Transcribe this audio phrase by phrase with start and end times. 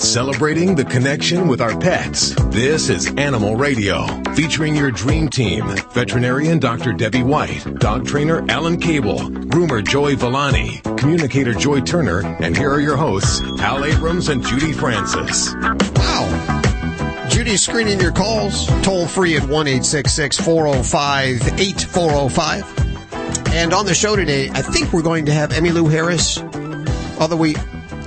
[0.00, 2.34] Celebrating the connection with our pets.
[2.46, 5.66] This is Animal Radio, featuring your dream team.
[5.92, 6.94] Veterinarian Dr.
[6.94, 12.80] Debbie White, dog trainer Alan Kabel, groomer Joey Villani, communicator Joy Turner, and here are
[12.80, 15.52] your hosts, Hal Abrams and Judy Francis.
[15.96, 17.28] Wow.
[17.28, 22.78] Judy's screening your calls, toll free at 1 405 8405.
[23.52, 26.38] And on the show today, I think we're going to have Emmylou Harris,
[27.20, 27.54] although we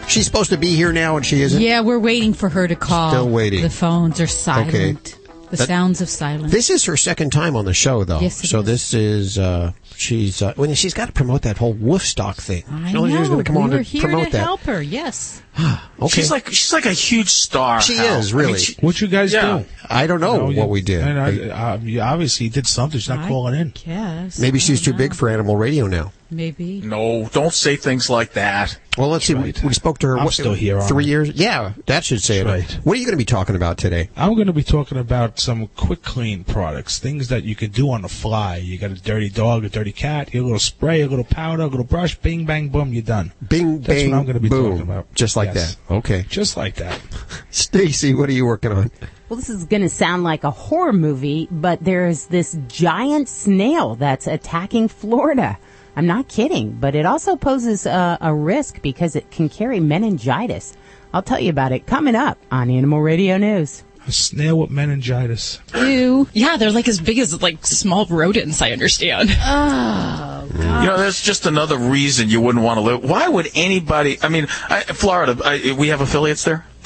[0.08, 1.62] She's supposed to be here now, and she isn't.
[1.62, 3.10] Yeah, we're waiting for her to call.
[3.12, 3.62] Still waiting.
[3.64, 4.70] The phones are silent.
[4.76, 5.20] Okay.
[5.50, 6.52] The That- sounds of silence.
[6.52, 8.20] This is her second time on the show, though.
[8.20, 8.66] Yes, it so is.
[8.66, 12.64] this is uh, she's uh, well, she's got to promote that whole Woofstock thing.
[12.72, 13.36] I You she was know.
[13.36, 14.38] going to come we on were to here promote to that.
[14.40, 14.82] help her.
[14.82, 15.42] Yes.
[16.02, 16.10] Okay.
[16.10, 17.80] She's like she's like a huge star.
[17.82, 18.18] She Hal.
[18.20, 18.60] is, I mean, really.
[18.60, 19.60] she- What you guys Yeah.
[19.60, 19.66] do?
[19.90, 21.02] I don't know You what we did.
[21.02, 23.00] And I, uh, you obviously did something.
[23.00, 23.70] She's not I calling in.
[23.70, 24.38] Guess.
[24.40, 26.12] Maybe she's don't too big for animal radio now.
[26.34, 26.82] Maybe.
[26.82, 28.78] no, don't say things like that.
[28.98, 29.34] Well, let's see.
[29.34, 29.60] right.
[29.64, 30.18] We, we spoke to her.
[30.20, 31.08] I'm what, still here, Three I?
[31.08, 31.30] years.
[31.32, 32.46] Yeah, that should say it.
[32.46, 32.72] Right.
[32.84, 34.10] What are you going to be talking about today?
[34.16, 37.90] I'm going to be talking about some quick clean products, things that you can do
[37.90, 38.58] on the fly.
[38.58, 41.64] You got a dirty dog, a dirty cat, you a little spray, a little powder,
[41.64, 43.32] a little brush, bing, bang, boom, you're done.
[43.48, 44.72] Bing, That's bang, what I'm going to be boom.
[44.78, 45.14] talking about.
[45.16, 45.76] Just like Yes.
[45.88, 45.94] that.
[45.96, 46.26] Okay.
[46.30, 47.02] Just like that.
[47.50, 48.92] Stacy, what are you working on?
[49.30, 53.96] Well, this is going to sound like a horror movie, but there's this giant snail
[53.96, 55.58] that's attacking Florida.
[55.96, 60.76] I'm not kidding, but it also poses a, a risk because it can carry meningitis.
[61.14, 63.84] I'll tell you about it coming up on Animal Radio News.
[64.06, 65.60] A snail with meningitis.
[65.76, 66.28] Ew.
[66.34, 68.62] Yeah, they're like as big as like small rodents.
[68.62, 69.30] I understand.
[69.32, 70.84] Oh, gosh.
[70.84, 73.04] You know, that's just another reason you wouldn't want to live.
[73.04, 74.18] Why would anybody?
[74.22, 75.38] I mean, I, Florida.
[75.46, 76.66] I, we have affiliates there.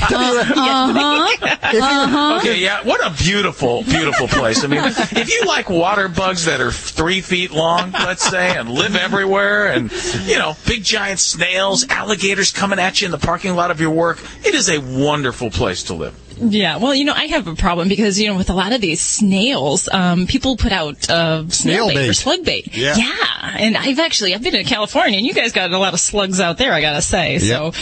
[0.10, 0.60] Uh-huh.
[0.60, 1.46] Uh-huh.
[1.70, 2.38] Uh-huh.
[2.38, 2.82] Okay, yeah.
[2.82, 4.64] What a beautiful, beautiful place.
[4.64, 8.68] I mean, if you like water bugs that are three feet long, let's say, and
[8.68, 9.90] live everywhere, and
[10.26, 13.90] you know, big giant snails, alligators coming at you in the parking lot of your
[13.90, 16.16] work, it is a wonderful place to live.
[16.40, 18.80] Yeah, well, you know, I have a problem because you know, with a lot of
[18.80, 22.08] these snails, um, people put out uh, snail, Snail bait, bait.
[22.08, 22.68] or slug bait.
[22.74, 22.96] Yeah.
[22.96, 26.00] yeah, and I've actually I've been in California, and you guys got a lot of
[26.00, 26.72] slugs out there.
[26.72, 27.72] I gotta say, so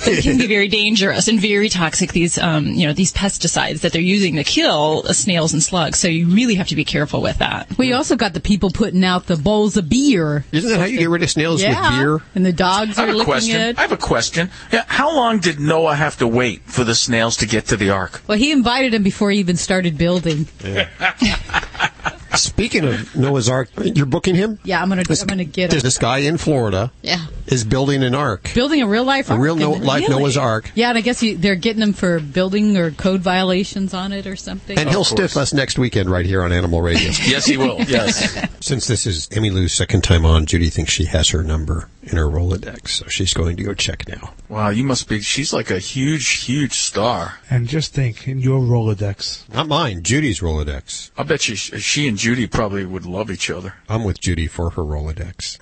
[0.00, 2.12] but it can be very dangerous and very toxic.
[2.12, 5.98] These, um, you know, these pesticides that they're using to kill uh, snails and slugs.
[5.98, 7.76] So you really have to be careful with that.
[7.78, 10.44] We also got the people putting out the bowls of beer.
[10.52, 11.90] Isn't that how you get rid of snails yeah.
[11.90, 12.28] with beer?
[12.34, 13.60] And the dogs I are have a licking question.
[13.60, 13.78] it.
[13.78, 14.50] I have a question.
[14.72, 17.90] Yeah, how long did Noah have to wait for the snails to get to the
[17.90, 18.03] ark?
[18.26, 20.46] Well, he invited him before he even started building.
[22.36, 24.58] Speaking of Noah's Ark, you're booking him?
[24.64, 25.80] Yeah, I'm gonna I'm gonna get him.
[25.80, 28.50] This guy in Florida Yeah, is building an ark.
[28.54, 29.42] building a real life A ark.
[29.42, 30.20] real no, life Really?
[30.20, 30.70] Noah's Ark.
[30.74, 34.26] Yeah, and I guess he, they're getting him for building or code violations on it
[34.26, 34.78] or something.
[34.78, 37.10] And he'll stiff us next weekend right here on Animal Radio.
[37.24, 37.80] Yes, he will.
[37.82, 38.36] Yes.
[38.60, 42.24] Since this is Emmylou's second time on, Judy thinks she has her number in her
[42.26, 44.34] Rolodex, so she's going to go check now.
[44.48, 45.20] wow, you must be.
[45.20, 47.38] She's like a huge, huge star.
[47.50, 51.10] And just think, in your Rolodex, Not mine, Judy's Rolodex.
[51.16, 53.74] I bet you she and Judy probably would love each other.
[53.86, 55.58] I'm with Judy for her Rolodex.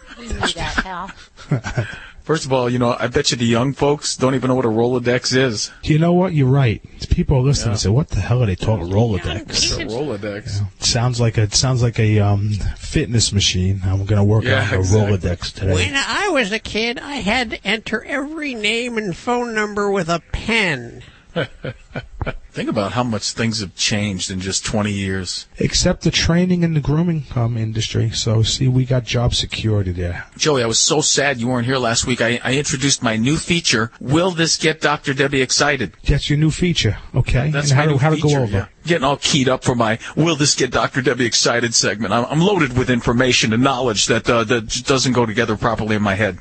[2.22, 4.64] First of all, you know, I bet you the young folks don't even know what
[4.64, 5.72] a Rolodex is.
[5.82, 6.34] you know what?
[6.34, 6.80] You're right.
[7.10, 10.62] People are listening and say, "What the hell are they talking Rolodex?" It's a Rolodex.
[10.80, 13.80] Sounds like a sounds like a um, fitness machine.
[13.84, 15.16] I'm going to work Yeah, on a exactly.
[15.18, 15.74] Rolodex today.
[15.74, 20.08] When I was a kid, I had to enter every name and phone number with
[20.08, 21.02] a pen.
[22.52, 25.46] Think about how much things have changed in just 20 years.
[25.58, 28.10] Except the training and the grooming um, industry.
[28.10, 30.26] So, see, we got job security there.
[30.36, 32.20] Joey, I was so sad you weren't here last week.
[32.20, 33.90] I, I introduced my new feature.
[34.00, 35.14] Will this get Dr.
[35.14, 35.94] Debbie excited?
[36.04, 37.50] That's your new feature, okay?
[37.50, 38.28] That's and my how new to, how to feature.
[38.36, 38.52] go over.
[38.52, 38.66] yeah.
[38.84, 41.00] Getting all keyed up for my Will this get Dr.
[41.00, 42.12] Debbie excited segment.
[42.12, 46.02] I'm, I'm loaded with information and knowledge that uh, that doesn't go together properly in
[46.02, 46.38] my head.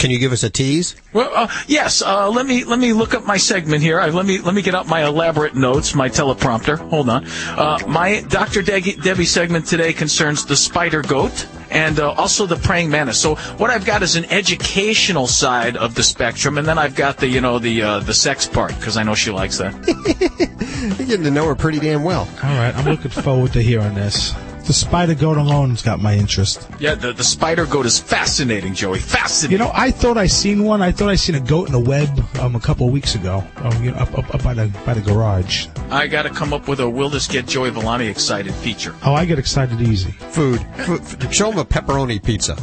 [0.00, 0.96] Can you give us a tease?
[1.12, 2.00] Well, uh, yes.
[2.00, 4.00] Uh, let me let me look up my segment here.
[4.00, 6.78] I, let me let me get out my elaborate notes, my teleprompter.
[6.88, 7.26] Hold on.
[7.26, 8.62] Uh, my Dr.
[8.62, 13.20] De- Debbie segment today concerns the spider goat and uh, also the praying mantis.
[13.20, 17.18] So what I've got is an educational side of the spectrum, and then I've got
[17.18, 19.74] the you know the uh, the sex part because I know she likes that.
[20.98, 22.26] You're getting to know her pretty damn well.
[22.42, 24.34] All right, I'm looking forward to hearing this.
[24.70, 26.64] The spider goat alone's got my interest.
[26.78, 29.00] yeah, the the spider goat is fascinating, Joey.
[29.00, 29.58] Fascinating.
[29.58, 30.80] You know, I thought I seen one.
[30.80, 32.08] I thought I seen a goat in a web
[32.38, 33.42] um, a couple of weeks ago.
[33.56, 35.66] Oh, you know, up, up, up by the by the garage.
[35.90, 38.94] I got to come up with a Will this get Joey Villani excited feature.
[39.04, 40.12] Oh, I get excited easy.
[40.12, 40.64] Food.
[40.86, 41.34] Food.
[41.34, 42.54] Show him a pepperoni pizza.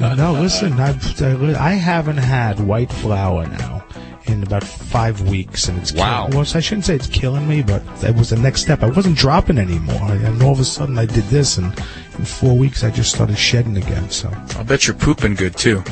[0.16, 3.85] No, listen, I've, I haven't had white flour now
[4.28, 6.26] in about five weeks, and it's Wow.
[6.26, 8.82] Killing, well, I shouldn't say it's killing me, but that was the next step.
[8.82, 11.72] I wasn't dropping anymore, and all of a sudden I did this, and
[12.18, 14.10] in four weeks I just started shedding again.
[14.10, 15.82] So I'll bet you're pooping good too.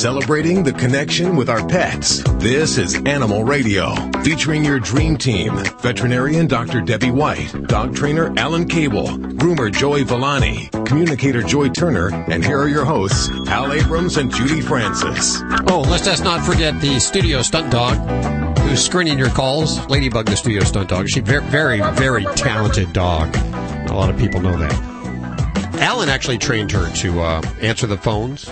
[0.00, 2.22] Celebrating the connection with our pets.
[2.38, 5.54] This is Animal Radio, featuring your dream team.
[5.80, 6.80] Veterinarian Dr.
[6.80, 12.66] Debbie White, dog trainer Alan Kabel, groomer Joey Villani, communicator Joy Turner, and here are
[12.66, 15.42] your hosts, Hal Abrams and Judy Francis.
[15.66, 17.98] Oh, let's just not forget the studio stunt dog
[18.60, 19.86] who's screening your calls.
[19.88, 21.10] Ladybug, the studio stunt dog.
[21.10, 23.36] She's very, very, very talented dog.
[23.36, 24.72] A lot of people know that.
[25.74, 28.50] Alan actually trained her to uh, answer the phones,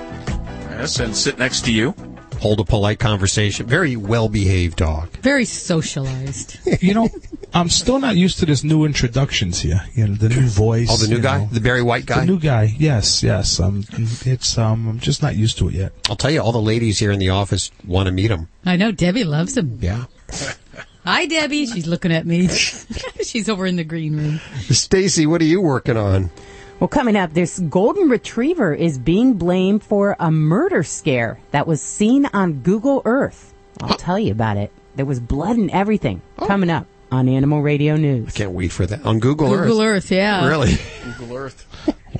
[0.78, 1.92] Yes, and sit next to you.
[2.40, 3.66] hold a polite conversation.
[3.66, 5.08] Very well behaved dog.
[5.18, 6.56] Very socialized.
[6.80, 7.08] You know,
[7.52, 9.80] I'm still not used to this new introductions here.
[9.94, 10.86] You know, the new voice.
[10.88, 11.48] Oh, the new guy, know.
[11.50, 12.20] the Barry White guy.
[12.20, 13.58] The new guy, yes, yes.
[13.58, 13.84] Um,
[14.24, 15.92] it's um, I'm just not used to it yet.
[16.08, 18.46] I'll tell you, all the ladies here in the office want to meet him.
[18.64, 19.78] I know Debbie loves him.
[19.82, 20.04] Yeah.
[21.04, 21.66] Hi, Debbie.
[21.66, 22.46] She's looking at me.
[23.24, 24.40] She's over in the green room.
[24.70, 26.30] Stacy, what are you working on?
[26.80, 31.82] Well, coming up, this golden retriever is being blamed for a murder scare that was
[31.82, 33.52] seen on Google Earth.
[33.82, 34.70] I'll tell you about it.
[34.94, 36.22] There was blood and everything.
[36.36, 38.28] Coming up on Animal Radio News.
[38.28, 40.04] I can't wait for that on Google, Google Earth.
[40.04, 40.46] Earth, yeah.
[40.46, 40.76] Really?
[41.18, 41.66] Google Earth.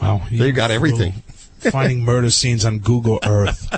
[0.02, 1.12] Wow, They got everything.
[1.58, 3.68] Finding murder scenes on Google Earth.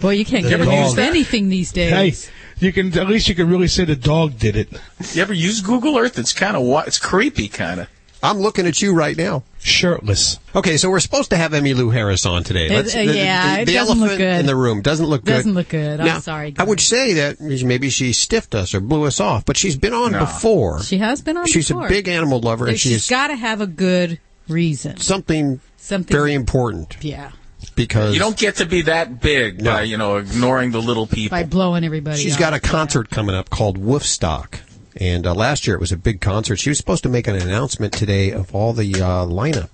[0.00, 0.90] Boy, you can't The get away dog.
[0.90, 2.30] with anything these Hey, days.
[2.58, 4.68] you can at least you can really say the dog did it.
[5.12, 6.18] You ever use Google Earth?
[6.18, 6.86] It's kind of?
[6.86, 7.88] It's creepy, kind of.
[8.22, 9.42] I'm looking at you right now.
[9.64, 10.38] Shirtless.
[10.56, 12.66] Okay, so we're supposed to have Emmylou Harris on today.
[12.66, 14.40] It- uh, yeah, it the doesn't look elephant good.
[14.40, 15.32] in the room doesn't look good.
[15.32, 16.00] Doesn't look good.
[16.00, 19.44] I'm Now, sorry, I would say that maybe she stiffed us or blew us off,
[19.44, 20.18] but she's been on No.
[20.20, 20.82] before.
[20.82, 21.86] She has been on She's before.
[21.86, 24.18] a big animal lover, and She's she's got to have a good
[24.48, 24.96] reason.
[24.98, 27.30] something Something very important Yeah.
[27.76, 29.72] because You don't get to be that big No.
[29.74, 31.36] by, you know, ignoring the little people.
[31.36, 32.38] By blowing everybody she's off.
[32.40, 32.68] got a Yeah.
[32.70, 34.60] concert coming up called Woofstock.
[34.96, 36.56] And uh, last year it was a big concert.
[36.56, 39.70] She was supposed to make an announcement today of all the uh, lineup.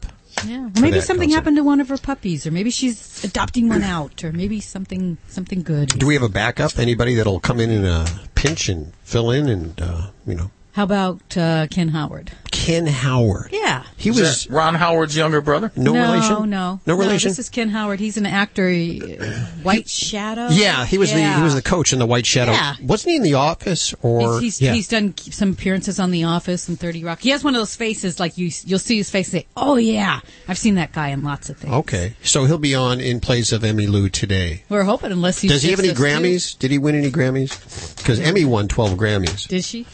[0.47, 0.71] Yeah.
[0.81, 1.35] Maybe something concert.
[1.35, 5.19] happened to one of her puppies, or maybe she's adopting one out, or maybe something
[5.27, 5.89] something good.
[5.89, 6.79] Do we have a backup?
[6.79, 8.07] Anybody that'll come in in a
[8.37, 12.31] pinch and fill in and, uh, you know, How about uh, Ken Howard?
[12.51, 13.51] Ken Howard.
[13.53, 13.85] Yeah.
[13.97, 15.73] He Is was that Ron Howard's younger brother?
[15.77, 16.33] no, no, relation.
[16.35, 17.31] No, no no relation.
[17.31, 18.01] this is Ken Howard.
[18.01, 18.69] He's an actor.
[18.69, 19.25] he- uh,
[19.63, 20.49] White Shadow.
[20.51, 22.53] yeah, he was the he was the coach in the White Shadow.
[22.53, 22.75] Yeah.
[22.83, 24.73] Wasn't he in the Office or He's, he's, yeah?
[24.73, 27.21] he's done some appearances on The Office and Thirty Rock.
[27.21, 28.51] He has one of those faces like you.
[28.65, 31.57] You'll see his face and say, "Oh yeah, I've seen that guy in lots of
[31.59, 34.65] things." okay, so he'll be on in place of Emmylou today.
[34.69, 36.23] We're hoping, unless he Does he have any shifts us too.
[36.23, 36.59] Grammys?
[36.59, 37.97] Did he win any Grammys?
[37.97, 39.47] Because Emmy won twelve Grammys.
[39.49, 39.87] Did she?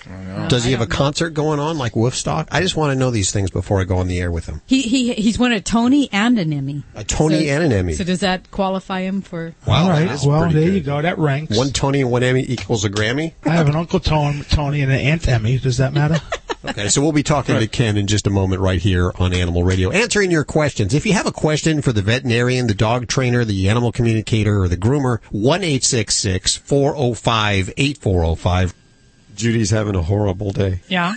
[0.48, 0.90] Does he have a know.
[0.90, 2.43] concert going on like Woofstock?
[2.50, 4.60] I just want to know these things before I go on the air with him.
[4.66, 6.82] He he he's won a Tony and an Emmy.
[6.94, 7.94] A Tony and an Emmy.
[7.94, 9.54] So does that qualify him for?
[9.66, 10.06] Wow, All right.
[10.08, 10.74] that is Well, pretty there good.
[10.74, 11.02] you go.
[11.02, 11.56] That ranks.
[11.56, 13.32] One Tony and one Emmy equals a Grammy.
[13.44, 15.58] I have an Uncle Tony, Tony and an Aunt Emmy.
[15.58, 16.18] Does that matter?
[16.66, 19.64] Okay, so we'll be talking to Ken in just a moment right here on Animal
[19.64, 20.94] Radio, answering your questions.
[20.94, 24.68] If you have a question for the veterinarian, the dog trainer, the animal communicator, or
[24.68, 28.74] the groomer, 1 405 8405.
[29.36, 30.80] Judy's having a horrible day.
[30.88, 31.14] Yeah.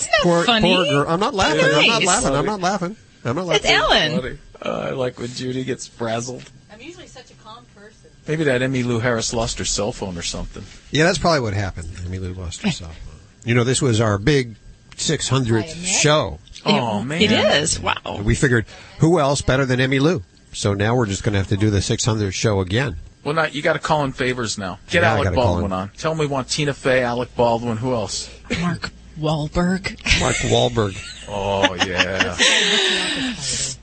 [0.00, 0.74] That's not Poor, funny.
[0.74, 1.04] poor girl.
[1.08, 1.60] I'm not laughing.
[1.64, 2.34] I'm not laughing.
[2.34, 2.96] I'm not laughing.
[3.24, 3.70] I'm not laughing.
[3.70, 3.78] It's.
[3.78, 4.38] Ellen.
[4.62, 6.50] Uh, I like when Judy gets frazzled.
[6.72, 8.10] I'm usually such a calm person.
[8.26, 10.62] Maybe that Emmylou Harris lost her cell phone or something.
[10.90, 11.88] Yeah, that's probably what happened.
[11.88, 12.98] Emmylou lost herself.
[13.44, 14.56] You know, this was our big
[14.96, 16.38] 600th show.
[16.64, 17.22] Oh, man.
[17.22, 17.80] It is.
[17.80, 18.20] Wow.
[18.22, 18.66] We figured,
[18.98, 20.22] who else better than Emmylou?
[20.52, 22.96] So now we're just going to have to do the 600th show again.
[23.24, 24.78] Well, not you got to call in favors now.
[24.88, 25.90] Get Yeah, Alec Baldwin on.
[25.96, 27.76] Tell him we want Tina Fey, Alec Baldwin.
[27.76, 28.30] Who else?
[28.60, 29.96] Mark Wahlberg.
[30.20, 30.96] Mark Wahlberg.
[31.32, 32.34] Oh yeah.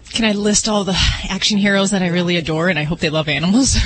[0.10, 0.98] Can I list all the
[1.30, 3.78] action heroes that I really adore and I hope they love animals?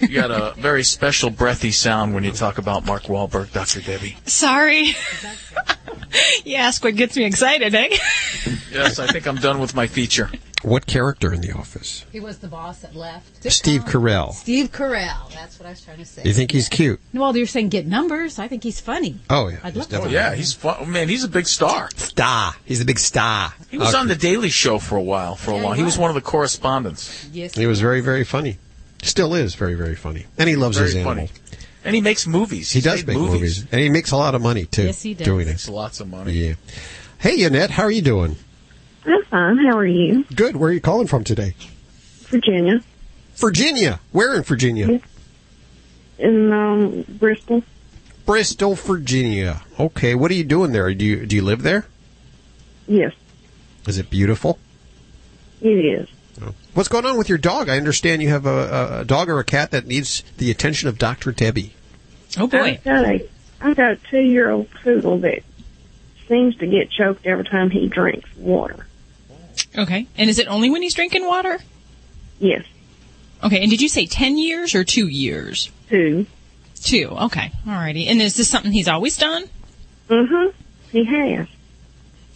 [0.00, 3.82] you got a very special breathy sound when you talk about Mark Wahlberg, Dr.
[3.82, 4.16] Debbie.
[4.24, 4.94] Sorry.
[6.44, 7.88] you ask what gets me excited, eh?
[8.72, 10.30] Yes, I think I'm done with my feature.
[10.64, 12.06] What character in the office?
[12.10, 13.50] He was the boss that left.
[13.52, 14.32] Steve Carell.
[14.32, 15.30] Steve Carell.
[15.34, 16.22] That's what I was trying to say.
[16.24, 17.00] You think he's cute?
[17.12, 18.38] Well, you're saying get numbers.
[18.38, 19.16] I think he's funny.
[19.28, 19.96] Oh yeah, I'd he's love to.
[19.96, 20.76] Oh definitely yeah, he's fun.
[20.80, 21.08] Oh, man.
[21.10, 21.90] He's a big star.
[21.96, 22.54] star.
[22.64, 23.52] He's a big star.
[23.70, 23.98] He was Okay.
[23.98, 25.36] on uh, the Daily Show for a while.
[25.36, 26.00] For a Yeah, while, he he was was.
[26.00, 27.28] one of the correspondents.
[27.32, 27.54] Yes.
[27.54, 28.56] He was very, very funny.
[29.02, 31.26] Still is very, very funny, and he loves his Very animal.
[31.26, 31.40] funny.
[31.84, 32.70] And he makes movies.
[32.70, 33.66] He He's does made make movies.
[33.70, 34.84] and he makes a lot of money too.
[34.84, 35.26] Yes, he does.
[35.26, 35.72] Doing Makes it.
[35.72, 36.32] lots of money.
[36.32, 36.54] Yeah.
[37.18, 38.36] Hey, Annette, how are you doing?
[39.06, 39.58] I'm fine.
[39.58, 40.24] How are you?
[40.34, 40.56] Good.
[40.56, 41.54] Where are you calling from today?
[42.28, 42.82] Virginia.
[43.36, 44.00] Virginia.
[44.12, 45.00] Where in Virginia?
[46.18, 47.62] In um, Bristol.
[48.24, 49.62] Bristol, Virginia.
[49.78, 50.14] Okay.
[50.14, 50.92] What are you doing there?
[50.94, 51.86] Do you do you live there?
[52.86, 53.12] Yes,
[53.86, 54.58] Is it beautiful?
[55.62, 56.08] it is.
[56.74, 57.68] What's going on with your dog?
[57.70, 60.98] I understand you have a, a dog or a cat that needs the attention of
[60.98, 61.32] Dr.
[61.32, 61.72] Debbie.
[62.36, 62.58] Oh boy.
[62.58, 63.28] I've got a
[63.60, 65.42] I've got a two year old poodle that
[66.28, 68.86] seems to get choked every time he drinks water.
[69.76, 70.06] Okay.
[70.16, 71.58] And is it only when he's drinking water?
[72.38, 72.64] Yes.
[73.42, 75.70] Okay, and did you say 10 years or two years?
[75.88, 76.26] Two.
[76.80, 77.50] Two, okay.
[77.66, 78.06] Alrighty.
[78.08, 79.44] And is this something he's always done?
[80.08, 80.56] Mm-hmm.
[80.90, 81.46] He has.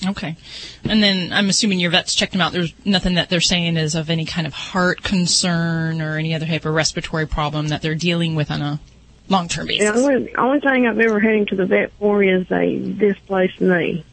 [0.07, 0.37] Okay.
[0.85, 2.52] And then I'm assuming your vet's checked him out.
[2.52, 6.47] There's nothing that they're saying is of any kind of heart concern or any other
[6.47, 8.80] type of respiratory problem that they're dealing with on a
[9.28, 9.97] long-term The basis.
[9.97, 14.04] only, only thing I've ever had him to the vet for is a displaced knee.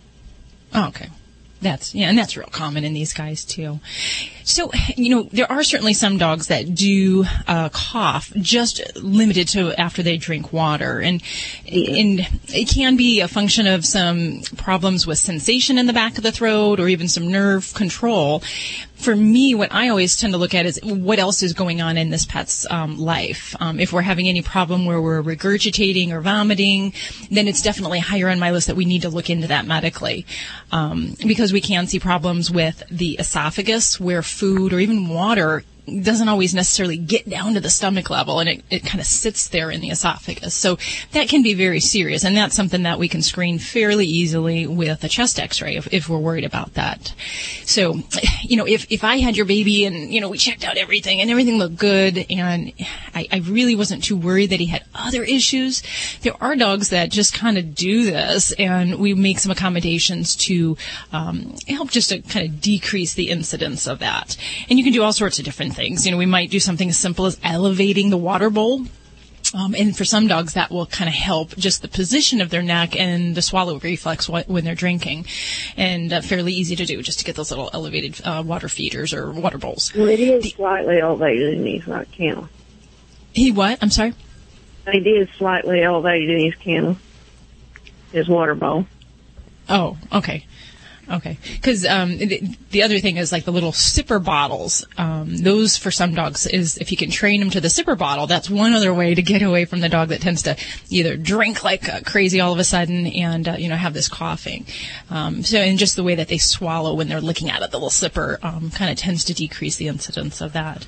[0.74, 1.08] Oh, okay.
[1.66, 3.80] That's yeah, and that's real common in these guys too.
[4.46, 9.74] So you know there are certainly some dogs that do uh, cough, just limited to
[9.74, 11.22] after they drink water, and
[11.66, 16.24] and it can be a function of some problems with sensation in the back of
[16.24, 18.44] the throat or even some nerve control.
[18.96, 21.98] For me, what I always tend to look at is what else is going on
[21.98, 23.54] in this pet's um, life.
[23.60, 26.94] Um, if we're having any problem where we're regurgitating or vomiting,
[27.30, 30.26] then it's definitely higher on my list that we need to look into that medically.
[30.72, 36.28] Um, because we can see problems with the esophagus where food or even water doesn't
[36.28, 39.70] always necessarily get down to the stomach level and it, it kind of sits there
[39.70, 40.54] in the esophagus.
[40.54, 40.78] So
[41.12, 45.04] that can be very serious and that's something that we can screen fairly easily with
[45.04, 47.14] a chest x-ray if, if we're worried about that.
[47.66, 48.00] So,
[48.42, 51.22] you know, if, if I had your baby and, you know, we checked out everything
[51.22, 52.74] and everything looked good and
[53.14, 55.84] I, I really wasn't too worried that he had other issues,
[56.22, 60.78] there are dogs that just kind of do this and we make some accommodations to
[61.12, 64.36] um, help just to kind of decrease the incidence of that.
[64.70, 66.06] And you can do all sorts of different things.
[66.06, 68.86] You know, we might do something as simple as elevating the water bowl.
[69.54, 72.64] Um, and for some dogs, that will kind of help just the position of their
[72.64, 75.28] neck and the swallow reflex wh- when they're drinking.
[75.78, 79.14] And uh, fairly easy to do, just to get those little elevated uh, water feeders
[79.14, 79.94] or water bowls.
[79.96, 82.50] Well, it is slightly elevated in his kennel.
[83.34, 83.78] He what?
[83.82, 84.14] I'm sorry?
[84.88, 86.98] It is slightly elevated in his kennel.
[88.12, 88.88] His water bowl.
[89.70, 90.46] Oh, okay.
[91.10, 91.38] Okay.
[91.54, 94.86] Because um, the, the other thing is like the little sipper bottles.
[94.98, 98.28] Um, those for some dogs is if you can train them to the sipper bottle,
[98.28, 100.58] that's one other way to get away from the dog that tends to
[100.90, 104.10] either drink like uh, crazy all of a sudden and uh, you know have this
[104.10, 104.66] coughing.
[105.10, 107.78] Um, so and just the way that they swallow when they're looking at it, the
[107.78, 110.88] little sipper um, kind of tends to decrease the incidence of that.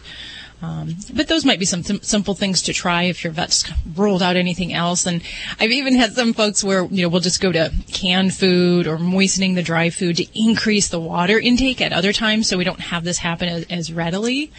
[0.60, 4.24] Um, but those might be some sim- simple things to try if your vet's ruled
[4.24, 5.06] out anything else.
[5.06, 5.22] And
[5.60, 8.98] I've even had some folks where, you know, we'll just go to canned food or
[8.98, 12.80] moistening the dry food to increase the water intake at other times so we don't
[12.80, 14.52] have this happen as, as readily.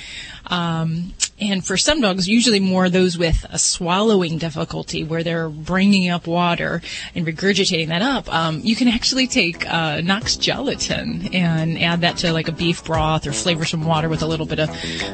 [0.48, 6.08] Um, and for some dogs, usually more those with a swallowing difficulty where they're bringing
[6.08, 6.82] up water
[7.14, 12.16] and regurgitating that up, um, you can actually take uh, Knox gelatin and add that
[12.18, 14.70] to like a beef broth or flavor some water with a little bit of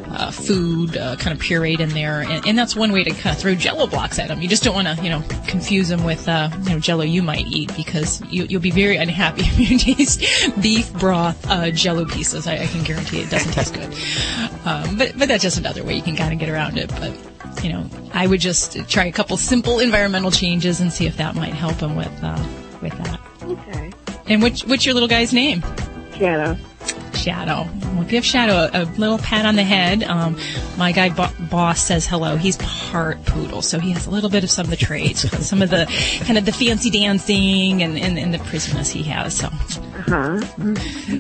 [0.09, 2.21] uh, food uh, kind of pureed in there.
[2.21, 4.41] And, and that's one way to kind of throw jello blocks at them.
[4.41, 7.23] You just don't want to, you know, confuse them with, uh, you know, jello you
[7.23, 10.23] might eat because you, you'll be very unhappy if you taste
[10.63, 12.47] beef broth uh, jello pieces.
[12.47, 13.95] I, I can guarantee it doesn't taste good.
[14.67, 16.89] Um, but, but that's just another way you can kind of get around it.
[16.91, 21.17] But, you know, I would just try a couple simple environmental changes and see if
[21.17, 22.43] that might help him with, uh,
[22.83, 23.21] with that.
[23.43, 23.93] Okay.
[24.27, 25.63] And which, what's your little guy's name?
[26.17, 26.57] Shadow.
[27.15, 27.69] Shadow.
[27.95, 30.03] We'll give Shadow a, a little pat on the head.
[30.05, 30.39] Um,
[30.77, 32.37] my guy bo- boss says hello.
[32.37, 35.63] He's part poodle, so he has a little bit of some of the traits, some
[35.63, 35.87] of the
[36.25, 39.37] kind of the fancy dancing and, and, and the prisminess he has.
[39.37, 39.49] So,
[40.07, 40.75] Uh-huh.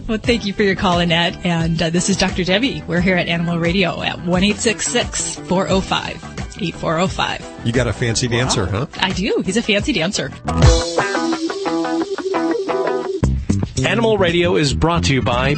[0.06, 1.44] well, thank you for your call, Annette.
[1.44, 2.44] And uh, this is Dr.
[2.44, 2.82] Debbie.
[2.86, 6.22] We're here at Animal Radio at one eight six six four zero five
[6.60, 7.44] eight four zero five.
[7.64, 8.86] You got a fancy dancer, huh?
[9.00, 9.42] I do.
[9.44, 10.30] He's a fancy dancer.
[13.86, 15.56] Animal Radio is brought to you by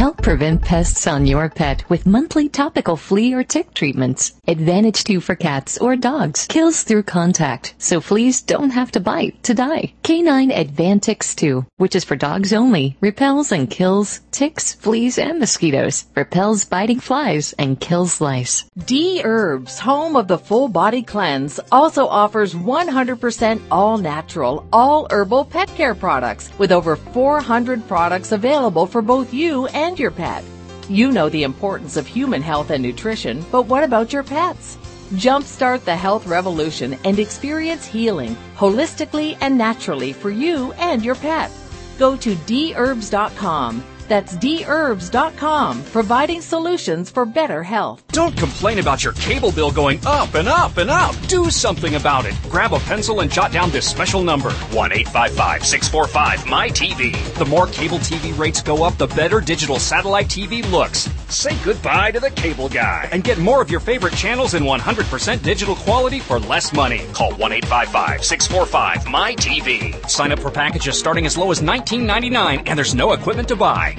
[0.00, 4.32] Help prevent pests on your pet with monthly topical flea or tick treatments.
[4.48, 6.46] Advantage 2 for cats or dogs.
[6.46, 9.92] Kills through contact, so fleas don't have to bite to die.
[10.02, 16.06] Canine Advantix 2, which is for dogs only, repels and kills ticks, fleas, and mosquitoes.
[16.16, 18.64] Repels biting flies and kills lice.
[18.86, 25.44] D Herbs, home of the full body cleanse, also offers 100% all natural, all herbal
[25.44, 30.44] pet care products with over 400 products available for both you and your pet.
[30.88, 34.76] You know the importance of human health and nutrition, but what about your pets?
[35.14, 41.50] Jumpstart the health revolution and experience healing holistically and naturally for you and your pet.
[41.98, 43.84] Go to dherbs.com.
[44.10, 48.02] That's dherbs.com, providing solutions for better health.
[48.08, 51.14] Don't complain about your cable bill going up and up and up.
[51.28, 52.34] Do something about it.
[52.48, 57.34] Grab a pencil and jot down this special number 1 855 645 MyTV.
[57.34, 61.08] The more cable TV rates go up, the better digital satellite TV looks.
[61.28, 65.42] Say goodbye to the cable guy and get more of your favorite channels in 100%
[65.44, 67.02] digital quality for less money.
[67.12, 70.10] Call 1-855-645-MY-TV.
[70.10, 73.94] Sign up for packages starting as low as $19.99 and there's no equipment to buy.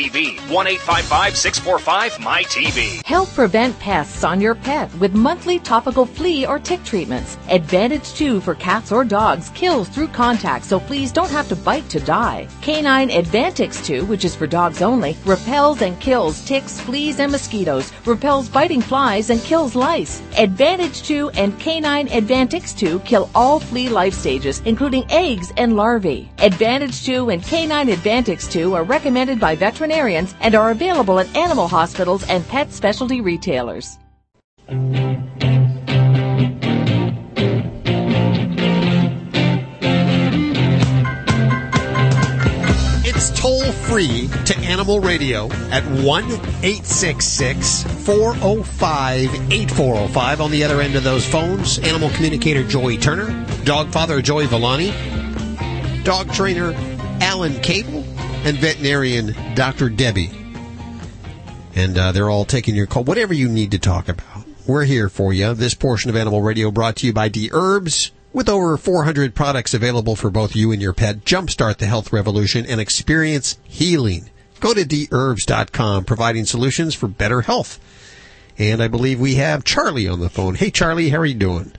[0.00, 0.38] 1-855-645-MY-TV.
[0.48, 3.04] 1-855-645-MY-TV.
[3.04, 7.36] Help prevent pests on your pet with monthly topical flea or tick treatments.
[7.48, 11.88] Advantage 2 for cats or dogs kills through contact, so fleas don't have to bite
[11.90, 12.48] to die.
[12.62, 17.92] Canine Advantix 2, which is for dogs only, repels and kills ticks, fleas, and mosquitoes,
[18.06, 20.22] repels biting flies, and kills lice.
[20.38, 26.30] Advantage 2 and Canine Advantix 2 kill all flea life stages, including eggs and larvae.
[26.38, 31.66] Advantage 2 and Canine Advantix 2 are recommended by veterinarians and are available at animal
[31.68, 33.98] hospitals and pet specialty retailers.
[43.02, 50.40] It's toll free to Animal Radio at 1 866 405 8405.
[50.40, 54.92] On the other end of those phones, animal communicator Joey Turner, dog father Joey Villani,
[56.04, 56.72] dog trainer
[57.20, 58.02] Alan Kabel,
[58.44, 59.88] and veterinarian Dr.
[59.88, 60.30] Debbie.
[61.74, 63.04] And uh, they're all taking your call.
[63.04, 65.54] Whatever you need to talk about, we're here for you.
[65.54, 68.12] This portion of Animal Radio brought to you by D Herbs.
[68.32, 72.64] With over 400 products available for both you and your pet, jumpstart the health revolution
[72.64, 74.30] and experience healing.
[74.60, 77.80] Go to dherbs.com, providing solutions for better health.
[78.56, 80.54] And I believe we have Charlie on the phone.
[80.54, 81.72] Hey, Charlie, how are you doing?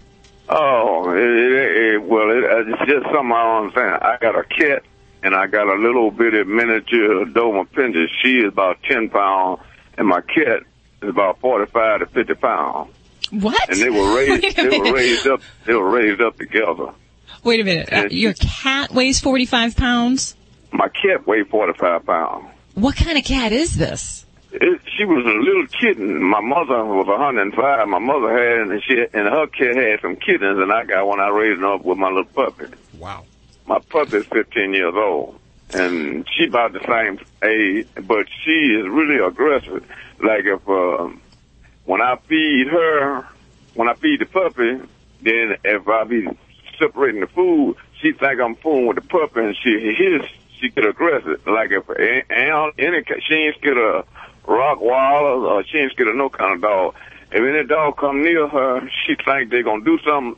[0.49, 4.03] Oh, it, it, well, it, it's just something I don't understand.
[4.03, 4.83] I got a cat,
[5.23, 8.07] and I got a little bitty miniature Doberman Pinscher.
[8.21, 9.61] She is about 10 pounds,
[9.97, 10.63] and my cat
[11.01, 12.93] is about 45 to 50 pounds.
[13.31, 13.69] What?
[13.69, 16.93] And they were raised, they were raised up, they were raised up together.
[17.43, 17.91] Wait a minute.
[17.91, 20.35] Uh, your cat weighs 45 pounds?
[20.71, 22.47] My cat weighed 45 pounds.
[22.75, 24.25] What kind of cat is this?
[24.53, 26.21] It, she was a little kitten.
[26.21, 27.87] My mother was 105.
[27.87, 31.19] My mother had, and she and her cat had some kittens, and I got one.
[31.19, 32.65] I raised her up with my little puppy.
[32.99, 33.25] Wow.
[33.65, 35.39] My puppy is 15 years old,
[35.71, 39.85] and she about the same age, but she is really aggressive.
[40.23, 41.21] Like if um,
[41.85, 43.27] when I feed her,
[43.73, 44.81] when I feed the puppy,
[45.21, 46.27] then if I be
[46.79, 50.21] separating the food, she think I'm fooling with the puppy, and she his
[50.59, 51.45] she get aggressive.
[51.47, 54.05] Like if and any she ain't scared of
[54.45, 56.95] Rottweilers or she ain't scared of no kind of dog.
[57.31, 60.35] If any dog come near her, she think they gonna do something.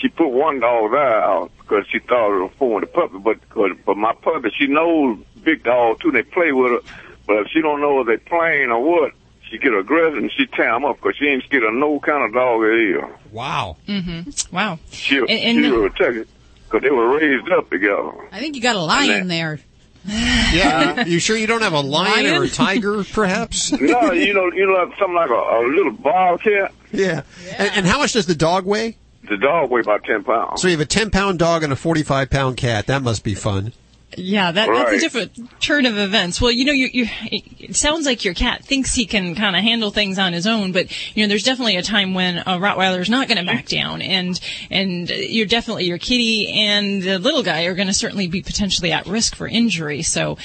[0.00, 3.38] She put one dog out because she thought it was fooling the puppy, but
[3.84, 6.10] but my puppy, she knows big dog too.
[6.10, 6.78] They play with her,
[7.26, 9.12] but if she don't know if they playing or what,
[9.48, 12.24] she get aggressive and she tear them up because she ain't scared of no kind
[12.24, 13.04] of dog it is.
[13.32, 13.76] Wow.
[13.86, 14.54] Mm-hmm.
[14.56, 14.78] Wow.
[14.90, 16.28] She'll, And- and- she'll protect it
[16.64, 18.12] because they were raised up together.
[18.32, 19.60] I think you got a lion there.
[20.06, 21.04] Yeah.
[21.06, 23.70] you sure you don't have a lion, or a tiger, perhaps?
[23.72, 26.72] no, you know, you know, something like a, a little bobcat.
[26.90, 27.22] Yeah.
[27.58, 28.96] And, and how much does the dog weigh?
[29.30, 30.60] The dog weigh about ten pounds.
[30.60, 32.86] So you have a 10 pound dog and a 45 pound cat.
[32.88, 33.72] That must be fun.
[34.16, 36.40] Yeah, that, that's a different turn of events.
[36.40, 39.62] Well, you know, you, you, it sounds like your cat thinks he can kind of
[39.62, 42.98] handle things on his own, but you know, there's definitely a time when a Rottweiler
[42.98, 47.44] is not going to back down, and and you're definitely your kitty and the little
[47.44, 50.02] guy are going to certainly be potentially at risk for injury.
[50.02, 50.38] So,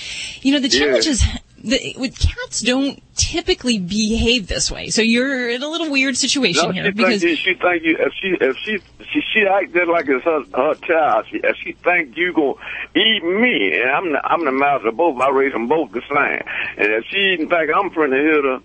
[0.44, 0.86] you know, the Yeah.
[0.86, 1.24] challenge is
[1.66, 4.90] the, with cats don't typically behave this way.
[4.90, 8.14] So you're in a little weird situation No, here because you, she think you if
[8.22, 8.78] she if she
[9.12, 11.26] she she act just like it's her her child.
[11.32, 12.54] She, if she think you gonna
[12.96, 15.20] eat me, and I'm the, I'm the master of both.
[15.20, 16.44] I raise them both the same.
[16.78, 18.60] And if she think I'm trying to hit her,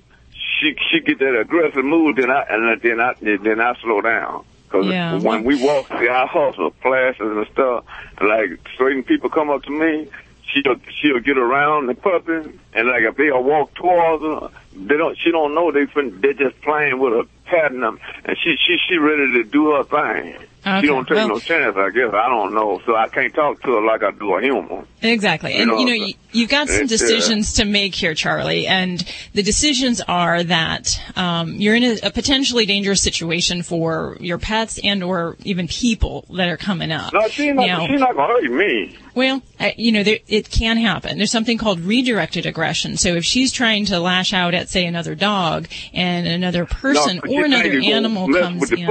[0.60, 2.16] she she get that aggressive mood.
[2.16, 4.44] Then I and then I then I slow down.
[4.70, 5.18] Cause Yeah.
[5.18, 7.84] when we walk, see, I hustle classes and stuff.
[8.20, 10.08] Like certain people come up to me,
[10.52, 15.16] she'll she'll get around the puppy, and like if they'll walk towards her, they don't.
[15.18, 18.76] She don't know they fin, they're just playing with her, patting them, and she she
[18.88, 20.36] she ready to do her thing.
[20.62, 22.12] Okay, She don't take well- no chance, I guess.
[22.12, 22.82] I don't know.
[22.84, 24.86] So I can't talk to her like I do a human.
[25.00, 25.54] Exactly.
[25.54, 28.66] You And, know, you know, you, you've got some decisions to make here, Charlie.
[28.66, 34.36] And the decisions are that um, you're in a, a potentially dangerous situation for your
[34.36, 37.14] pets and or even people that are coming up.
[37.14, 38.98] No, she's not, she's not going to hurt me.
[39.20, 41.18] Well, uh, you know, there, it can happen.
[41.18, 42.96] There's something called redirected aggression.
[42.96, 47.30] So if she's trying to lash out at, say, another dog and another person No,
[47.30, 48.88] or another think you gonna animal comes in.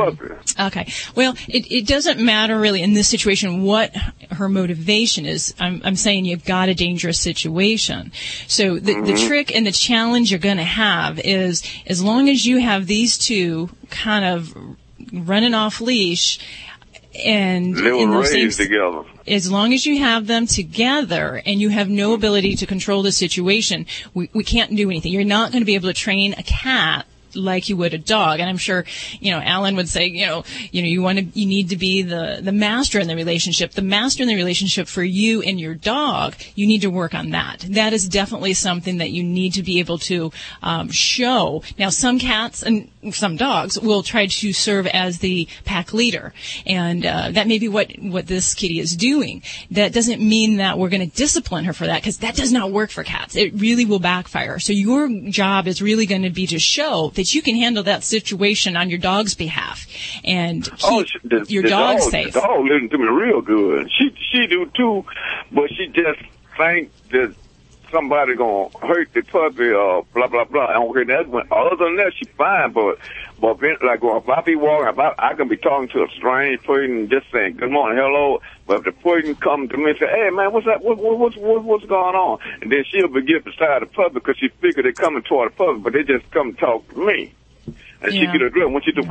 [0.59, 0.87] Okay.
[1.15, 3.95] Well, it, it doesn't matter really in this situation what
[4.29, 5.55] her motivation is.
[5.59, 8.11] I'm, I'm saying you've got a dangerous situation.
[8.47, 9.27] So the, the Mhm.
[9.27, 13.17] trick and the challenge you're going to have is as long as you have these
[13.17, 14.53] two kind of
[15.11, 16.37] running off leash
[17.25, 19.03] and They were those same together.
[19.27, 23.11] as long as you have them together and you have no ability to control the
[23.11, 25.11] situation, we, we can't do anything.
[25.13, 28.39] You're not going to be able to train a cat like you would a dog.
[28.39, 28.85] And I'm sure,
[29.19, 31.77] you know, Alan would say, you know, you know, you want to, you need to
[31.77, 33.71] be the, the master in the relationship.
[33.71, 37.31] The master in the relationship for you and your dog, you need to work on
[37.31, 37.65] that.
[37.69, 41.63] That is definitely something that you need to be able to um, show.
[41.77, 46.33] Now, some cats and some dogs will try to serve as the pack leader,
[46.65, 49.41] and uh, that may be what what this kitty is doing.
[49.71, 52.71] That doesn't mean that we're going to discipline her for that because that does not
[52.71, 53.35] work for cats.
[53.35, 54.59] It really will backfire.
[54.59, 58.01] So your job is really going to be to show that you can handle that
[58.01, 59.85] situation on your dog's behalf
[60.23, 62.33] and oh, keep Oh, she, the, your the dog, dog safe.
[62.33, 63.89] The dog listen to me real good.
[63.91, 65.03] She she do too,
[65.51, 66.21] but she just
[66.57, 67.35] think that
[67.91, 70.67] somebody gonna hurt the puppy or blah blah blah.
[70.67, 71.47] I don't hear that one.
[71.51, 72.71] Other than that, she fine.
[72.73, 72.97] But
[73.39, 76.07] but then, like if I be walking, if I, I can be talking to a
[76.17, 78.39] strange person just saying good morning, hello.
[78.67, 80.83] But if the person come to me and say, hey man, what's that?
[80.83, 82.39] What, what, what's what, what's going on?
[82.61, 85.55] And then she'll be get beside the puppy because she figure they coming toward the
[85.55, 87.33] puppy, but they just come talk to me.
[88.01, 88.31] And she Yeah.
[88.31, 89.03] get a grip when she do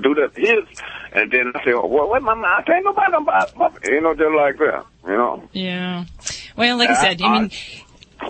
[0.00, 0.64] do that his,
[1.12, 4.34] and then I say, oh, well, wait, my I ain't nobody about you know, just
[4.34, 5.48] like that, you know.
[5.52, 6.04] Yeah.
[6.56, 7.50] Well, like I said, I mean,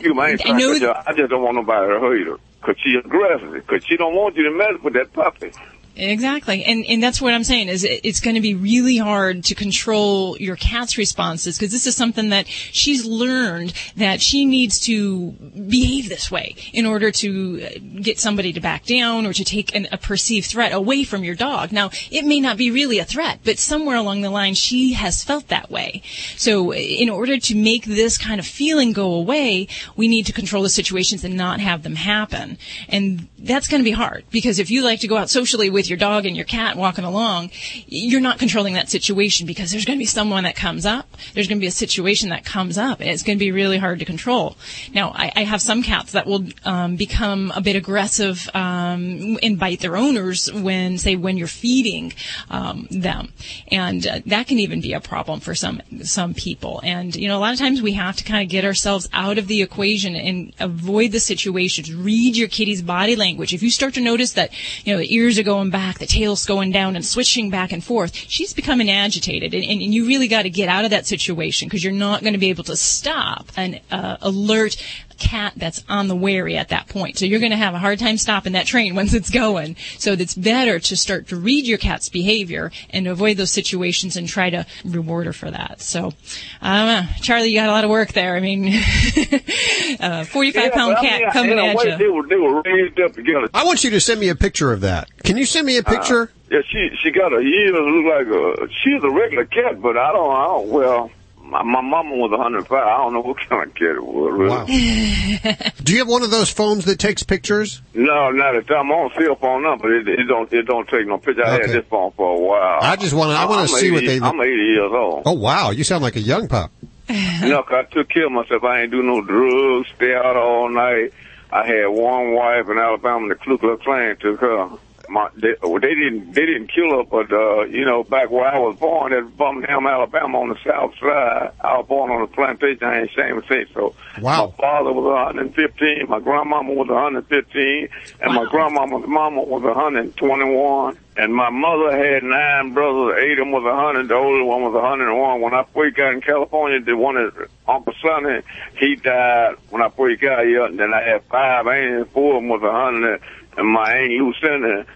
[0.00, 0.72] You man, I know
[1.06, 4.36] I, just, don't want nobody to hurt her because she aggressive because she don't want
[4.36, 5.52] you to mess with that puppy.
[5.96, 6.64] Exactly.
[6.64, 9.54] And and that's what I'm saying is it, it's going to be really hard to
[9.54, 15.30] control your cat's responses because this is something that she's learned that she needs to
[15.30, 19.74] behave this way in order to uh, get somebody to back down or to take
[19.76, 21.70] an, a perceived threat away from your dog.
[21.70, 25.22] Now, it may not be really a threat, but somewhere along the line she has
[25.22, 26.02] felt that way.
[26.36, 30.64] So in order to make this kind of feeling go away, we need to control
[30.64, 32.58] the situations and not have them happen.
[32.88, 35.88] And that's going to be hard because if you like to go out socially with
[35.88, 37.50] your dog and your cat walking along,
[37.86, 41.08] you're not controlling that situation because there's going to be someone that comes up.
[41.34, 43.78] There's going to be a situation that comes up and it's going to be really
[43.78, 44.56] hard to control.
[44.92, 49.58] Now, I, I have some cats that will um, become a bit aggressive um, and
[49.58, 52.14] bite their owners when, say, when you're feeding
[52.50, 53.32] um, them,
[53.70, 56.80] and uh, that can even be a problem for some some people.
[56.82, 59.38] And you know, a lot of times we have to kind of get ourselves out
[59.38, 61.94] of the equation and avoid the situations.
[61.94, 63.33] Read your kitty's body language.
[63.38, 64.52] If you start to notice that
[64.84, 67.82] you know the ears are going back, the tail's going down, and switching back and
[67.82, 71.06] forth, she's becoming agitated, and, and, and you really got to get out of that
[71.06, 74.76] situation because you're not going to be able to stop an uh, alert
[75.18, 77.18] cat that's on the wary at that point.
[77.18, 79.76] So you're going to have a hard time stopping that train once it's going.
[79.98, 84.28] So it's better to start to read your cat's behavior and avoid those situations and
[84.28, 85.80] try to reward her for that.
[85.80, 86.12] So,
[86.60, 88.36] um, Charlie, you got a lot of work there.
[88.36, 88.68] I mean,
[90.00, 91.96] uh, 45 pound but I cat mean, coming in at you.
[91.96, 93.48] They were, they were raised up together.
[93.54, 95.08] I want you to send me a picture of that.
[95.22, 96.22] Can you send me a picture?
[96.22, 99.96] Uh, yeah, she she got a ears look like a she's a regular cat, but
[99.96, 101.10] I don't I don't well.
[101.44, 102.72] My, my mama was 105.
[102.72, 104.32] I don't know what kind of cat it was.
[104.32, 105.38] Really.
[105.84, 107.82] Do you have one of those phones that takes pictures?
[107.92, 111.06] No, not at I'm on cell phone now, but it, it don't it don't take
[111.06, 111.44] no picture.
[111.44, 111.66] I Okay.
[111.68, 112.78] had this phone for a while.
[112.82, 115.22] I just wanna- I wanna I'm see what they look- I'm 80 years old.
[115.26, 116.70] Oh wow, you sound like a young pup.
[117.08, 118.64] no, know, 'cause I took care of myself.
[118.64, 121.12] I ain't do no drugs, stay out all night.
[121.52, 123.28] I had one wife in Alabama.
[123.28, 124.68] The Ku Klux Klan took her.
[125.08, 128.46] My, they, well, they didn't they didn't kill her, but uh, you know, back where
[128.46, 132.26] I was born at Birmingham, Alabama, on the south side, I was born on a
[132.26, 132.84] plantation.
[132.84, 133.94] I ain't ashamed to say so.
[134.20, 134.46] Wow.
[134.46, 136.08] My father was 115.
[136.08, 137.88] My grandmama was 115,
[138.20, 140.98] and my grandmama's mama was 121.
[141.16, 143.18] And my mother had nine brothers.
[143.22, 144.08] Eight of them was a 100.
[144.08, 145.40] The oldest one was a 101.
[145.40, 148.40] When I first got in California, the one that Uncle Sonny,
[148.78, 150.64] he died when I first got here.
[150.64, 152.10] And then I had five aunts.
[152.12, 153.20] Four of them was a 100.
[153.56, 154.86] And my aunt Lucinda,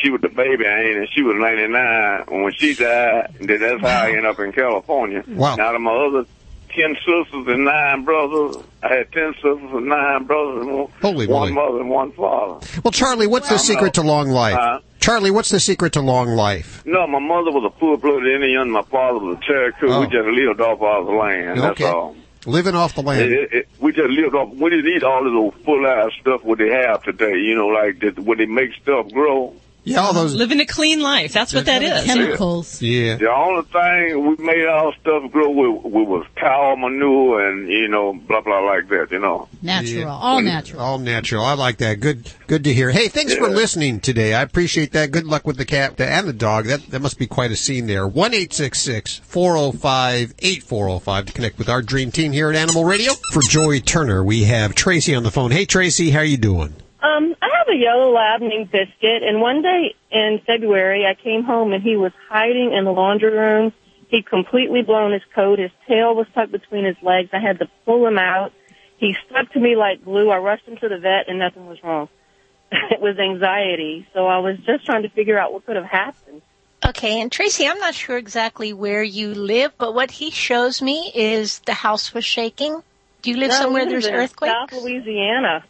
[0.00, 2.24] she was the baby aunt, and she was 99.
[2.28, 5.22] And when she died, then that's how I ended up in California.
[5.28, 5.56] Wow.
[5.56, 6.24] Now, to my other
[6.70, 8.56] ten sisters and nine brothers.
[8.82, 11.52] I had ten sisters and nine brothers, and one, Holy one moly.
[11.52, 12.66] mother and one father.
[12.84, 14.56] Well, Charlie, what's the secret to long life?
[14.56, 16.84] Uh, Charlie, what's the secret to long life?
[16.84, 18.70] No, my mother was a full-blooded Indian.
[18.70, 19.86] My father was a Cherokee.
[19.86, 20.00] Oh.
[20.02, 21.58] We just lived off our land.
[21.58, 22.14] That's all.
[22.44, 23.32] Living off the land.
[23.32, 24.52] It, it, we just lived off.
[24.52, 27.38] We didn't eat all of those full-ass stuff what they have today.
[27.38, 29.54] You know, like that, when they make stuff grow.
[29.88, 30.34] Yeah, all those.
[30.34, 31.32] Living a clean life.
[31.32, 32.04] That's what that is.
[32.04, 32.80] Chemicals.
[32.82, 33.16] Yeah.
[33.16, 37.88] The only thing we made our stuff grow with, with was cow manure and you
[37.88, 39.08] know blah blah like that.
[39.10, 39.48] You know.
[39.62, 40.00] Natural.
[40.00, 40.08] Yeah.
[40.08, 40.82] All natural.
[40.82, 41.44] All natural.
[41.44, 42.00] I like that.
[42.00, 42.90] Good, good to hear.
[42.90, 44.34] Hey, thanks for listening today.
[44.34, 45.10] I appreciate that.
[45.10, 46.66] Good luck with the cat and the dog.
[46.66, 48.06] That that must be quite a scene there.
[48.06, 51.82] One eight six six four zero five eight four zero five to connect with our
[51.82, 53.12] dream team here at Animal Radio.
[53.32, 55.50] For Joy Turner, we have Tracy on the phone.
[55.50, 56.74] Hey, Tracy, how you doing?
[57.00, 61.44] Um, I have a yellow lab named Biscuit, and one day in February, I came
[61.44, 63.72] home and he was hiding in the laundry room.
[64.08, 65.58] He'd completely blown his coat.
[65.58, 67.30] His tail was tucked between his legs.
[67.32, 68.52] I had to pull him out.
[68.96, 70.30] He stuck to me like glue.
[70.30, 72.08] I rushed him to the vet, and nothing was wrong.
[72.72, 74.08] it was anxiety.
[74.14, 76.42] So I was just trying to figure out what could have happened.
[76.86, 81.12] Okay, and Tracy, I'm not sure exactly where you live, but what he shows me
[81.14, 82.82] is the house was shaking.
[83.20, 84.72] Do you live No, somewhere there's earthquakes?
[84.72, 85.64] South Louisiana.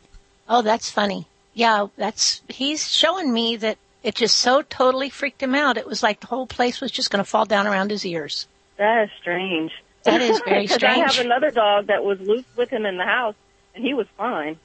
[0.49, 1.27] Oh, that's funny.
[1.59, 5.77] Yeah, that's he's showing me that it just so totally freaked him out.
[5.77, 8.47] It was like the whole place was just going to fall down around his ears.
[8.77, 9.73] That is strange.
[10.05, 13.05] That is very Because I have another dog that was loose with him in the
[13.05, 13.35] house,
[13.75, 14.57] and he was fine.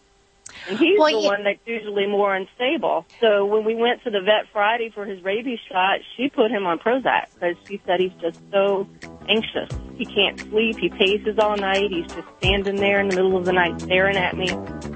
[0.69, 1.27] And he's Well, the yeah.
[1.27, 3.05] one that's usually more unstable.
[3.19, 6.65] So when we went to the vet Friday for his rabies shot, she put him
[6.65, 8.87] on Prozac because she said he's just so
[9.27, 9.69] anxious.
[9.95, 10.77] He can't sleep.
[10.77, 11.89] He paces all night.
[11.91, 14.49] He's just standing there in the middle of the night staring at me.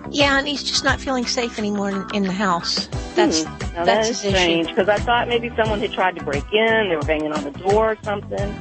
[0.10, 2.88] Yeah, and he's just not feeling safe anymore in, in the house.
[3.16, 3.54] That's Hmm.
[3.74, 6.90] That's that is strange because I thought maybe someone had tried to break in.
[6.90, 8.56] They were banging on the door or something.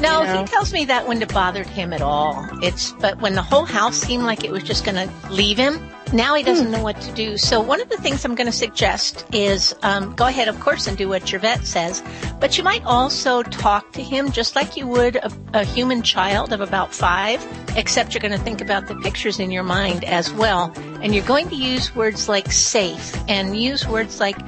[0.00, 0.40] No, you know?
[0.40, 2.46] he tells me that wouldn't have bothered him at all.
[2.62, 5.78] It's but when the whole house seemed like it was just going to leave him,
[6.14, 7.36] now he doesn't know what to do.
[7.36, 10.86] So one of the things I'm going to suggest is um, go ahead, of course,
[10.86, 12.02] and do what your vet says,
[12.40, 16.52] but you might also talk to him just like you would a, a human child
[16.52, 17.44] of about five,
[17.76, 20.72] except you're going to think about the pictures in your mind as well,
[21.02, 24.38] and you're going to use words like safe and use words like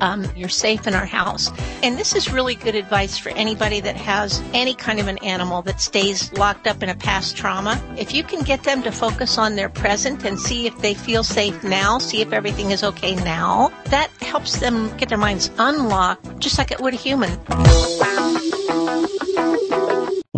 [0.00, 1.50] um, you're safe in our house.
[1.82, 5.62] And this is really good advice for anybody that has any kind of an animal
[5.62, 7.82] that stays locked up in a past trauma.
[7.96, 11.24] If you can get them to focus on their present and see if they feel
[11.24, 16.38] safe now, see if everything is okay now, that helps them get their minds unlocked
[16.38, 17.38] just like it would a human.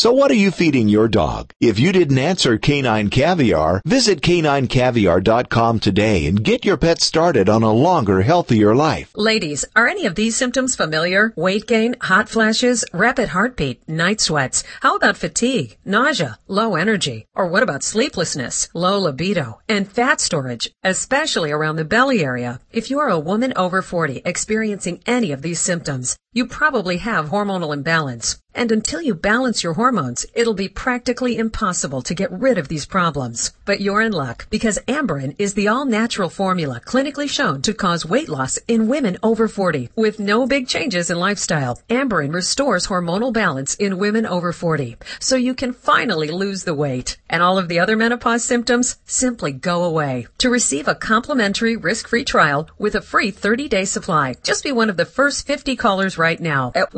[0.00, 1.52] So what are you feeding your dog?
[1.60, 7.62] If you didn't answer Canine Caviar, visit caninecaviar.com today and get your pet started on
[7.62, 9.12] a longer, healthier life.
[9.14, 11.34] Ladies, are any of these symptoms familiar?
[11.36, 14.64] Weight gain, hot flashes, rapid heartbeat, night sweats?
[14.80, 17.26] How about fatigue, nausea, low energy?
[17.34, 22.62] Or what about sleeplessness, low libido, and fat storage, especially around the belly area?
[22.72, 27.30] If you are a woman over 40 experiencing any of these symptoms, you probably have
[27.30, 28.38] hormonal imbalance.
[28.54, 32.86] And until you balance your hormones, it'll be practically impossible to get rid of these
[32.86, 33.52] problems.
[33.64, 38.28] But you're in luck because Amberen is the all-natural formula clinically shown to cause weight
[38.28, 41.80] loss in women over 40 with no big changes in lifestyle.
[41.88, 47.18] Amberen restores hormonal balance in women over 40 so you can finally lose the weight.
[47.28, 50.26] And all of the other menopause symptoms simply go away.
[50.38, 54.96] To receive a complimentary risk-free trial with a free 30-day supply, just be one of
[54.96, 56.92] the first 50 callers right now at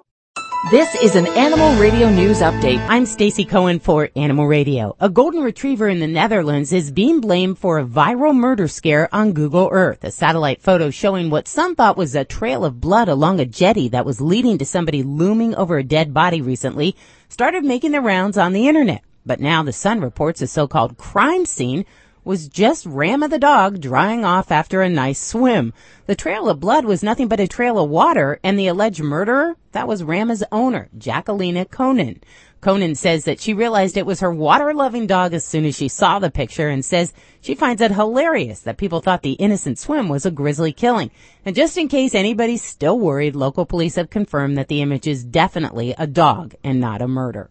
[0.66, 2.84] This is an Animal Radio News Update.
[2.90, 4.96] I'm Stacy Cohen for Animal Radio.
[5.00, 9.32] A golden retriever in the Netherlands is being blamed for a viral murder scare on
[9.32, 10.04] Google Earth.
[10.04, 13.88] A satellite photo showing what some thought was a trail of blood along a jetty
[13.90, 16.94] that was leading to somebody looming over a dead body recently
[17.30, 19.02] started making the rounds on the internet.
[19.24, 21.86] But now the Sun reports a so-called crime scene
[22.28, 25.72] was just Rama the dog drying off after a nice swim.
[26.04, 29.56] The trail of blood was nothing but a trail of water, and the alleged murderer,
[29.72, 32.20] that was Rama's owner, Jacqueline Conan.
[32.60, 36.18] Conan says that she realized it was her water-loving dog as soon as she saw
[36.18, 40.26] the picture and says she finds it hilarious that people thought the innocent swim was
[40.26, 41.10] a grisly killing.
[41.46, 45.24] And just in case anybody's still worried, local police have confirmed that the image is
[45.24, 47.48] definitely a dog and not a murder.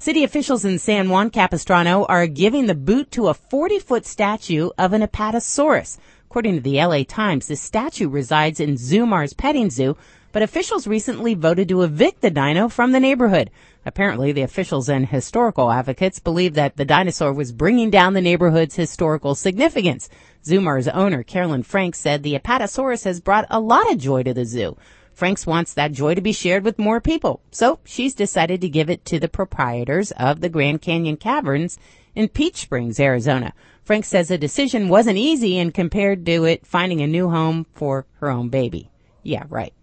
[0.00, 4.94] City officials in San Juan Capistrano are giving the boot to a 40-foot statue of
[4.94, 5.98] an Apatosaurus.
[6.24, 9.98] According to the LA Times, the statue resides in Zoomar's petting zoo,
[10.32, 13.50] but officials recently voted to evict the dino from the neighborhood.
[13.84, 18.76] Apparently, the officials and historical advocates believe that the dinosaur was bringing down the neighborhood's
[18.76, 20.08] historical significance.
[20.42, 24.46] Zoomar's owner, Carolyn Franks, said the Apatosaurus has brought a lot of joy to the
[24.46, 24.78] zoo.
[25.20, 28.88] Franks wants that joy to be shared with more people, so she's decided to give
[28.88, 31.78] it to the proprietors of the Grand Canyon Caverns
[32.14, 33.52] in Peach Springs, Arizona.
[33.84, 38.06] Frank says the decision wasn't easy and compared to it finding a new home for
[38.20, 38.90] her own baby.
[39.22, 39.74] Yeah, right.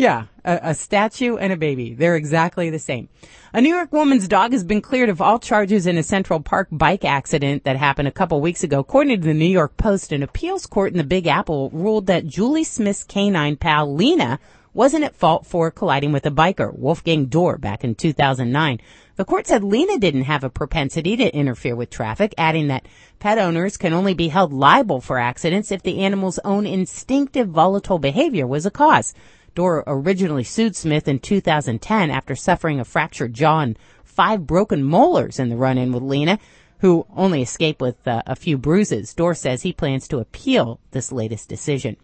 [0.00, 1.92] Yeah, a, a, statue and a baby.
[1.92, 3.10] They're exactly the same.
[3.52, 6.68] A New York woman's dog has been cleared of all charges in a Central Park
[6.72, 8.78] bike accident that happened a couple weeks ago.
[8.78, 12.26] According to the New York Post, an appeals court in the Big Apple ruled that
[12.26, 14.38] Julie Smith's canine pal Lena
[14.72, 18.80] wasn't at fault for colliding with a biker, Wolfgang Doerr, back in 2009.
[19.16, 22.86] The court said Lena didn't have a propensity to interfere with traffic, adding that
[23.18, 27.98] pet owners can only be held liable for accidents if the animal's own instinctive volatile
[27.98, 29.12] behavior was a cause.
[29.54, 35.38] Doerr originally sued Smith in 2010 after suffering a fractured jaw and five broken molars
[35.38, 36.38] in the run-in with Lena,
[36.80, 39.14] who only escaped with uh, a few bruises.
[39.14, 41.96] Doerr says he plans to appeal this latest decision.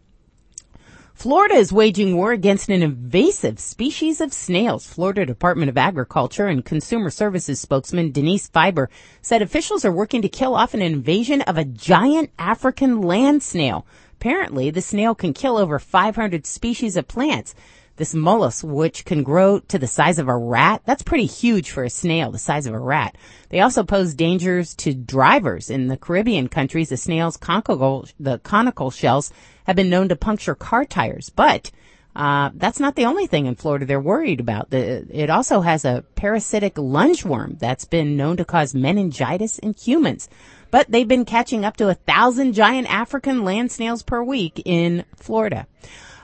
[1.17, 4.87] Florida is waging war against an invasive species of snails.
[4.87, 8.89] Florida Department of Agriculture and Consumer Services spokesman Denise Feiber
[9.23, 13.87] said officials are working to kill off an invasion of a giant African land snail.
[14.19, 17.55] Apparently, the snail can kill over 500 species of plants.
[17.97, 21.83] This mollusk, which can grow to the size of a rat, that's pretty huge for
[21.83, 23.17] a snail, the size of a rat.
[23.49, 25.71] They also pose dangers to drivers.
[25.71, 29.33] In the Caribbean countries, the snail's conical, the conical shells
[29.65, 31.31] have been known to puncture car tires.
[31.31, 31.71] But
[32.15, 34.71] uh, that's not the only thing in Florida they're worried about.
[34.71, 40.29] The, it also has a parasitic lungworm that's been known to cause meningitis in humans
[40.71, 45.05] but they've been catching up to a thousand giant African land snails per week in
[45.17, 45.67] Florida.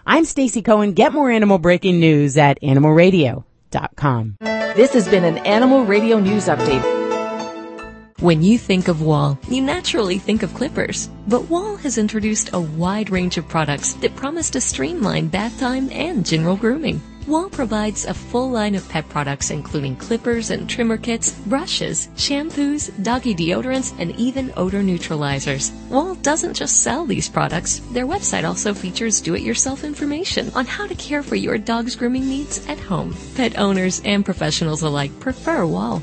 [0.07, 0.93] I'm Stacy Cohen.
[0.93, 4.37] Get more animal breaking news at animalradio.com.
[4.41, 7.03] This has been an Animal Radio News Update.
[8.21, 11.09] When you think of Wahl, you naturally think of clippers.
[11.27, 15.91] But Wahl has introduced a wide range of products that promise to streamline bath time
[15.91, 17.03] and general grooming.
[17.27, 22.91] Wahl provides a full line of pet products including clippers and trimmer kits, brushes, shampoos,
[23.05, 25.73] doggy deodorants, and even odor neutralizers.
[25.89, 27.81] Wahl doesn't just sell these products.
[27.93, 32.67] Their website also features do-it-yourself information on how to care for your dog's grooming needs
[32.69, 33.15] at home.
[33.37, 36.03] Pet owners and professionals alike prefer Wahl.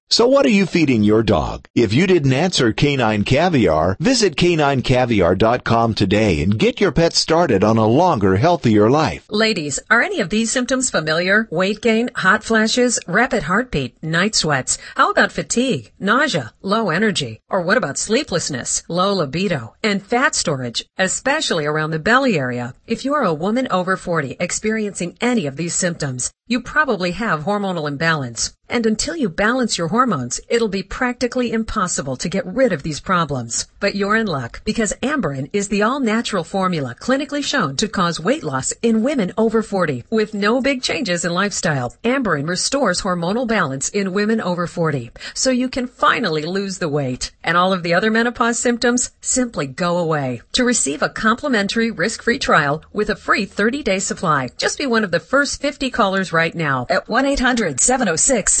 [0.11, 1.69] So what are you feeding your dog?
[1.73, 7.77] If you didn't answer Canine Caviar, visit caninecaviar.com today and get your pet started on
[7.77, 9.25] a longer, healthier life.
[9.29, 11.47] Ladies, are any of these symptoms familiar?
[11.49, 14.77] Weight gain, hot flashes, rapid heartbeat, night sweats.
[14.95, 17.39] How about fatigue, nausea, low energy?
[17.49, 22.75] Or what about sleeplessness, low libido, and fat storage, especially around the belly area?
[22.85, 27.45] If you are a woman over 40 experiencing any of these symptoms, you probably have
[27.45, 28.51] hormonal imbalance.
[28.71, 33.01] And until you balance your hormones, it'll be practically impossible to get rid of these
[33.01, 33.67] problems.
[33.81, 38.45] But you're in luck because Amberen is the all-natural formula clinically shown to cause weight
[38.45, 41.93] loss in women over 40 with no big changes in lifestyle.
[42.05, 47.33] Amberen restores hormonal balance in women over 40 so you can finally lose the weight.
[47.43, 50.43] And all of the other menopause symptoms simply go away.
[50.53, 55.11] To receive a complimentary risk-free trial with a free 30-day supply, just be one of
[55.11, 58.60] the first 50 callers right now at 1-800-706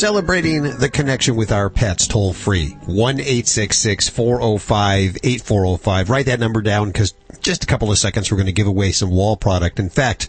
[0.00, 2.70] celebrating the connection with our pets toll free.
[2.86, 6.08] 1 405 8405.
[6.08, 8.92] Write that number down because just a couple of seconds we're going to give away
[8.92, 9.78] some wahl product.
[9.78, 10.26] In fact,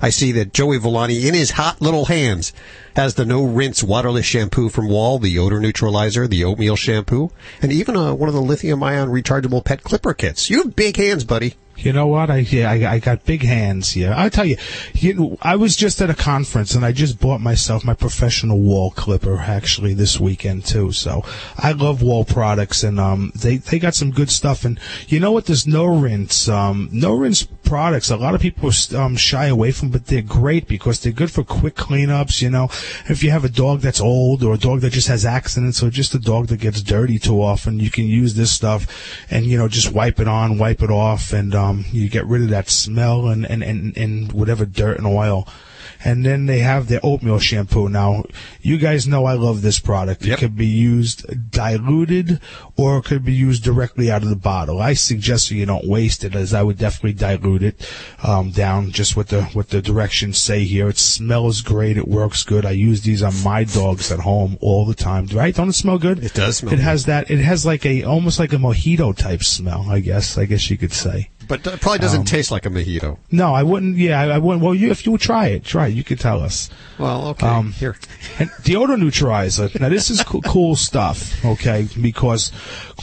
[0.00, 2.52] I see that Joey Villani in his hot little hands
[2.96, 7.30] has the no rinse waterless shampoo from Wahl, the odor neutralizer, the oatmeal shampoo,
[7.62, 10.50] and even uh, one of the lithium ion rechargeable pet clipper kits.
[10.50, 11.54] You have big hands, buddy.
[11.76, 12.30] You know what?
[12.30, 13.96] I yeah, I, I got big hands.
[13.96, 14.56] Yeah, I tell you,
[14.94, 18.90] you I was just at a conference and I just bought myself my professional wahl
[18.90, 20.92] clipper actually this weekend too.
[20.92, 21.24] So
[21.56, 24.64] I love wahl products and um they they got some good stuff.
[24.64, 25.46] And you know what?
[25.46, 28.10] There's no rinse um no rinse products.
[28.10, 31.42] A lot of people um shy away from, but they're great because they're good for
[31.42, 32.42] quick cleanups.
[32.42, 32.68] You know,
[33.08, 35.90] if you have a dog that's old or a dog that just has accidents or
[35.90, 38.86] just a dog that gets dirty too often, you can use this stuff
[39.30, 42.42] and you know just wipe it on, wipe it off, and um you get rid
[42.42, 45.46] of that smell and, and, and, and whatever dirt and oil.
[46.04, 47.88] And then they have their oatmeal shampoo.
[47.88, 48.24] Now,
[48.60, 50.26] you guys know I love this product.
[50.26, 52.40] It could be used diluted
[52.76, 54.80] or it could be used directly out of the bottle.
[54.80, 57.88] I suggest you don't waste it as I would definitely dilute it,
[58.24, 60.88] um, down just what the, what the directions say here.
[60.88, 61.96] It smells great.
[61.96, 62.66] It works good.
[62.66, 65.26] I use these on my dogs at home all the time.
[65.26, 65.54] Right?
[65.54, 66.24] Don't it smell good?
[66.24, 69.44] It does smell It has that, it has like a, almost like a mojito type
[69.44, 70.36] smell, I guess.
[70.36, 71.30] I guess you could say.
[71.52, 73.18] But it probably doesn't Um, taste like a mojito.
[73.30, 73.98] No, I wouldn't.
[73.98, 74.64] Yeah, I, I wouldn't.
[74.64, 75.90] Well, you, if you would try it, try it.
[75.90, 76.70] You could tell us.
[76.98, 77.46] Well, okay.
[77.46, 77.94] Um, Here.
[78.38, 79.68] And deodor neutralizer.
[79.78, 81.88] Now, this is cool, cool stuff, okay?
[82.00, 82.52] Because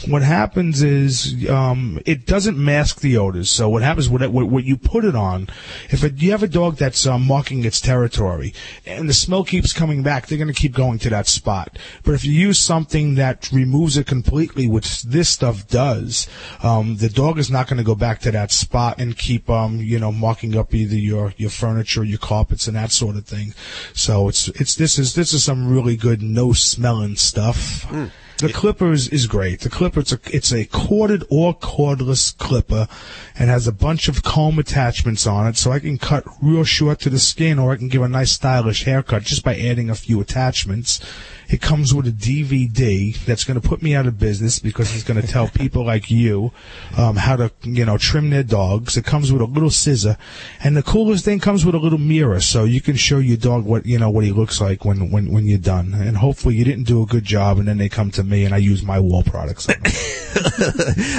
[0.08, 3.52] what happens is um, it doesn't mask the odors.
[3.52, 5.50] So what happens when it, what you put it on,
[5.91, 8.54] if it, you have a dog that's um, marking its territory
[8.86, 11.78] and the smell keeps coming back, they're going to keep going to that spot.
[12.04, 16.28] But if you use something that removes it completely, which this stuff does,
[16.64, 19.78] um, the dog is not going to go back to that spot and keep, um,
[19.78, 23.54] you know, marking up either your your furniture, your carpets, and that sort of thing.
[23.94, 27.86] So it's it's this is this is some really good no smelling stuff.
[28.40, 29.60] The clipper is, is great.
[29.60, 32.88] The clipper it's a it's a corded or cordless clipper,
[33.38, 37.00] and has a bunch of comb attachments on it, so I can cut real short
[37.02, 39.96] to the skin, or I can give a nice stylish haircut just by adding a
[39.96, 41.02] few attachments.
[41.50, 45.04] It comes with a DVD that's going to put me out of business because it's
[45.04, 46.52] going to tell people like you
[46.97, 48.97] um, how to, you know, trim their dogs.
[48.97, 50.18] It comes with a little scissor,
[50.64, 53.66] and the coolest thing comes with a little mirror, so you can show your dog
[53.66, 55.93] what you know what he looks like when when when you're done.
[55.93, 58.54] And hopefully you didn't do a good job, and then they come to me and
[58.54, 59.68] I use my wahl products.
[59.68, 59.91] on them.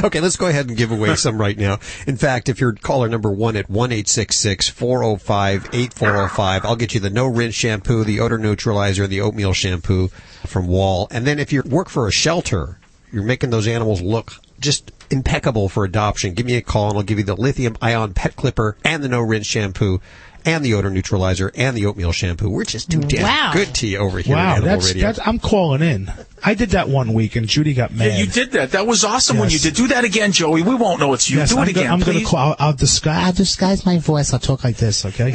[0.04, 1.78] okay, let's go ahead and give away some right now.
[2.06, 7.54] In fact, if you're caller number one at 1-866-405-8405, I'll get you the no rinse
[7.54, 10.10] shampoo, the odor neutralizer, the oatmeal shampoo
[10.46, 11.08] from Wahl.
[11.10, 12.78] And then if you work for a shelter,
[13.12, 17.02] you're making those animals look just impeccable for adoption, give me a call and I'll
[17.04, 20.00] give you the lithium ion pet clipper and the no rinse shampoo
[20.44, 22.48] and the odor neutralizer and the oatmeal shampoo.
[22.48, 23.50] We're just too damn Wow.
[23.52, 25.02] good to you over here wow, that's, Radio.
[25.02, 26.10] that's I'm calling in.
[26.42, 28.06] I did that one week, and Judy got mad.
[28.06, 28.70] Yeah, you did that.
[28.72, 29.74] That was awesome when you did.
[29.74, 30.62] Do that again, Joey.
[30.62, 31.36] We won't know it's you.
[31.38, 32.38] Yes, Do I'm it gonna- again, I'm gonna call.
[32.38, 33.22] I'll, I'll disguise.
[33.26, 34.32] I'll disguise my voice.
[34.32, 35.04] I'll talk like this.
[35.04, 35.30] Okay.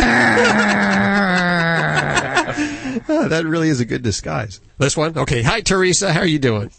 [3.08, 4.60] Ah, that really is a good disguise.
[4.78, 5.18] This one?
[5.18, 5.42] Okay.
[5.44, 6.12] Hi, Teresa.
[6.14, 6.72] How are you doing?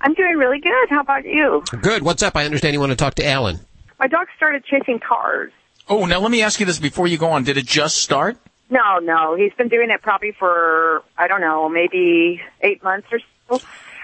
[0.00, 0.88] I'm doing really good.
[0.88, 1.62] How about you?
[1.82, 2.02] Good.
[2.02, 2.36] What's up?
[2.36, 3.60] I understand you want to talk to Alan.
[3.98, 5.52] My dog started chasing cars.
[5.88, 7.44] Oh, now let me ask you this before you go on.
[7.44, 8.38] Did it just start?
[8.70, 13.18] No, no, he's been doing it probably for I don't know, maybe eight months or
[13.58, 13.60] so.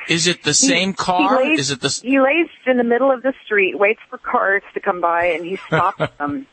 [0.09, 1.37] Is it the same He car?
[1.45, 1.87] lays, Is it the?
[1.87, 5.27] s- He lays in the middle of the street, waits for cars to come by,
[5.27, 6.47] and he stops them.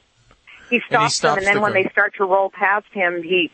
[0.69, 1.83] He stops, them, stops and then the when car.
[1.83, 3.51] they start to roll past him, he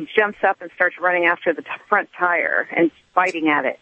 [0.00, 3.78] he jumps up and starts running after the t- front tire and biting at it.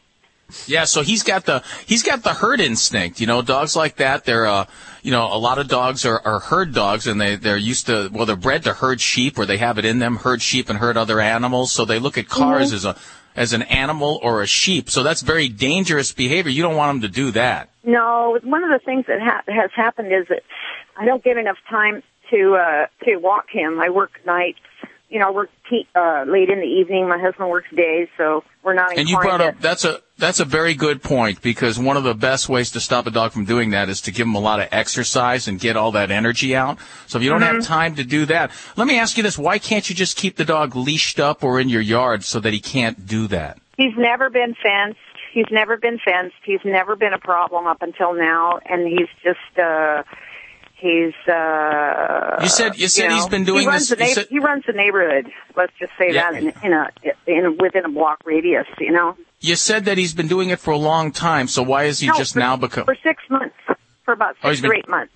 [0.67, 3.21] Yeah, so he's got the he's got the herd instinct.
[3.21, 4.25] You know, dogs like that.
[4.27, 4.67] They're uh,
[5.03, 8.11] you know, a lot of dogs are, are herd dogs, and they they're used to
[8.13, 10.79] well, they're bred to herd sheep, or they have it in them herd sheep and
[10.79, 11.73] herd other animals.
[11.73, 12.75] So they look at cars Mhm.
[12.75, 12.97] as a
[13.35, 14.91] as an animal or a sheep.
[14.91, 16.51] So that's very dangerous behavior.
[16.53, 17.71] You don't want them to do that.
[17.83, 20.43] No, one of the things that ha- has happened is that
[20.99, 23.81] I don't get enough time to uh to walk him.
[23.81, 24.59] I work nights.
[25.13, 27.07] You know, I work te- uh late in the evening.
[27.07, 30.41] My husband works days, so we're not And you brought to- up that's a that's
[30.41, 33.45] a very good point because one of the best ways to stop a dog from
[33.45, 36.57] doing that is to give him a lot of exercise and get all that energy
[36.57, 36.79] out.
[37.07, 37.67] So if you don't have Mhm.
[37.67, 40.47] time to do that, let me ask you this: Why can't you just keep the
[40.47, 43.59] dog leashed up or in your yard so that he can't do that?
[43.77, 44.99] He's never been fenced.
[45.35, 46.37] He's never been fenced.
[46.45, 50.05] He's never been a problem up until now, and he's just uh
[50.83, 54.09] he's uh You said- you said he's know, been doing he runs this- The you
[54.09, 55.31] neigh- said- he runs the neighborhood.
[55.57, 56.33] Let's just say Yeah.
[56.33, 56.91] that in in a
[57.27, 58.67] in within a block radius.
[58.79, 59.17] You know.
[59.41, 61.47] You said that he's been doing it for a long time.
[61.49, 63.55] So why is he No, just for- now become for six months,
[64.05, 65.13] for about Oh, six he's or eight months.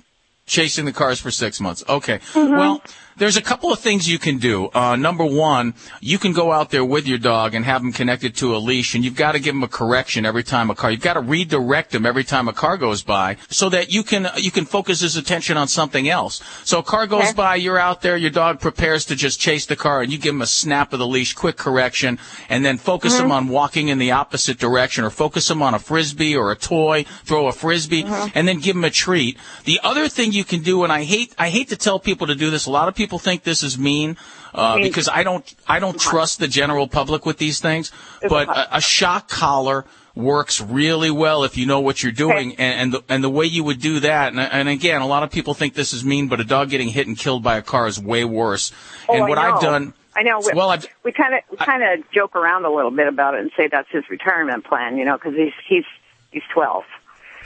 [0.47, 1.83] chasing the cars for six months?
[1.89, 2.19] Okay.
[2.35, 2.57] Mhm.
[2.57, 2.83] Well,
[3.19, 4.69] There's a couple of things you can do.
[4.75, 8.37] Uh, number one, you can go out there with your dog and have him connected
[8.37, 10.91] to a leash, and you've got to give him a correction every time a car.
[10.91, 14.29] You've got to redirect him every time a car goes by, so that you can
[14.37, 16.43] you can focus his attention on something else.
[16.65, 19.77] So a car goes by, you're out there, your dog prepares to just chase the
[19.77, 22.19] car, and you give him a snap of the leash, quick correction,
[22.51, 25.79] and then focus him on walking in the opposite direction, or focus him on a
[25.79, 28.05] frisbee or a toy, throw a frisbee,
[28.35, 29.39] and then give him a treat.
[29.65, 32.35] The other thing you can do, and I hate I hate to tell people to
[32.35, 32.67] do this.
[32.67, 34.17] A lot of people think this is mean
[34.55, 37.93] uh, because I don't I don't trust the general public with these things.
[38.29, 39.85] But a, a shock collar
[40.15, 43.45] works really well if you know what you're doing, and and the, and the way
[43.47, 44.33] you would do that.
[44.33, 46.89] And, and again, a lot of people think this is mean, but a dog getting
[46.89, 48.73] hit and killed by a car is way worse.
[49.09, 49.39] Oh, and what.
[49.39, 49.95] I've done.
[50.17, 50.41] I know.
[50.41, 53.35] We, Well, I've, we kind of we kind of joke around a little bit about
[53.35, 55.85] it and say that's his retirement plan, you know, because he's he's
[56.31, 56.85] he's twelve.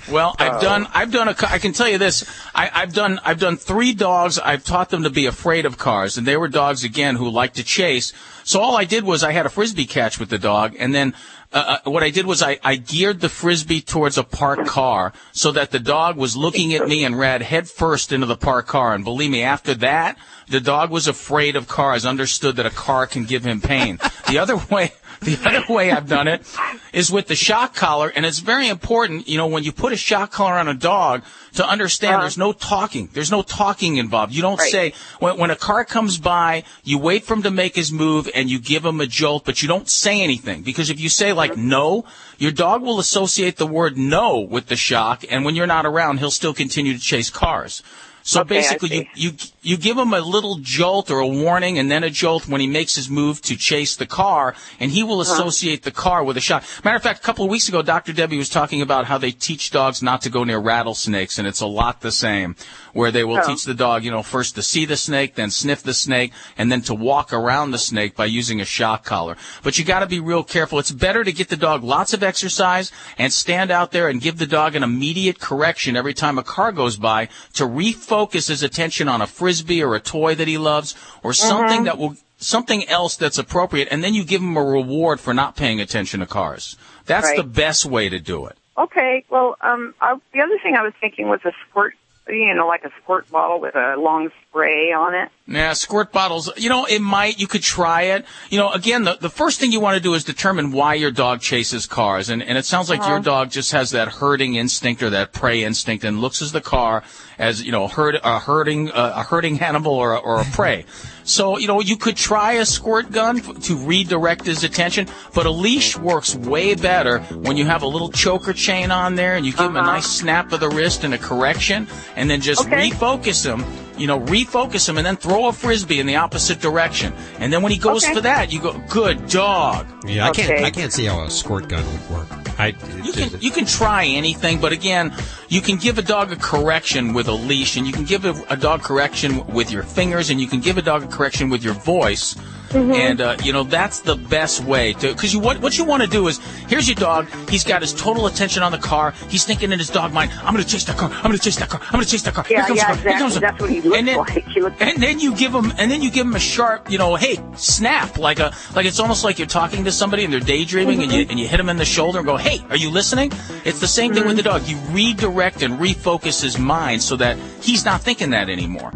[0.09, 0.61] Well, I've Oh.
[0.61, 0.87] done.
[0.95, 1.35] I've done a.
[1.49, 2.25] I can tell you this.
[2.55, 3.21] I, I've done.
[3.25, 4.39] I've done three dogs.
[4.39, 7.55] I've taught them to be afraid of cars, and they were dogs again who like
[7.55, 8.13] to chase.
[8.45, 11.15] So all I did was I had a frisbee catch with the dog, and then
[11.53, 15.13] uh, uh, what I did was I, I geared the frisbee towards a parked car
[15.33, 18.95] so that the dog was looking at me and ran headfirst into the parked car.
[18.95, 20.17] And believe me, after that,
[20.49, 23.99] the dog was afraid of cars, understood that a car can give him pain.
[24.29, 24.93] the other way.
[25.31, 26.47] The other way I've done it
[26.95, 29.97] is with the shock collar, and it's very important, you know, when you put a
[29.97, 31.23] shock collar on a dog
[31.55, 32.23] to understand uh-huh.
[32.23, 33.11] there's no talking.
[33.13, 34.33] There's no talking involved.
[34.33, 34.73] You don't Right.
[34.73, 38.31] say, when, when a car comes by, you wait for him to make his move
[38.35, 40.63] and you give him a jolt, but you don't say anything.
[40.63, 42.07] Because if you say like no,
[42.39, 46.19] your dog will associate the word no with the shock, and when you're not around,
[46.19, 47.83] he'll still continue to chase cars.
[48.23, 51.91] So Okay, basically, you, you you give him a little jolt or a warning, and
[51.91, 55.21] then a jolt when he makes his move to chase the car, and he will
[55.21, 55.33] Uh-huh.
[55.33, 56.65] associate the car with a shot.
[56.85, 58.13] Matter of fact, a couple of weeks ago, Dr.
[58.13, 61.61] Debbie was talking about how they teach dogs not to go near rattlesnakes, and it's
[61.61, 62.57] a lot the same.
[62.93, 63.47] Where they will Oh.
[63.47, 66.71] teach the dog, you know, first to see the snake, then sniff the snake, and
[66.73, 69.37] then to walk around the snake by using a shock collar.
[69.63, 70.79] But you got to be real careful.
[70.79, 74.39] It's better to get the dog lots of exercise and stand out there and give
[74.39, 78.10] the dog an immediate correction every time a car goes by to refocus
[78.49, 81.85] his attention on a frisbee or a toy that he loves or something Mhm.
[81.85, 85.57] that will something else that's appropriate and then you give him a reward for not
[85.57, 86.77] paying attention to cars.
[87.05, 87.37] That's Right.
[87.37, 88.57] the best way to do it.
[88.79, 89.25] Okay.
[89.29, 91.95] Well, um, uh, the other thing I was thinking was a squirt,
[92.29, 95.29] you know, like a squirt bottle with a long spray on it.
[95.47, 96.51] Yeah, squirt bottles.
[96.57, 97.39] You know, it might.
[97.39, 98.25] You could try it.
[98.49, 101.11] You know, again, the, the first thing you want to do is determine why your
[101.11, 102.31] dog chases cars.
[102.31, 103.23] And, and it sounds like your Uh-huh.
[103.23, 107.03] dog just has that herding instinct or that prey instinct and looks as the car
[107.41, 110.85] as, you know, herd, a herding, uh, a herding animal or a, or a prey.
[111.23, 115.47] So, you know, you could try a squirt gun f- to redirect his attention, but
[115.47, 119.47] a leash works way better when you have a little choker chain on there and
[119.47, 121.87] you give him a nice snap of the wrist and a correction
[122.17, 122.91] and then just Okay.
[122.91, 123.65] refocus him
[123.97, 127.13] you know, refocus him and then throw a frisbee in the opposite direction.
[127.39, 128.15] And then when he goes Okay.
[128.15, 129.87] for that, you go, good dog.
[130.07, 130.65] Yeah, I can't.
[130.65, 132.40] I can't see how a squirt gun would work.
[132.61, 135.15] I, You can you can try anything, but again,
[135.49, 138.35] you can give a dog a correction with a leash, and you can give a,
[138.51, 141.65] a dog correction with your fingers, and you can give a dog a correction with
[141.65, 142.37] your voice.
[142.71, 142.93] Mm-hmm.
[142.93, 146.03] And uh, you know that's the best way to because you what what you want
[146.03, 147.29] to do is here's your dog.
[147.49, 149.13] He's got his total attention on the car.
[149.29, 151.11] He's thinking in his dog mind, I'm going to chase that car.
[151.11, 151.81] I'm going to chase that car.
[151.83, 152.45] I'm going to chase that car.
[152.45, 152.97] Here Yeah, comes yeah, car.
[152.97, 153.41] Here exactly.
[153.41, 154.47] That's what he looks and then, like.
[154.47, 156.99] He looks and then you give him and then you give him a sharp you
[156.99, 160.41] know hey snap like a like it's almost like you're talking to somebody and they're
[160.41, 161.31] daydreaming and you mm-hmm.
[161.31, 163.33] and you hit him in the shoulder and go hey are you listening
[163.65, 164.59] it's the same thing with the mm-hmm.
[164.59, 168.93] dog you redirect and refocus his mind so that he's not thinking that anymore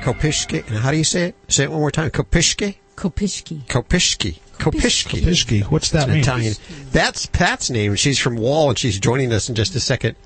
[0.00, 0.62] Kopishki.
[0.62, 0.66] Kopishki.
[0.68, 1.34] And how do you say it?
[1.48, 2.10] Say it one more time.
[2.10, 2.76] Kopishki.
[2.96, 3.62] Kopishki.
[3.66, 4.38] Kopishki.
[4.58, 5.20] Kopishki.
[5.20, 5.62] Kopishki.
[5.70, 6.20] What's that It's mean?
[6.20, 6.54] Italian.
[6.92, 7.94] That's Pat's name.
[7.96, 10.16] She's from Wahl, and she's joining us in just a second.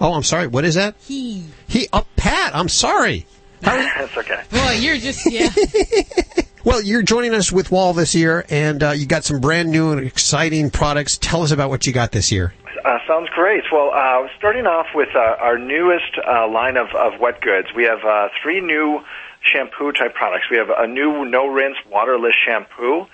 [0.00, 0.46] Oh, I'm sorry.
[0.46, 0.94] What is that?
[1.00, 1.44] He.
[1.66, 1.88] He.
[1.92, 2.54] Oh, Pat.
[2.54, 3.26] I'm sorry.
[3.60, 4.42] That's okay.
[4.52, 5.50] Well, you're just yeah.
[6.62, 9.92] Well, you're joining us with Wahl this year, and uh, you got some brand new
[9.92, 11.16] and exciting products.
[11.16, 12.52] Tell us about what you got this year.
[12.84, 13.64] Uh, sounds great.
[13.70, 17.84] Well, uh, starting off with uh, our newest uh, line of, of wet goods, we
[17.84, 19.00] have uh, three new
[19.42, 20.46] shampoo type products.
[20.50, 23.06] We have a new no rinse waterless shampoo,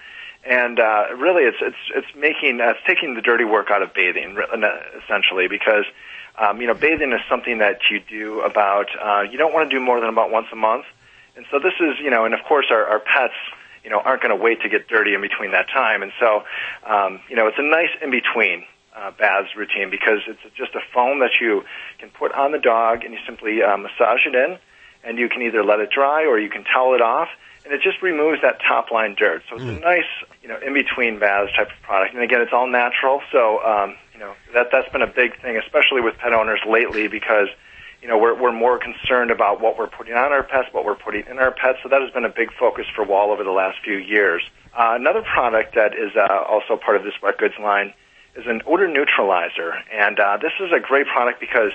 [0.45, 4.37] and uh, really it's it's it's making it's taking the dirty work out of bathing
[5.05, 5.85] essentially because.
[6.39, 8.91] Um, you know, bathing is something that you do about,
[9.33, 10.85] you don't want to do more than about once a month.
[11.35, 13.33] And so this is, you know, and of course our, our pets,
[13.83, 16.03] you know, aren't going to wait to get dirty in between that time.
[16.03, 16.45] And so,
[16.85, 18.67] um, you know, it's a nice in between
[18.97, 21.63] uh, baths routine because it's just a foam that you
[21.99, 24.59] can put on the dog and you simply uh, massage it in.
[25.05, 27.29] and you can either let it dry or you can towel it off,
[27.65, 29.43] and it just removes that top line dirt.
[29.49, 30.11] So it's a nice,
[30.43, 32.15] you know, in between baths type of product.
[32.15, 35.57] And again, it's all natural, so um, you know that that's been a big thing,
[35.57, 37.49] especially with pet owners lately, because
[38.03, 40.97] you know we're we're more concerned about what we're putting on our pets, what we're
[40.97, 41.79] putting in our pets.
[41.83, 44.43] So that has been a big focus for Wahl over the last few years.
[44.75, 47.95] Uh, another product that is uh, also part of this wet goods line
[48.37, 51.73] is an odor neutralizer, and uh, this is a great product because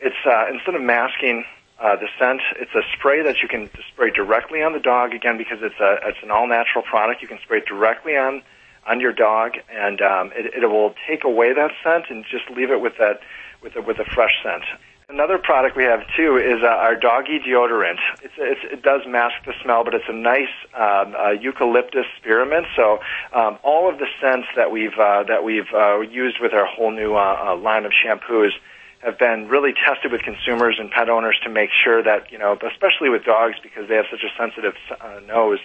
[0.00, 1.44] it's uh, instead of masking
[1.78, 5.14] uh, the scent, it's a spray that you can spray directly on the dog.
[5.14, 8.42] Again, because it's a it's an all natural product, you can spray it directly on
[8.86, 12.70] on your dog, and um, it, it will take away that scent and just leave
[12.70, 13.20] it with that
[13.62, 14.64] with a, with a fresh scent.
[15.10, 17.98] Another product we have too is uh, our doggy deodorant.
[18.22, 22.66] It's, it's, it does mask the smell, but it's a nice um, uh, eucalyptus spearmint.
[22.76, 23.00] So
[23.32, 26.92] um, all of the scents that we've uh, that we've uh, used with our whole
[26.92, 28.52] new uh, uh, line of shampoos
[29.00, 32.56] have been really tested with consumers and pet owners to make sure that you know,
[32.70, 35.58] especially with dogs because they have such a sensitive uh, nose,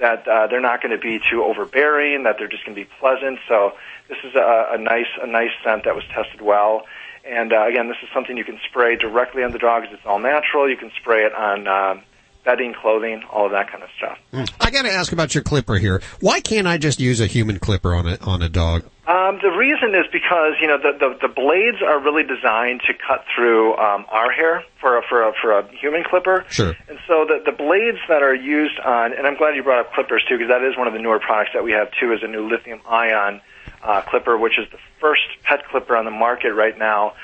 [0.00, 2.90] that uh, they're not going to be too overbearing, that they're just going to be
[3.00, 3.38] pleasant.
[3.48, 3.72] So
[4.08, 6.84] this is a, a nice a nice scent that was tested well.
[7.24, 9.86] And uh, again, this is something you can spray directly on the dogs.
[9.90, 10.68] It's all natural.
[10.68, 12.00] You can spray it on uh,
[12.44, 14.18] bedding, clothing, all of that kind of stuff.
[14.60, 16.02] I got to ask about your clipper here.
[16.20, 18.84] Why can't I just use a human clipper on a on a dog?
[19.06, 22.94] Um, the reason is because you know the, the the blades are really designed to
[22.94, 26.44] cut through um, our hair for a, for a, for a human clipper.
[26.48, 26.74] Sure.
[26.88, 29.92] And so the the blades that are used on, and I'm glad you brought up
[29.92, 32.22] clippers too, because that is one of the newer products that we have too, is
[32.22, 33.40] a new lithium ion
[33.82, 37.14] uh, clipper, which is the first pet clipper on the market right now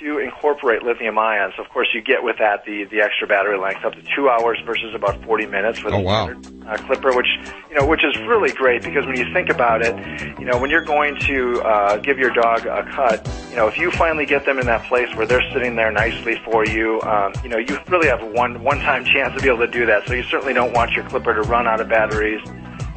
[0.00, 1.54] to incorporate lithium ions.
[1.58, 4.58] Of course, you get with that the the extra battery length up to two hours
[4.64, 6.28] versus about 40 minutes with Oh, a wow.
[6.68, 7.26] uh, clipper, which
[7.68, 9.94] you know which is really great because when you think about it,
[10.38, 13.76] you know when you're going to uh, give your dog a cut, you know if
[13.76, 17.32] you finally get them in that place where they're sitting there nicely for you, um,
[17.42, 19.86] you know you really have a one one time chance to be able to do
[19.86, 20.06] that.
[20.06, 22.40] So you certainly don't want your clipper to run out of batteries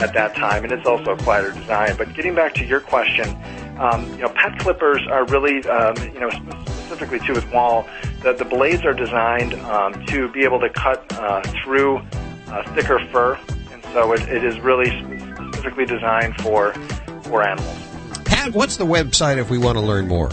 [0.02, 1.96] at that time, and it's also a quieter design.
[1.98, 3.30] But getting back to your question,
[3.78, 6.30] um, you know, pet clippers are really, um, you know,
[6.66, 7.88] specifically too with wahl,
[8.22, 11.98] the, the blades are designed um, to be able to cut uh, through
[12.48, 13.40] uh, thicker fur,
[13.72, 14.90] and so it, it is really
[15.54, 16.74] specifically designed for
[17.24, 17.78] for animals.
[18.26, 20.30] Pat, what's the website if we want to learn more?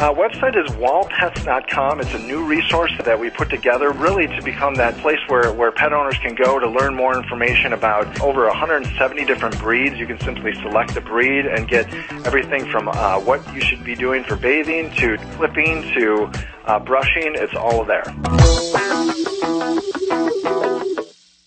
[0.00, 2.00] Uh, website is wahlpets.com.
[2.00, 5.70] It's a new resource that we put together really to become that place where, where
[5.70, 9.96] pet owners can go to learn more information about over 170 different breeds.
[9.98, 11.92] You can simply select a breed and get
[12.26, 16.32] everything from uh, what you should be doing for bathing to clipping to
[16.64, 17.34] uh, brushing.
[17.36, 18.02] It's all there.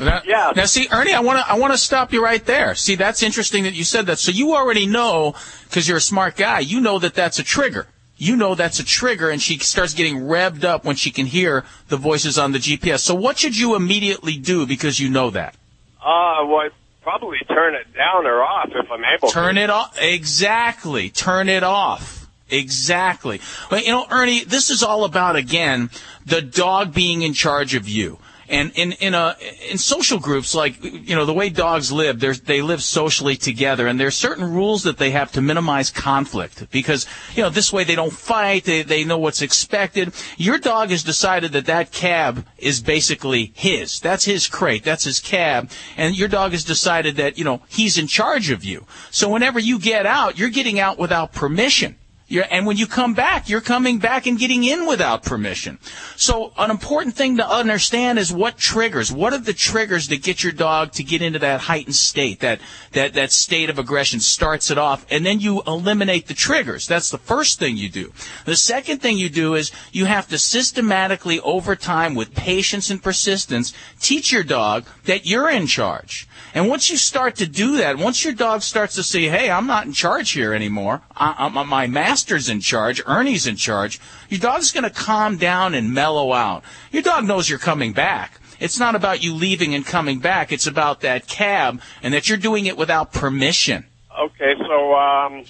[0.00, 0.52] Now, Yeah.
[0.56, 2.74] Now, see, Ernie, I want to I want to stop you right there.
[2.74, 4.18] See, that's interesting that you said that.
[4.18, 6.58] So you already know because you're a smart guy.
[6.58, 7.86] You know that that's a trigger.
[8.18, 11.64] You know that's a trigger, and she starts getting revved up when she can hear
[11.88, 13.00] the voices on the GPS.
[13.00, 15.54] So what should you immediately do because you know that?
[16.00, 16.70] Uh, well, I'd
[17.02, 19.60] probably turn it down or off if I'm able to Turn to.
[19.62, 19.98] it off.
[20.00, 21.10] Exactly.
[21.10, 22.26] Turn it off.
[22.48, 23.40] Exactly.
[23.68, 25.90] But you know, Ernie, this is all about again
[26.24, 28.18] the dog being in charge of you.
[28.48, 29.36] And in in a
[29.70, 33.98] in social groups like you know the way dogs live, they live socially together, and
[33.98, 37.84] there are certain rules that they have to minimize conflict because you know this way
[37.84, 40.12] they don't fight, they they know what's expected.
[40.36, 44.00] Your dog has decided that that cab is basically his.
[44.00, 44.84] That's his crate.
[44.84, 48.64] That's his cab, and your dog has decided that you know he's in charge of
[48.64, 48.86] you.
[49.10, 51.96] So whenever you get out, you're getting out without permission.
[52.28, 55.78] You're, and when you come back, you're coming back and getting in without permission.
[56.16, 59.12] So an important thing to understand is what triggers.
[59.12, 62.58] What are the triggers that get your dog to get into that heightened state, that,
[62.92, 66.88] that, that state of aggression starts it off, and then you eliminate the triggers.
[66.88, 68.12] That's the first thing you do.
[68.44, 73.00] The second thing you do is you have to systematically, over time, with patience and
[73.00, 76.26] persistence, teach your dog that you're in charge.
[76.54, 79.66] And once you start to do that, once your dog starts to say, hey, I'm
[79.66, 81.86] not in charge here anymore, I, I, my
[82.16, 84.00] master's in charge, Ernie's in charge,
[84.30, 86.64] your dog's going to calm down and mellow out.
[86.90, 88.40] Your dog knows you're coming back.
[88.58, 90.50] It's not about you leaving and coming back.
[90.50, 93.84] It's about that cab and that you're doing it without permission.
[94.18, 95.44] Okay, so um,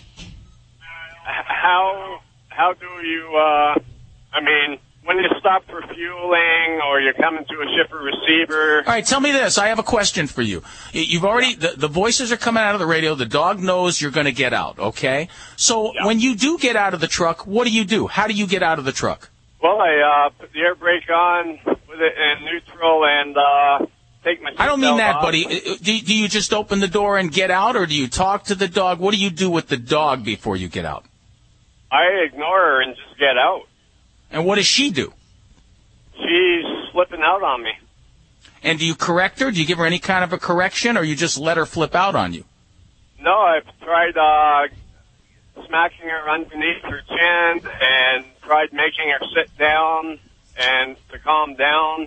[1.22, 3.28] how how do you?
[3.36, 3.78] Uh,
[4.32, 8.78] I mean, when you stop for fueling or you're coming to a shipper receiver.
[8.78, 9.56] All right, tell me this.
[9.56, 10.62] I have a question for you.
[10.92, 13.14] You've already the, the voices are coming out of the radio.
[13.14, 14.78] The dog knows you're going to get out.
[14.78, 18.06] Okay, so when you do get out of the truck, what do you do?
[18.06, 19.30] How do you get out of the truck?
[19.62, 23.86] Well, I uh, put the air brake on with it in neutral and uh,
[24.24, 24.52] take my.
[24.58, 25.22] I don't mean that, off.
[25.22, 25.44] buddy.
[25.44, 28.54] Do, do you just open the door and get out, or do you talk to
[28.54, 28.98] the dog?
[28.98, 31.04] What do you do with the dog before you get out?
[31.90, 33.62] I ignore her and just get out.
[34.36, 35.14] And what does she do?
[36.12, 37.70] She's slipping out on me.
[38.62, 39.50] And do you correct her?
[39.50, 41.94] Do you give her any kind of a correction, or you just let her flip
[41.94, 42.44] out on you?
[43.18, 44.68] No, I've tried uh,
[45.66, 50.18] smacking her underneath her chin and tried making her sit down
[50.58, 52.06] and to calm down.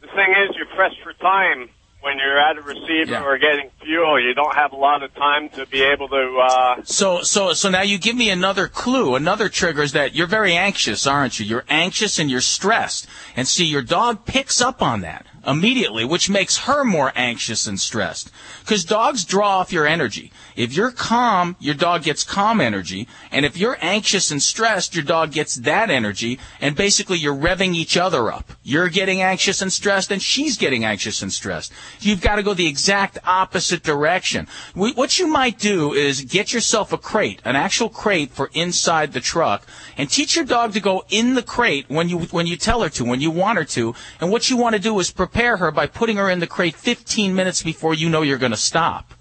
[0.00, 1.68] The thing is, you're pressed for time
[2.00, 3.22] when you're at a receiver Yeah.
[3.24, 4.20] or getting fuel.
[4.20, 6.38] You don't have a lot of time to be able to.
[6.38, 10.26] Uh, So, so, so now you give me another clue, another trigger is that you're
[10.28, 11.46] very anxious, aren't you?
[11.46, 13.06] You're anxious and you're stressed.
[13.36, 17.80] And see, your dog picks up on that immediately, which makes her more anxious and
[17.80, 18.30] stressed.
[18.60, 20.32] Because dogs draw off your energy.
[20.56, 23.06] If you're calm, your dog gets calm energy.
[23.30, 26.38] And if you're anxious and stressed, your dog gets that energy.
[26.60, 28.52] And basically, you're revving each other up.
[28.62, 31.72] You're getting anxious and stressed, and she's getting anxious and stressed.
[32.00, 34.48] You've got to go the exact opposite direction.
[34.74, 39.20] What you might do is get yourself a crate, an actual crate for inside the
[39.20, 39.64] truck,
[39.96, 42.88] and teach your dog to go in the crate when you when you tell her
[42.90, 43.94] to, when you want her to.
[44.20, 46.74] And what you want to do is prepare her by putting her in the crate
[46.74, 49.14] 15 minutes before you know you're going to stop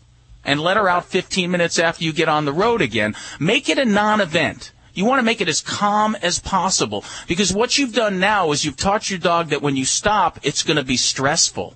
[0.43, 3.15] and let her out 15 minutes after you get on the road again.
[3.39, 4.71] Make it a non-event.
[4.93, 8.65] You want to make it as calm as possible because what you've done now is
[8.65, 11.75] you've taught your dog that when you stop, it's going to be stressful.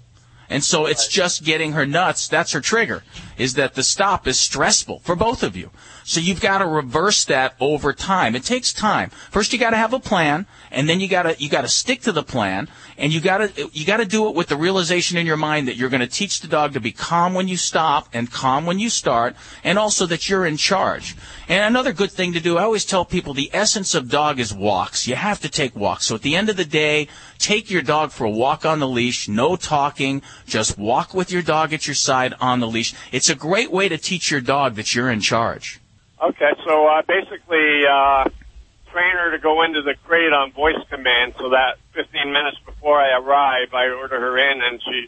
[0.50, 2.28] And so it's just getting her nuts.
[2.28, 3.04] That's her trigger,
[3.38, 5.70] is that the stop is stressful for both of you.
[6.12, 8.36] So you've got to reverse that over time.
[8.36, 9.12] It takes time.
[9.30, 11.70] First you got to have a plan, and then you got to you got to
[11.70, 14.58] stick to the plan, and you got to you got to do it with the
[14.58, 17.48] realization in your mind that you're going to teach the dog to be calm when
[17.48, 21.16] you stop and calm when you start, and also that you're in charge.
[21.48, 24.54] And another good thing to do, I always tell people the essence of dog is
[24.54, 25.08] walks.
[25.08, 26.08] You have to take walks.
[26.08, 27.08] So at the end of the day,
[27.40, 31.42] take your dog for a walk on the leash, no talking, just walk with your
[31.42, 32.94] dog at your side on the leash.
[33.14, 35.81] It's a great way to teach your dog that you're in charge.
[36.22, 38.26] Okay, so uh, basically, uh,
[38.92, 43.00] train her to go into the crate on voice command so that 15 minutes before
[43.00, 45.08] I arrive, I order her in and she.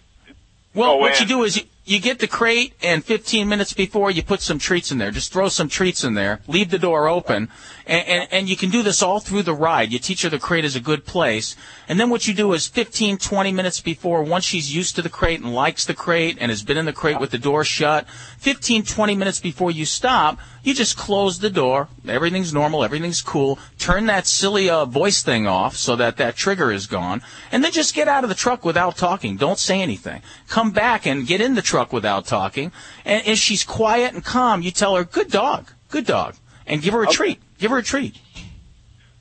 [0.74, 1.28] Well, what in.
[1.28, 4.58] you do is you, you get the crate, and 15 minutes before you put some
[4.58, 5.12] treats in there.
[5.12, 6.40] Just throw some treats in there.
[6.48, 7.50] Leave the door open,
[7.86, 9.92] and, and, and you can do this all through the ride.
[9.92, 11.56] You teach her the crate is a good place,
[11.88, 15.10] and then what you do is 15, 20 minutes before, once she's used to the
[15.10, 18.08] crate and likes the crate and has been in the crate with the door shut,
[18.38, 21.90] 15, 20 minutes before you stop, you just close the door.
[22.08, 22.84] Everything's normal.
[22.84, 23.60] Everything's cool.
[23.78, 27.22] Turn that silly uh, voice thing off so that that trigger is gone,
[27.52, 29.36] and then just get out of the truck without talking.
[29.36, 30.22] Don't say anything.
[30.48, 32.72] Come back and get in the truck without talking.
[33.04, 36.94] And if she's quiet and calm, you tell her, "Good dog, good dog," and give
[36.94, 37.42] her a treat.
[37.64, 38.20] Give her a treat.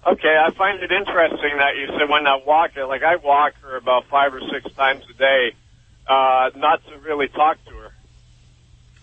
[0.04, 3.52] Okay, I find it interesting that you said when I walk her, like I walk
[3.62, 5.52] her about five or six times a day,
[6.08, 7.92] uh, not to really talk to her.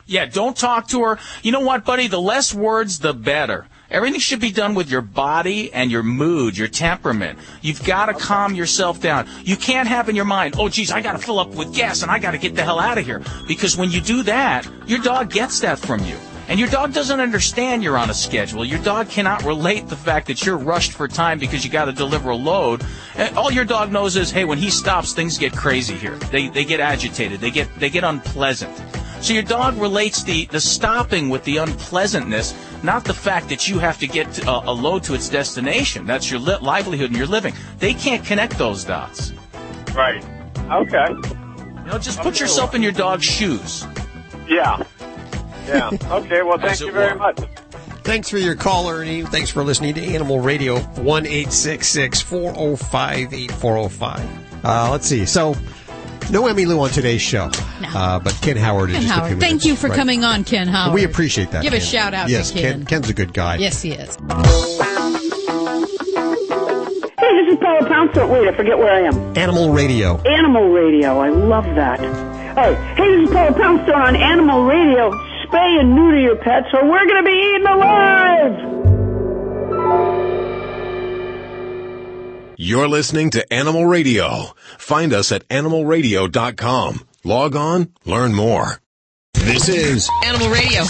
[0.05, 1.19] Yeah, don't talk to her.
[1.41, 2.07] You know what, buddy?
[2.07, 3.67] The less words, the better.
[3.89, 7.39] Everything should be done with your body and your mood, your temperament.
[7.61, 9.29] You've got to calm yourself down.
[9.45, 12.01] You can't have in your mind, oh, geez, I got to fill up with gas
[12.01, 13.21] and I got to get the hell out of here.
[13.47, 16.17] Because when you do that, your dog gets that from you.
[16.50, 18.66] And your dog doesn't understand you're on a schedule.
[18.66, 21.93] Your dog cannot relate the fact that you're rushed for time because you got to
[21.93, 22.84] deliver a load.
[23.16, 26.16] And all your dog knows is, hey, when he stops, things get crazy here.
[26.16, 27.39] They, they get agitated.
[27.39, 28.76] They get, they get unpleasant.
[29.22, 33.78] So your dog relates the, the stopping with the unpleasantness, not the fact that you
[33.78, 36.08] have to get a, uh, a load to its destination.
[36.08, 37.54] That's your li- livelihood and your living.
[37.78, 39.34] They can't connect those dots.
[39.93, 40.26] Right.
[40.72, 41.06] Okay.
[41.10, 43.86] You know, just put yourself in your dog's shoes.
[44.47, 44.84] Yeah.
[45.70, 45.89] Yeah.
[46.11, 46.41] Okay.
[46.41, 47.20] Well, thank you very were.
[47.20, 47.39] much.
[48.03, 49.24] Thanks for your call, Ernie.
[49.24, 54.65] Thanks for listening to Animal Radio, 1 405 8405.
[54.65, 55.26] Uh, let's see.
[55.26, 55.53] So,
[56.32, 57.51] no Emmylou on today's show,
[57.95, 59.32] uh, but Ken Howard in Ken just a Howard.
[59.38, 59.45] minutes.
[59.45, 59.97] Thank you for Right.
[59.97, 60.95] coming on, Ken Howard.
[60.95, 61.61] We appreciate that.
[61.61, 62.86] Give a shout out yes, to Ken.
[62.86, 63.57] Ken's a good guy.
[63.57, 64.17] Yes, he is.
[67.20, 68.30] Hey, this is Paula Poundstone.
[68.30, 69.38] Wait, I forget where I am.
[69.38, 70.17] Animal Radio.
[70.22, 71.20] Animal Radio.
[71.20, 71.99] I love that.
[71.99, 72.78] All right.
[72.97, 75.11] Hey, this is Paula Poundstone on Animal Radio.
[75.50, 78.70] Spay and neuter your pets or we're going to be eaten alive!
[82.58, 84.54] You're listening to Animal Radio.
[84.78, 87.08] Find us at animalradio.com.
[87.24, 88.80] Log on, learn more.
[89.34, 90.84] This is Animal Radio.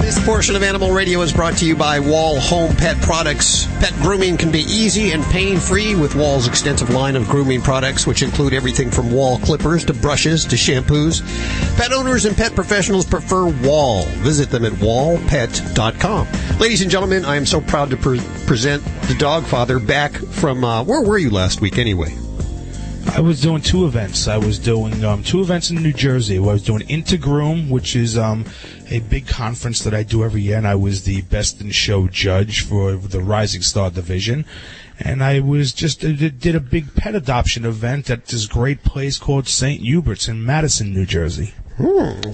[0.00, 3.66] This portion of Animal Radio is brought to you by Wahl Home Pet Products.
[3.80, 8.22] Pet grooming can be easy and pain-free with Wahl's extensive line of grooming products, which
[8.22, 11.20] include everything from wahl clippers to brushes to shampoos.
[11.76, 14.04] Pet owners and pet professionals prefer Wahl.
[14.24, 16.58] Visit them at wahlpet.com.
[16.58, 20.64] Ladies and gentlemen, I am so proud to pre- present the dog father back from,
[20.64, 22.16] uh, where were you last week anyway?
[23.12, 24.28] I was doing two events.
[24.28, 26.36] I was doing um, two events in New Jersey.
[26.36, 28.44] I was doing Intergroom, which is um,
[28.90, 32.08] a big conference that I do every year, and I was the best in show
[32.08, 34.44] judge for the Rising Star division.
[34.98, 39.16] And I was just uh, did a big pet adoption event at this great place
[39.18, 39.80] called St.
[39.80, 41.54] Hubert's in Madison, New Jersey.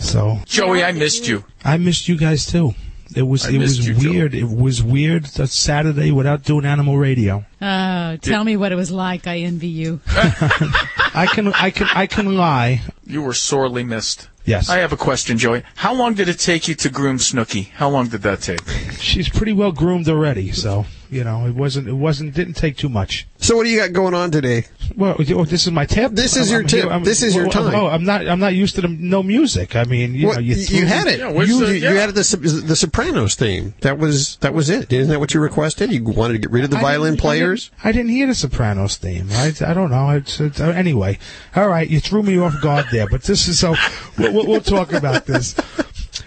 [0.00, 1.44] So Joey, I missed you.
[1.64, 2.74] I missed you guys too.
[3.14, 4.10] It was I it was missed you, Joe.
[4.10, 4.34] weird.
[4.34, 7.44] It was weird that Saturday without doing animal radio.
[7.62, 9.28] Oh, tell me what it was like.
[9.28, 10.00] I envy you.
[10.08, 12.82] I can I can I can lie.
[13.06, 14.28] You were sorely missed.
[14.46, 14.68] Yes.
[14.70, 15.64] I have a question, Joey.
[15.74, 17.70] How long did it take you to groom Snooki?
[17.72, 18.66] How long did that take?
[19.00, 22.88] She's pretty well groomed already, so you know it wasn't it wasn't didn't take too
[22.88, 23.26] much.
[23.38, 24.64] So what do you got going on today?
[24.96, 26.12] Well, oh, this is my tip.
[26.12, 26.82] This is I'm- your I'm tip.
[26.84, 27.74] here- I'm- This is your time.
[27.74, 28.26] Oh, I'm not.
[28.26, 29.76] I'm not used to the no music.
[29.76, 31.18] I mean, you What- know, you, you had it.
[31.20, 33.74] you, you had the the Sopranos theme.
[33.80, 34.92] That was that was it.
[34.92, 35.92] Isn't that what you requested?
[35.92, 37.70] You wanted to get rid of the I violin players.
[37.82, 39.28] I didn't, I didn't hear the Sopranos theme.
[39.32, 40.10] I, I don't know.
[40.10, 41.18] It's, it's, uh, anyway,
[41.54, 41.88] all right.
[41.88, 43.74] You threw me off guard there, but this is so.
[44.18, 45.54] We'll, we'll, we'll talk about this.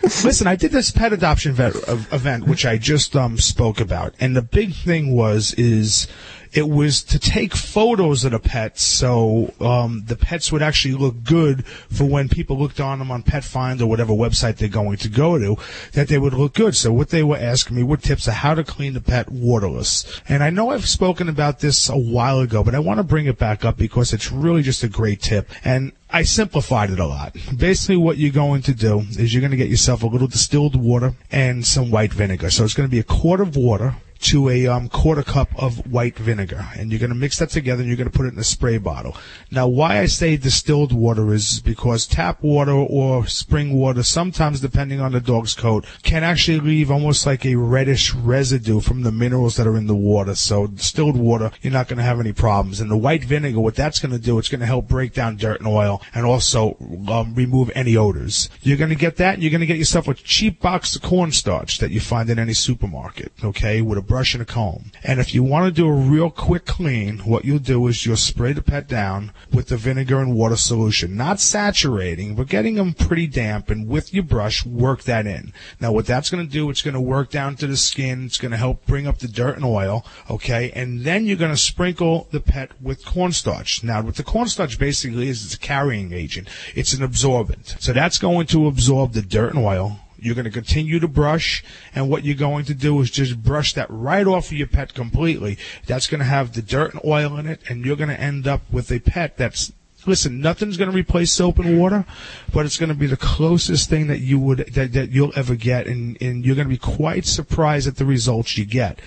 [0.04, 4.14] Listen, I did this pet adoption vet, uh, event, which I just um, spoke about,
[4.20, 6.08] and the big thing was is
[6.54, 11.24] it was to take photos of the pets so um, the pets would actually look
[11.24, 14.98] good for when people looked on them on Pet Find or whatever website they're going
[14.98, 15.58] to go to,
[15.94, 16.76] that they would look good.
[16.76, 20.22] So what they were asking me were tips of how to clean the pet waterless.
[20.28, 23.26] And I know I've spoken about this a while ago, but I want to bring
[23.26, 25.50] it back up because it's really just a great tip.
[25.64, 27.36] And I simplified it a lot.
[27.56, 30.76] Basically, what you're going to do is you're going to get yourself a little distilled
[30.76, 32.50] water and some white vinegar.
[32.50, 35.92] So it's going to be a quart of water to a um, quarter cup of
[35.92, 38.34] white vinegar, and you're going to mix that together, and you're going to put it
[38.34, 39.16] in a spray bottle.
[39.50, 45.00] Now, why I say distilled water is because tap water or spring water, sometimes depending
[45.00, 49.56] on the dog's coat, can actually leave almost like a reddish residue from the minerals
[49.56, 50.36] that are in the water.
[50.36, 52.82] So distilled water, you're not going to have any problems.
[52.82, 55.38] And the white vinegar, what that's going to do, it's going to help break down
[55.38, 56.76] dirt and oil, and also
[57.08, 58.50] um, remove any odors.
[58.62, 61.02] You're going to get that, and you're going to get yourself a cheap box of
[61.02, 64.92] cornstarch that you find in any supermarket, okay, with a brush and a comb.
[65.04, 68.18] And if you want to do a real quick clean, what you'll do is you'll
[68.18, 72.94] spray the pet down with the vinegar and water solution, not saturating, but getting them
[72.94, 75.54] pretty damp, and with your brush, work that in.
[75.80, 78.40] Now, what that's going to do, it's going to work down to the skin, it's
[78.40, 81.58] going to help bring up the dirt and oil, okay, and then you're going to
[81.58, 83.84] sprinkle the pet with cornstarch.
[83.84, 86.50] Now, what the cornstarch basically is, it's a carrying agent.
[86.74, 87.76] It's an absorbent.
[87.80, 91.64] So that's going to absorb the dirt and oil, you're going to continue to brush,
[91.94, 94.94] and what you're going to do is just brush that right off of your pet
[94.94, 95.58] completely.
[95.88, 98.48] That's going to have the dirt and oil in it, and you're going to end
[98.48, 99.72] up with a pet that's
[100.06, 102.06] Listen, nothing's going to replace soap and water,
[102.54, 105.56] but it's going to be the closest thing that you would that, that you'll ever
[105.56, 109.00] get, and, and you're going to be quite surprised at the results you get.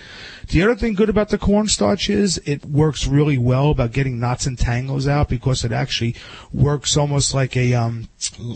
[0.53, 4.44] The other thing good about the cornstarch is it works really well about getting knots
[4.44, 6.14] and tangles out because it actually
[6.53, 8.11] works almost like a um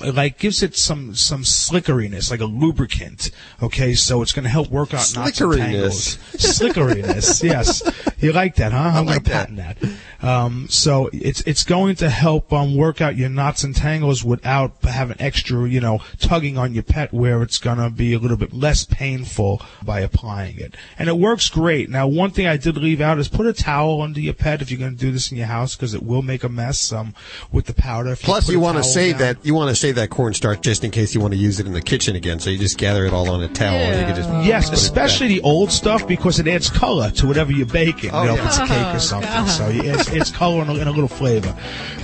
[0.05, 3.30] like gives it some some slickeriness, like a lubricant.
[3.62, 6.18] Okay, so it's going to help work out knots and tangles.
[6.34, 7.82] Slickeriness, yes.
[8.18, 8.92] You like that, huh?
[8.94, 9.78] I'm going to patent that.
[10.22, 14.84] Um, so it's it's going to help um work out your knots and tangles without
[14.84, 18.36] having extra, you know, tugging on your pet where it's going to be a little
[18.36, 20.74] bit less painful by applying it.
[20.99, 21.86] And it works great.
[21.89, 24.70] Now, one thing I did leave out is put a towel under your pet if
[24.70, 27.14] you're going to do this in your house because it will make a mess um
[27.53, 28.11] with the powder.
[28.11, 29.34] If Plus, put you want to save down.
[29.34, 31.66] that you want to save that cornstarch just in case you want to use it
[31.66, 32.41] in the kitchen again.
[32.41, 33.74] So you just gather it all on a towel.
[33.74, 37.53] And you can just Yes, especially the old stuff because it adds color to whatever
[37.53, 38.11] you're baking.
[38.12, 38.41] Oh, you know, yeah.
[38.41, 39.30] if it's a cake or something.
[39.30, 39.47] God.
[39.57, 41.55] So it's, it's color and a, and a little flavor.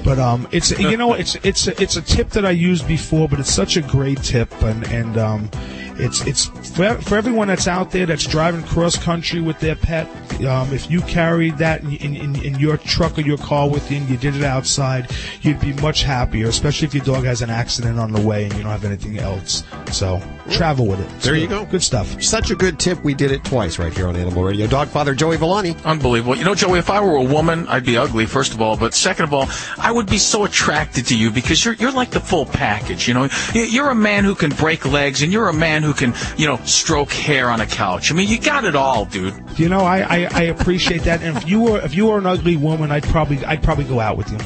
[0.04, 3.28] But um, it's you know it's it's a, it's a tip that I used before,
[3.28, 5.50] but it's such a great tip and and um,
[5.98, 10.08] it's it's for, for everyone that's out there that's driving cross country with their pet.
[10.42, 13.90] Um, if you carried that in, in, in, in your truck or your car with
[13.90, 15.10] you and you did it outside,
[15.42, 18.52] you'd be much happier, especially if your dog has an accident on the way and
[18.54, 19.62] you don't have anything else.
[19.92, 20.20] So
[20.50, 21.10] travel with it.
[21.16, 21.64] It's There you go.
[21.66, 22.20] Good stuff.
[22.22, 23.02] Such a good tip.
[23.04, 24.66] We did it twice right here on Animal Radio.
[24.66, 25.76] Dogfather Joey Villani.
[25.84, 26.36] Unbelievable.
[26.36, 28.76] You know, Joey, if I were a woman, I'd be ugly, first of all.
[28.76, 32.10] But second of all, I would be so attracted to you because you're, you're like
[32.10, 33.28] the full package, you know?
[33.54, 36.58] You're a man who can break legs and you're a man who can, you know,
[36.64, 38.10] stroke hair on a couch.
[38.10, 39.34] I mean, you got it all, dude.
[39.58, 41.22] You know, I, I, I appreciate that.
[41.22, 44.00] And if you were if you were an ugly woman, I'd probably I'd probably go
[44.00, 44.38] out with you.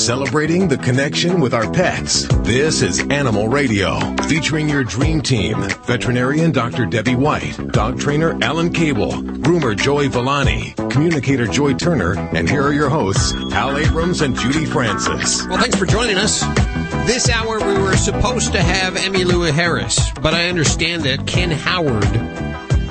[0.06, 2.28] Celebrating the connection with our pets.
[2.44, 3.98] This is Animal Radio,
[4.28, 5.60] featuring your dream team.
[5.82, 6.86] Veterinarian Dr.
[6.86, 12.72] Debbie White, dog trainer Alan Kabel, groomer Joy Villani, communicator Joy Turner, and here are
[12.72, 15.44] your hosts, Hal Abrams and Judy Francis.
[15.48, 16.42] Well, thanks for joining us.
[17.08, 22.04] This hour we were supposed to have Emmylou Harris, but I understand that Ken Howard,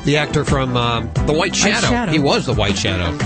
[0.04, 2.12] the actor from um, The White Shadow, Shadow.
[2.12, 3.18] he was the White Shadow,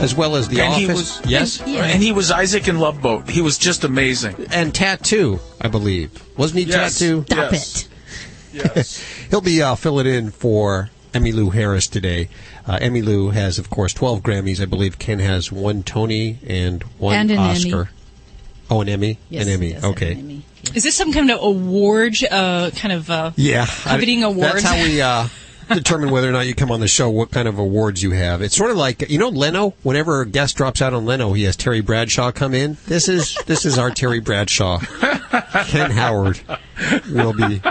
[0.00, 1.20] as well as The and he Office.
[1.20, 3.28] was, yes, And he was Isaac in Love Boat.
[3.30, 4.46] He was just amazing.
[4.50, 6.10] and Tattoo, I believe.
[6.36, 6.98] Wasn't he Yes.
[6.98, 7.24] Tattoo?
[7.26, 7.88] Stop Yes.
[8.52, 8.98] Yes.
[9.30, 12.28] He'll be uh, filling in for Emmylou Harris today.
[12.66, 14.60] Uh, Emmylou has, of course, 12 Grammys.
[14.60, 17.76] I believe Ken has one Tony and one And an Oscar.
[17.76, 17.88] Emmy.
[18.70, 19.18] Oh, an Emmy?
[19.28, 19.70] Yes, an Emmy.
[19.72, 20.40] yes, an okay.
[20.74, 23.66] Is this some kind of award, uh, kind of uh, Yeah.
[23.66, 24.52] coveting I- award?
[24.54, 25.28] That's how we uh,
[25.68, 28.42] determine whether or not you come on the show, what kind of awards you have.
[28.42, 31.44] It's sort of like, you know, Leno, whenever a guest drops out on Leno, he
[31.44, 32.76] has Terry Bradshaw come in.
[32.86, 34.78] This is, this is our Terry Bradshaw.
[35.66, 36.40] Ken Howard
[37.10, 37.62] will be.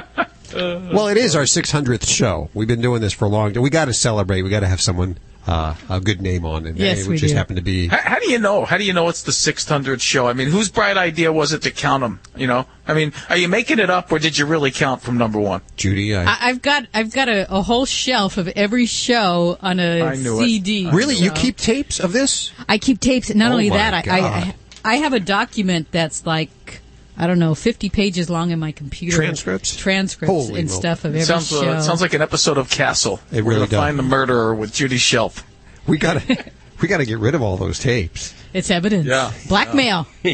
[0.54, 2.50] Well, it is our 600th show.
[2.54, 3.64] We've been doing this for a long time.
[3.64, 4.44] We got to celebrate.
[4.44, 6.66] We got to have someone, uh, a good name on.
[6.66, 7.38] And Yes, it we just do.
[7.38, 7.88] happened to be.
[7.88, 8.64] How, how do you know?
[8.66, 10.28] How do you know it's the 600th show?
[10.28, 12.20] I mean, whose bright idea was it to count them?
[12.36, 15.18] You know, I mean, are you making it up or did you really count from
[15.18, 15.62] number one?
[15.76, 20.02] Judy, I, I've got I've got a, a whole shelf of every show on a
[20.02, 20.46] I knew it.
[20.46, 20.90] CD.
[20.90, 21.16] Really?
[21.16, 22.52] You keep tapes of this?
[22.70, 23.34] I keep tapes.
[23.34, 26.82] Not Oh only my that, I, I I have a document that's like
[27.18, 29.18] I don't know, fifty pages long in my computer.
[29.18, 29.76] Transcripts?
[29.76, 30.80] transcripts, Holy and moly.
[30.80, 31.70] stuff of every sounds, show.
[31.70, 33.20] uh, sounds like an episode of Castle.
[33.32, 33.80] It We're really gonna does.
[33.80, 35.46] Find the murderer with Judy Shelf.
[35.86, 36.44] We got to,
[36.82, 38.34] we got to get rid of all those tapes.
[38.54, 39.06] it's evidence.
[39.06, 39.32] Yeah.
[39.48, 40.08] Blackmail.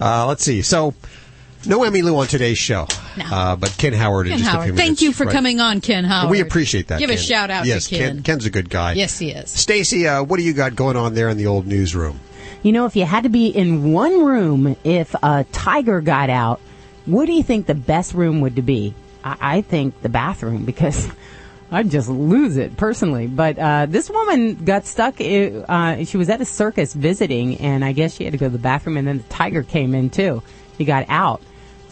[0.00, 0.62] Uh, let's see.
[0.62, 0.94] So,
[1.64, 2.88] no Emmylou on today's show,
[3.30, 4.66] uh, but Ken Howard in Ken just a Howard.
[4.66, 5.32] few Thank you for Right.
[5.32, 6.30] coming on, Ken Howard.
[6.30, 6.98] We appreciate that.
[6.98, 8.22] Give a shout out yes, to Ken.
[8.24, 8.94] Ken's a good guy.
[8.94, 9.48] Yes, he is.
[9.50, 12.18] Stacy, uh, what do you got going on there in the old newsroom?
[12.62, 16.60] You know, if you had to be in one room if a tiger got out,
[17.06, 18.94] what do you think the best room would be?
[19.24, 21.08] I, I think the bathroom because
[21.72, 23.26] I'd just lose it personally.
[23.26, 25.20] But uh, this woman got stuck.
[25.20, 28.52] Uh, she was at a circus visiting, and I guess she had to go to
[28.52, 30.42] the bathroom, and then the tiger came in too.
[30.78, 31.42] He got out.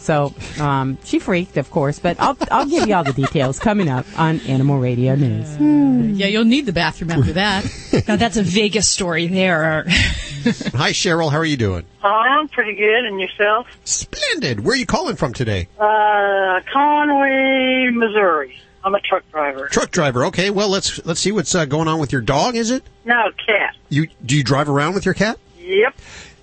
[0.01, 3.87] So um, she freaked, of course, but I'll, I'll give you all the details coming
[3.87, 5.57] up on Animal Radio News.
[6.19, 7.65] Yeah, you'll need the bathroom after that.
[8.07, 9.83] now that's a Vegas story there.
[9.87, 11.31] Hi, Cheryl.
[11.31, 11.85] How are you doing?
[12.03, 13.67] I'm pretty good, and yourself?
[13.85, 14.65] Splendid.
[14.65, 15.67] Where are you calling from today?
[15.79, 18.57] Uh, Conway, Missouri.
[18.83, 19.67] I'm a truck driver.
[19.67, 20.25] Truck driver.
[20.25, 20.49] Okay.
[20.49, 22.55] Well, let's let's see what's uh, going on with your dog.
[22.55, 23.75] Is it No, cat.
[23.89, 24.07] you?
[24.25, 25.37] Do you drive around with your cat?
[25.59, 25.95] Yep.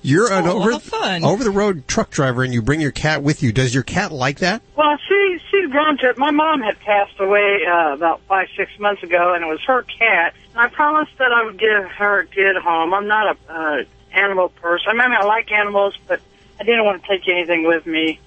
[0.03, 1.25] You're an Oh, over fun.
[1.25, 3.53] over the road truck driver, and you bring your cat with you.
[3.53, 4.63] Does your cat like that?
[4.77, 6.15] Well, she she's grown to.
[6.17, 9.83] My mom had passed away uh, about five six months ago, and it was her
[9.83, 10.35] cat.
[10.53, 12.95] And I promised that I would give her a good home.
[12.95, 14.89] I'm not a uh, animal person.
[14.91, 16.21] I mean, I like animals, but
[16.61, 18.21] I didn't want to take anything with me.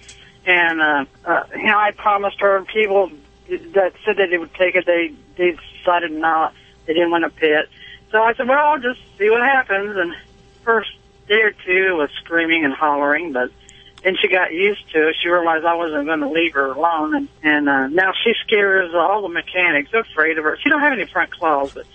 [0.46, 3.12] And uh, uh, you know, I promised her, and people
[3.50, 6.54] that said that they would take it, they they decided not.
[6.86, 7.68] They didn't want to pet.
[8.12, 9.96] So I said, well, I'll just see what happens.
[9.96, 10.14] And
[10.64, 10.90] first
[11.32, 13.50] day or two was screaming and hollering, but
[14.04, 15.16] then she got used to it.
[15.22, 18.92] She realized I wasn't going to leave her alone, and, and uh, now she scares
[18.94, 19.90] all the mechanics.
[19.92, 20.58] They're afraid of her.
[20.62, 21.86] She don't have any front claws, but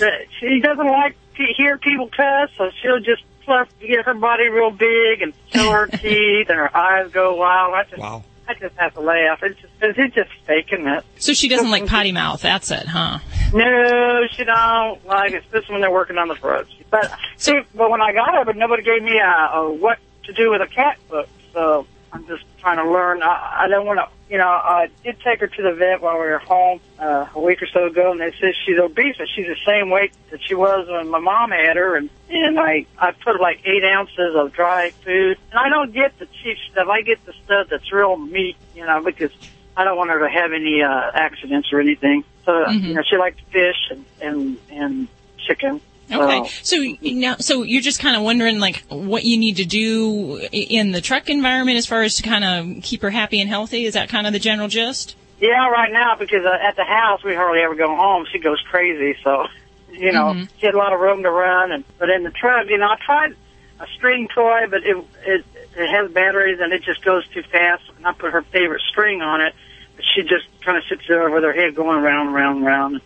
[0.00, 4.48] uh, she doesn't like to hear people cuss, so she'll just fluff, get her body
[4.48, 7.74] real big and show her teeth, and her eyes go wild.
[7.74, 8.02] I just,
[8.46, 9.42] I just have to laugh.
[9.42, 11.04] It's just, it's just faking it.
[11.18, 12.42] so she doesn't like potty mouth.
[12.42, 13.18] That's it, huh?
[13.52, 15.44] No, she don't like it.
[15.44, 16.70] Especially when they're working on the roads.
[16.94, 20.32] But see, but when I got her, but nobody gave me a, a what to
[20.32, 21.26] do with a cat book.
[21.52, 23.20] So I'm just trying to learn.
[23.20, 24.46] I, I don't want to, you know.
[24.46, 27.66] I did take her to the vet while we were home uh, a week or
[27.66, 30.86] so ago, and they said she's obese, but she's the same weight that she was
[30.88, 31.96] when my mom had her.
[31.96, 36.12] And and I I put like eight ounces of dry food, and I don't get
[36.20, 36.86] the cheap stuff.
[36.88, 39.32] I get the stuff that's real meat, you know, because
[39.76, 42.22] I don't want her to have any uh, accidents or anything.
[42.44, 42.86] So Mm-hmm.
[42.86, 45.08] you know, she likes fish and and and
[45.48, 45.82] chicken.
[46.12, 46.48] Okay.
[46.62, 50.36] So you now, so you're just kind of wondering like what you need to do
[50.52, 53.84] in the truck environment as far as to kind of keep her happy and healthy.
[53.84, 55.16] Is that kind of the general gist?
[55.40, 58.26] Yeah, right now because uh, at the house we hardly ever go home.
[58.30, 59.46] She goes crazy, so
[59.92, 60.48] you know Mhm.
[60.58, 61.72] she had a lot of room to run.
[61.72, 63.34] And but in the truck, you know, I tried
[63.80, 64.96] a string toy, but it
[65.26, 65.44] it
[65.76, 67.82] it has batteries and it just goes too fast.
[67.96, 69.54] And I put her favorite string on it,
[69.96, 72.36] but she just kind of sits there with her head going around, and
[72.66, 73.00] around,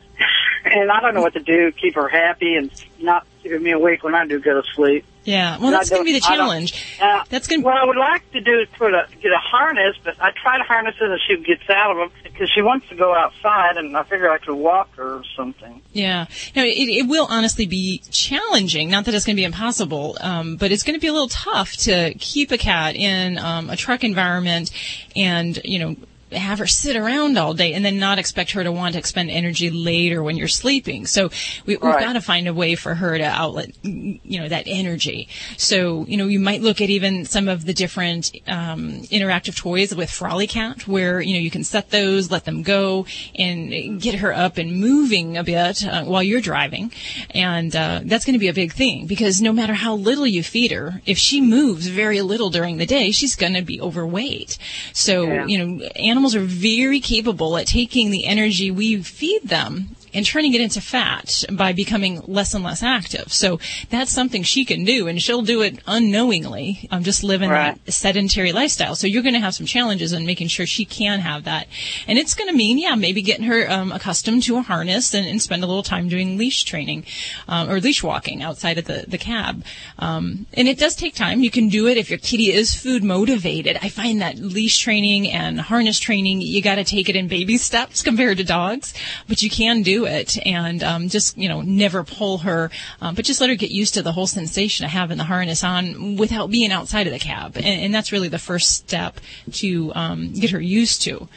[0.73, 1.73] and I don't know what to do.
[1.73, 5.05] Keep her happy and not keeping me awake when I do go to sleep.
[5.25, 5.59] Yeah.
[5.59, 6.99] Well, that's going to be the don't- I don't- challenge.
[7.03, 7.62] Uh, That's going.
[7.62, 10.57] What I would like to do is put a get a harness, but I try
[10.57, 13.77] to harness it and she gets out of them because she wants to go outside,
[13.77, 15.83] and I figure I could walk her or something.
[15.93, 16.27] Yeah.
[16.57, 18.89] No, it, it will honestly be challenging.
[18.89, 21.29] Not that it's going to be impossible, um, but it's going to be a little
[21.29, 24.71] tough to keep a cat in um, a truck environment
[25.14, 25.97] and, you know,
[26.33, 29.31] have her sit around all day and then not expect her to want to expend
[29.31, 31.07] energy later when you're sleeping.
[31.07, 31.31] So
[31.66, 32.01] we, we've Right.
[32.01, 35.29] got to find a way for her to outlet, you know, that energy.
[35.57, 39.95] So, you know, you might look at even some of the different um, interactive toys
[39.95, 43.07] with Frolicat where, you know, you can set those, let them go
[43.37, 46.93] and get her up and moving a bit uh, while you're driving.
[47.31, 50.43] And uh, that's going to be a big thing because no matter how little you
[50.43, 54.59] feed her, if she moves very little during the day, she's going to be overweight.
[54.93, 55.47] So, Yeah.
[55.47, 59.89] you know, animals are very capable at taking the energy we feed them
[60.19, 63.33] and turning it into fat by becoming less and less active.
[63.33, 66.89] So that's something she can do, and she'll do it unknowingly.
[66.91, 67.79] I'm just living Right.
[67.85, 68.97] that sedentary lifestyle.
[68.97, 71.69] So you're going to have some challenges in making sure she can have that,
[72.09, 75.25] and it's going to mean, yeah, maybe getting her um, accustomed to a harness and,
[75.27, 77.05] and spend a little time doing leash training
[77.47, 79.64] um, or leash walking outside of the the cab.
[80.01, 81.41] Um, and it does take time.
[81.43, 83.79] You can do it if your kitty is food motivated.
[83.81, 87.57] I find that leash training and harness training, you got to take it in baby
[87.57, 88.95] steps compared to dogs,
[89.29, 90.07] but you can do it
[90.44, 93.94] and um, just you know never pull her, um, but just let her get used
[93.94, 97.56] to the whole sensation of having the harness on without being outside of the cab,
[97.56, 99.20] and, and that's really the first step
[99.52, 101.28] to um, get her used to.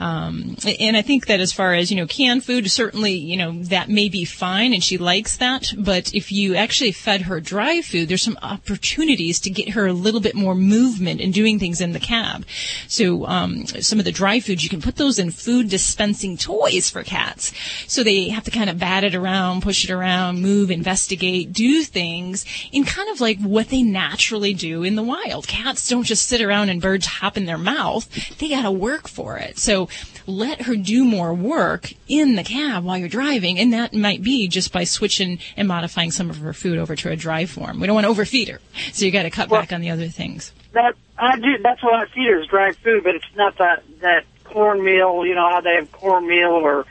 [0.00, 3.62] Um, and I think that as far as, you know, canned food, certainly, you know,
[3.64, 5.72] that may be fine and she likes that.
[5.76, 9.92] But if you actually fed her dry food, there's some opportunities to get her a
[9.92, 12.46] little bit more movement and doing things in the cab.
[12.86, 16.88] So, um, some of the dry foods, you can put those in food dispensing toys
[16.90, 17.52] for cats.
[17.86, 21.82] So they have to kind of bat it around, push it around, move, investigate, do
[21.82, 25.48] things in kind of like what they naturally do in the wild.
[25.48, 28.08] Cats don't just sit around and birds hop in their mouth.
[28.38, 29.58] They gotta work for it.
[29.58, 29.87] So
[30.26, 34.48] let her do more work in the cab while you're driving, and that might be
[34.48, 37.80] just by switching and modifying some of her food over to a dry form.
[37.80, 38.60] We don't want to overfeed her,
[38.92, 40.52] so you gotta cut back on the other things.
[40.72, 41.58] That I do.
[41.62, 45.26] That's what I feed her is dry food, but it's not that that cornmeal.
[45.26, 46.86] You know how they have cornmeal or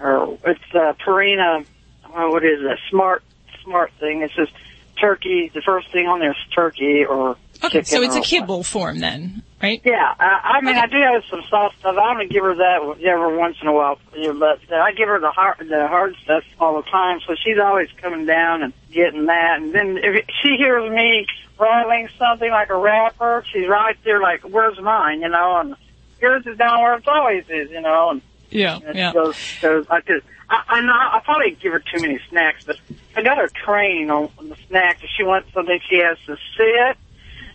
[0.00, 1.64] or it's uh, Purina.
[2.04, 2.78] Uh, what is it?
[2.90, 3.22] Smart
[3.62, 4.22] smart thing.
[4.22, 4.52] It's just
[5.00, 5.50] turkey.
[5.52, 9.42] The first thing on there is turkey or Okay, so it's a kibble form then,
[9.62, 9.80] right?
[9.84, 11.96] Yeah, I, I mean, I do have some soft stuff.
[11.96, 15.20] I only give her that every once in a while, you but I give her
[15.20, 17.20] the hard, the hard stuff all the time.
[17.26, 19.60] So she's always coming down and getting that.
[19.60, 21.26] And then if she hears me
[21.58, 25.76] rattling something like a wrapper, she's right there, like, "Where's mine?" You know, and
[26.18, 28.10] here's it down where it always is, you know.
[28.10, 29.12] And Yeah, and yeah.
[29.12, 32.76] Goes, goes, I could, I, I know, I probably give her too many snacks, but
[33.16, 35.02] I got her trained on, on the snacks.
[35.02, 36.96] If she wants something, she has to sit,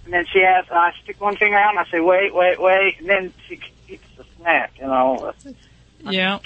[0.08, 2.62] and then she has, and I stick one finger out, and I say, wait, wait,
[2.62, 5.34] wait, and then she eats the snack, you know.
[6.00, 6.40] Yeah.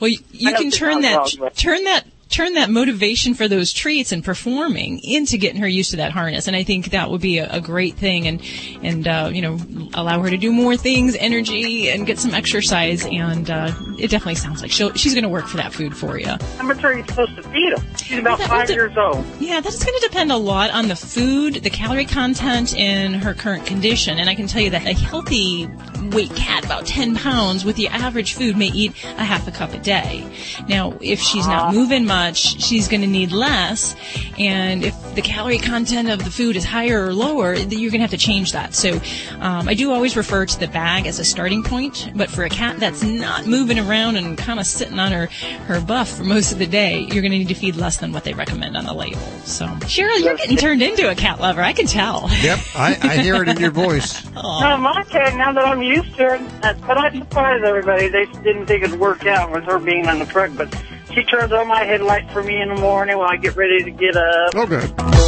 [0.00, 2.04] Well, you, I you can turn that wrong, turn that
[2.34, 6.46] turn that motivation for those treats and performing into getting her used to that harness,
[6.46, 8.42] and I think that would be a, a great thing, and
[8.82, 9.58] and uh, you know
[9.94, 14.34] allow her to do more things, energy, and get some exercise, and uh, it definitely
[14.34, 16.26] sounds like she'll, she's going to work for that food for you.
[16.58, 17.84] How much are you supposed to feed them?
[17.96, 19.24] She's about That- five a- years old.
[19.38, 23.34] Yeah, that's going to depend a lot on the food, the calorie content, and her
[23.34, 24.18] current condition.
[24.18, 25.68] And I can tell you that a healthy
[26.12, 29.72] weight cat, about 10 pounds, with the average food, may eat a half a cup
[29.72, 30.26] a day.
[30.68, 33.94] Now, if she's not moving much, she's going to need less.
[34.38, 38.06] And if the calorie content of the food is higher or lower, you're going to
[38.06, 38.74] have to change that.
[38.74, 39.00] So
[39.40, 42.10] um, I do always refer to the bag as a starting point.
[42.14, 45.26] But for a cat that's not moving around and kind of sitting on her,
[45.66, 48.12] her buff for most of the day, you're going to need to feed less than
[48.12, 49.20] what they recommend on the label.
[49.44, 51.60] So, Cheryl, you're getting turned into a cat lover.
[51.62, 52.28] I can tell.
[52.42, 54.24] Yep, I, I hear it in your voice.
[54.34, 58.08] No, my cat, now that I'm used to it, uh, but I surprised everybody.
[58.08, 60.74] They didn't think it'd work out with her being on the truck, but
[61.14, 63.90] she turns on my headlight for me in the morning while I get ready to
[63.90, 64.52] get up.
[64.68, 65.23] Good.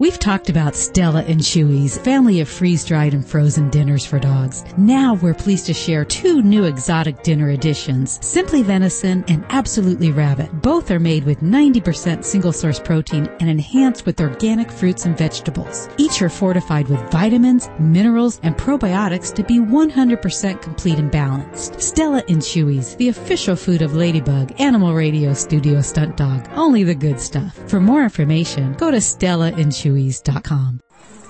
[0.00, 4.64] We've talked about Stella and Chewy's family of freeze-dried and frozen dinners for dogs.
[4.76, 10.50] Now we're pleased to share two new exotic dinner additions, Simply Venison and Absolutely Rabbit.
[10.62, 15.88] Both are made with 90% single source protein and enhanced with organic fruits and vegetables.
[15.96, 21.80] Each are fortified with vitamins, minerals, and probiotics to be 100% complete and balanced.
[21.80, 26.48] Stella and Chewy's, the official food of Ladybug, Animal Radio Studio Stunt Dog.
[26.56, 27.56] Only the good stuff.
[27.68, 29.00] For more information, go to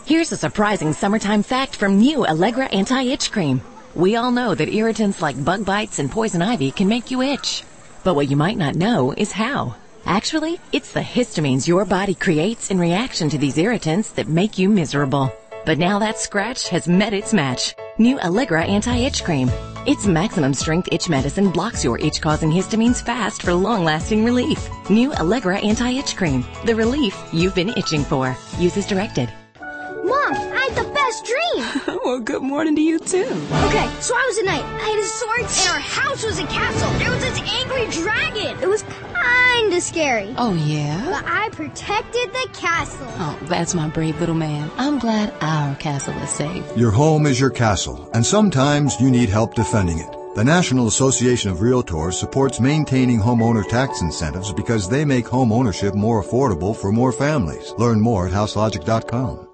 [0.06, 3.60] Here's a surprising summertime fact from new Allegra Anti-Itch Cream.
[3.94, 7.64] We all know that irritants like bug bites and poison ivy can make you itch.
[8.02, 9.76] But what you might not know is how.
[10.04, 14.68] Actually, it's the histamines your body creates in reaction to these irritants that make you
[14.68, 15.32] miserable.
[15.64, 17.74] But now that scratch has met its match.
[17.96, 19.48] New Allegra Anti-Itch Cream.
[19.86, 24.68] Its maximum strength itch medicine blocks your itch-causing histamines fast for long-lasting relief.
[24.90, 26.44] New Allegra Anti-Itch Cream.
[26.64, 28.36] The relief you've been itching for.
[28.58, 29.32] Use as directed.
[29.60, 31.98] Mom, I the best dream.
[32.04, 33.24] well, good morning to you too.
[33.24, 34.64] Okay, so I was a knight.
[34.64, 36.90] I had a sword, and our house was a castle.
[36.98, 38.62] There was this angry dragon.
[38.62, 40.34] It was kinda scary.
[40.38, 41.02] Oh, yeah?
[41.04, 43.06] But I protected the castle.
[43.18, 44.70] Oh, that's my brave little man.
[44.76, 46.64] I'm glad our castle is safe.
[46.76, 50.14] Your home is your castle, and sometimes you need help defending it.
[50.34, 55.94] The National Association of Realtors supports maintaining homeowner tax incentives because they make home ownership
[55.94, 57.72] more affordable for more families.
[57.78, 59.53] Learn more at houselogic.com.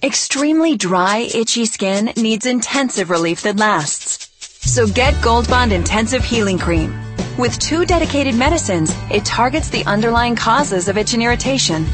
[0.00, 4.28] Extremely dry, itchy skin needs intensive relief that lasts.
[4.64, 6.96] So get Gold Bond Intensive Healing Cream.
[7.36, 11.84] With two dedicated medicines, it targets the underlying causes of itch and irritation.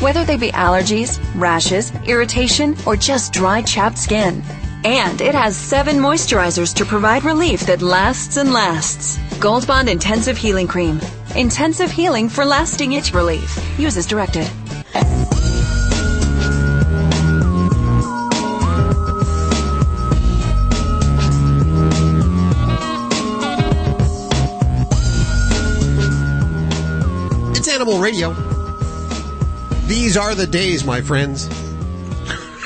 [0.00, 4.42] Whether they be allergies, rashes, irritation, or just dry, chapped skin.
[4.84, 9.18] And it has seven moisturizers to provide relief that lasts and lasts.
[9.40, 11.00] Gold Bond Intensive Healing Cream.
[11.34, 13.58] Intensive healing for lasting itch relief.
[13.78, 14.50] Use as directed.
[27.74, 28.32] Animal Radio.
[29.88, 31.48] These are the days, my friends.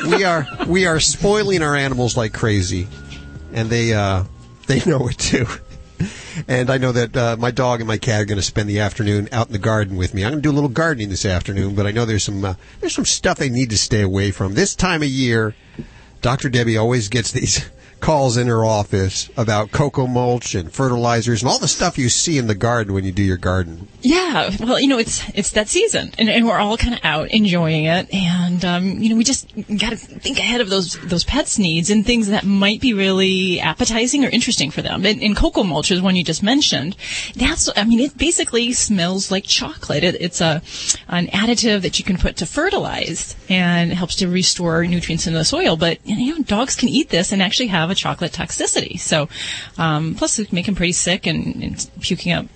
[0.05, 2.87] We are we are spoiling our animals like crazy,
[3.55, 4.25] and they uh,
[4.67, 5.47] they know it too.
[6.47, 8.81] And I know that uh, my dog and my cat are going to spend the
[8.81, 10.25] afternoon out in the garden with me.
[10.25, 12.55] I'm going to do a little gardening this afternoon, but I know there's some uh,
[12.81, 14.53] there's some stuff they need to stay away from.
[14.53, 15.55] This time of year,
[16.21, 16.51] Dr.
[16.51, 17.67] Debbie always gets these
[18.01, 22.39] calls in her office about cocoa mulch and fertilizers and all the stuff you see
[22.39, 23.89] in the garden when you do your garden.
[24.01, 27.31] Yeah, well, you know, it's it's that season, and, and we're all kind of out
[27.31, 31.25] enjoying it, and um, you know, we just got to think ahead of those those
[31.25, 35.05] pets' needs and things that might be really appetizing or interesting for them.
[35.05, 36.97] And, and cocoa mulch is one you just mentioned.
[37.35, 40.05] That's, I mean, it basically smells like chocolate.
[40.05, 40.63] It, it's a
[41.09, 45.45] an additive that you can put to fertilize and helps to restore nutrients in the
[45.45, 45.77] soil.
[45.77, 48.99] But you know, dogs can eat this and actually have a chocolate toxicity.
[48.99, 49.29] So,
[49.77, 52.47] um, plus it can make them pretty sick and, and puking up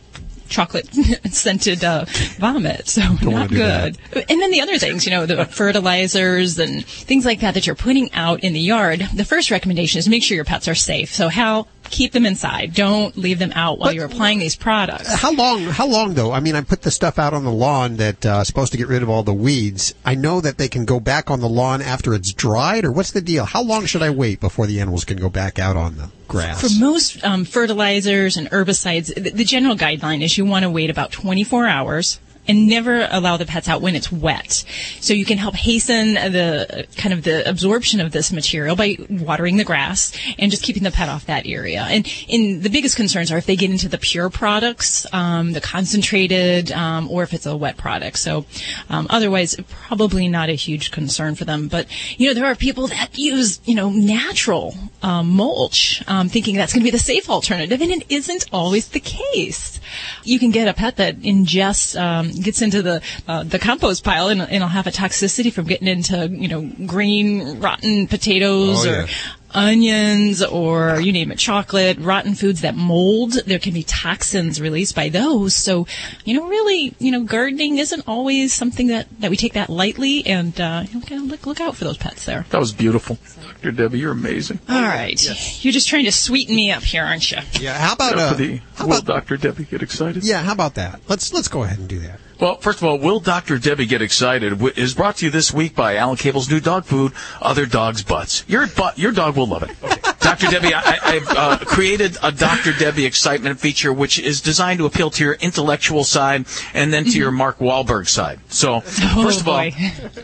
[0.52, 0.88] chocolate
[1.32, 2.04] scented uh,
[2.38, 2.86] vomit.
[2.86, 3.98] So not do good.
[4.14, 7.74] And then the other things, you know, the fertilizers and things like that that you're
[7.74, 9.00] putting out in the yard.
[9.14, 11.14] The first recommendation is make sure your pets are safe.
[11.14, 12.74] So how keep them inside.
[12.74, 15.12] Don't leave them out while you're applying these products.
[15.12, 15.62] How long?
[15.64, 16.32] How long though?
[16.32, 18.88] I mean, I put the stuff out on the lawn that uh, supposed to get
[18.88, 19.94] rid of all the weeds.
[20.04, 23.12] I know that they can go back on the lawn after it's dried, or what's
[23.12, 23.44] the deal?
[23.44, 26.60] How long should I wait before the animals can go back out on the grass?
[26.60, 30.90] For most um, fertilizers and herbicides, the, the general guideline is you want to wait
[30.90, 32.18] about 24 hours
[32.48, 34.64] and never allow the pets out when it's wet.
[35.00, 39.56] So you can help hasten the kind of the absorption of this material by watering
[39.56, 41.82] the grass and just keeping the pet off that area.
[41.82, 45.60] And in the biggest concerns are if they get into the pure products, um, the
[45.60, 48.18] concentrated, um, or if it's a wet product.
[48.18, 48.46] So
[48.88, 51.68] um, otherwise, probably not a huge concern for them.
[51.68, 51.86] But
[52.18, 56.72] you know, there are people that use you know natural um, mulch, um, thinking that's
[56.72, 59.80] going to be the safe alternative, and it isn't always the case.
[60.24, 64.28] You can get a pet that ingests um, gets into the uh, the compost pile
[64.28, 68.90] and, and it'll have a toxicity from getting into you know green rotten potatoes Oh,
[68.90, 69.06] or yeah.
[69.54, 74.94] Onions or you name it chocolate rotten foods that mold there can be toxins released
[74.94, 75.86] by those so
[76.24, 80.24] you know really you know gardening isn't always something that that we take that lightly
[80.26, 82.72] and uh, you know, kind of look, look out for those pets there That was
[82.72, 83.18] beautiful.
[83.42, 83.72] Dr.
[83.72, 84.58] Debbie, you're amazing.
[84.68, 85.22] all right
[85.64, 88.34] you're just trying to sweeten me up here aren't you yeah how about Now uh,
[88.34, 89.36] the, how will about Dr.
[89.36, 90.24] Debbie get excited?
[90.24, 90.42] yeah?
[90.42, 91.00] How about that?
[91.08, 92.18] Let's let's go ahead and do that.
[92.42, 93.56] Well, first of all, Will Dr.
[93.56, 97.12] Debbie Get Excited is brought to you this week by Alan Kabel's new dog food,
[97.40, 98.44] Other Dogs' Butts.
[98.48, 99.70] Your, bu- your dog will love it.
[100.18, 100.48] Dr.
[100.48, 102.72] Debbie, I, I've uh, created a Dr.
[102.72, 107.16] Debbie excitement feature, which is designed to appeal to your intellectual side and then to
[107.16, 108.40] your Mark Wahlberg side.
[108.48, 109.70] So, first of all,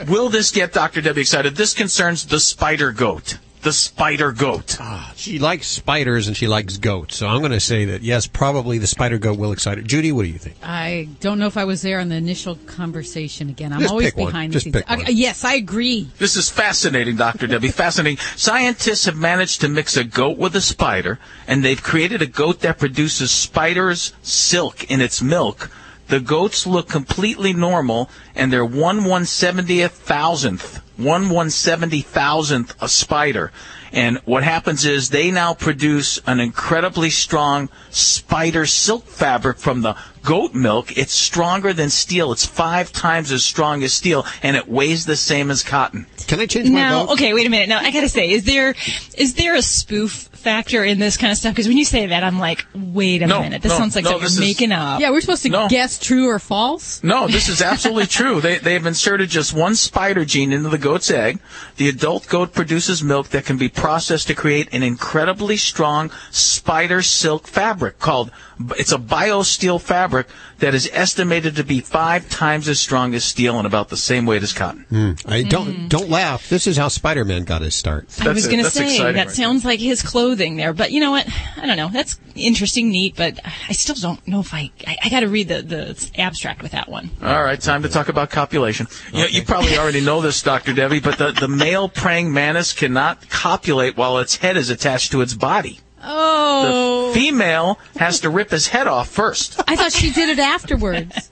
[0.09, 1.01] will this get Dr.
[1.01, 1.55] Debbie excited?
[1.55, 3.39] This concerns the spider goat.
[3.69, 4.79] The spider goat.
[5.15, 8.79] She likes spiders and she likes goats, so I'm going to say that yes, probably
[8.79, 9.83] the spider goat will excite her.
[9.85, 10.57] Judy, what do you think?
[10.63, 13.75] I don't know if I was there on the initial conversation again.
[13.75, 14.29] I'm Just always pick one.
[14.29, 14.85] behind Just the scenes.
[14.87, 15.07] pick one.
[15.07, 16.09] Uh, yes, I agree.
[16.17, 17.47] This is fascinating, Dr.
[17.47, 17.69] Debbie.
[17.69, 18.17] Fascinating.
[18.37, 22.61] Scientists have managed to mix a goat with a spider, and they've created a goat
[22.61, 25.71] that produces spider's silk in its milk.
[26.07, 32.75] The goats look completely normal, and they're one one seventieth thousandth, one one seventy thousandth
[32.81, 33.53] a spider.
[33.91, 39.97] And what happens is they now produce an incredibly strong spider silk fabric from the
[40.23, 40.99] goat milk.
[40.99, 42.33] It's stronger than steel.
[42.33, 46.07] It's five times as strong as steel, and it weighs the same as cotton.
[46.27, 47.71] Can I change my Now, okay, wait a minute.
[47.71, 48.75] Now, I gotta say, is there
[49.17, 51.53] is there a spoof factor in this kind of stuff?
[51.55, 53.63] Because when you say that, I'm like, wait a No, minute.
[53.63, 55.01] This no, sounds like no, something this you're making up.
[55.01, 55.69] Yeah, we're supposed to No.
[55.69, 57.03] guess true or false.
[57.03, 58.41] No, this is absolutely true.
[58.41, 61.41] They, they've inserted just one spider gene into the goat's egg.
[61.77, 67.03] The adult goat produces milk that can be processed to create an incredibly strong spider
[67.03, 68.31] silk fabric called,
[68.77, 70.27] it's a biosteel fabric
[70.59, 74.27] that is estimated to be five times as strong as steel and about the same
[74.27, 74.85] weight as cotton.
[74.89, 75.13] Hmm.
[75.27, 76.49] I don't don't laugh.
[76.49, 78.09] This is how Spider-Man got his start.
[78.21, 81.01] I was going to say exciting that right sounds like his clothing there, but you
[81.01, 81.29] know what?
[81.57, 81.89] I don't know.
[81.89, 84.71] That's interesting, neat, but I still don't know if I.
[84.87, 87.11] I, I got to read the the abstract with that one.
[87.23, 88.87] All right, time to talk about copulation.
[89.13, 90.73] You, know, you probably already know this, Dr.
[90.73, 95.21] Debbie, but the, the male praying mantis cannot copulate while its head is attached to
[95.21, 95.81] its body.
[96.03, 99.61] Oh, The female has to rip his head off first.
[99.67, 101.31] I thought she did it afterwards.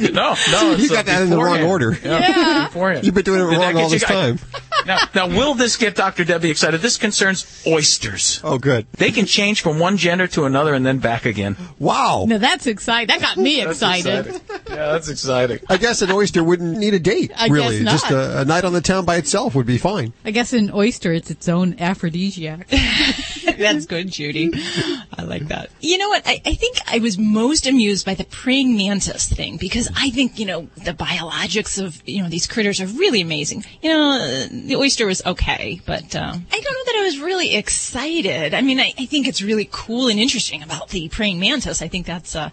[0.00, 1.96] No, no, you got uh, that in the wrong order.
[2.02, 2.66] Yeah.
[2.66, 3.04] beforehand.
[3.06, 4.48] You've been doing it wrong all you this guys- time.
[4.86, 6.24] Now, now, will this get Dr.
[6.24, 6.80] Debbie excited?
[6.80, 8.40] This concerns oysters.
[8.44, 8.86] Oh, good.
[8.92, 11.56] They can change from one gender to another and then back again.
[11.78, 12.24] Wow.
[12.28, 13.08] Now, that's exciting.
[13.08, 14.26] That got me excited.
[14.26, 14.40] exciting.
[14.68, 15.60] Yeah, that's exciting.
[15.68, 17.82] I guess an oyster wouldn't need a date, I really.
[17.82, 20.12] guess Just a, a night on the town by itself would be fine.
[20.24, 22.68] I guess an oyster, it's its own aphrodisiac.
[23.58, 24.52] That's good, Judy.
[25.16, 25.70] I like that.
[25.80, 26.22] You know what?
[26.26, 30.38] I, I think I was most amused by the praying mantis thing because I think,
[30.38, 33.64] you know, the biologics of, you know, these critters are really amazing.
[33.82, 37.18] You know, uh, the oyster was okay, but uh, I don't know that I was
[37.18, 38.52] really excited.
[38.52, 41.80] I mean, I, I think it's really cool and interesting about the praying mantis.
[41.80, 42.50] I think that's, uh,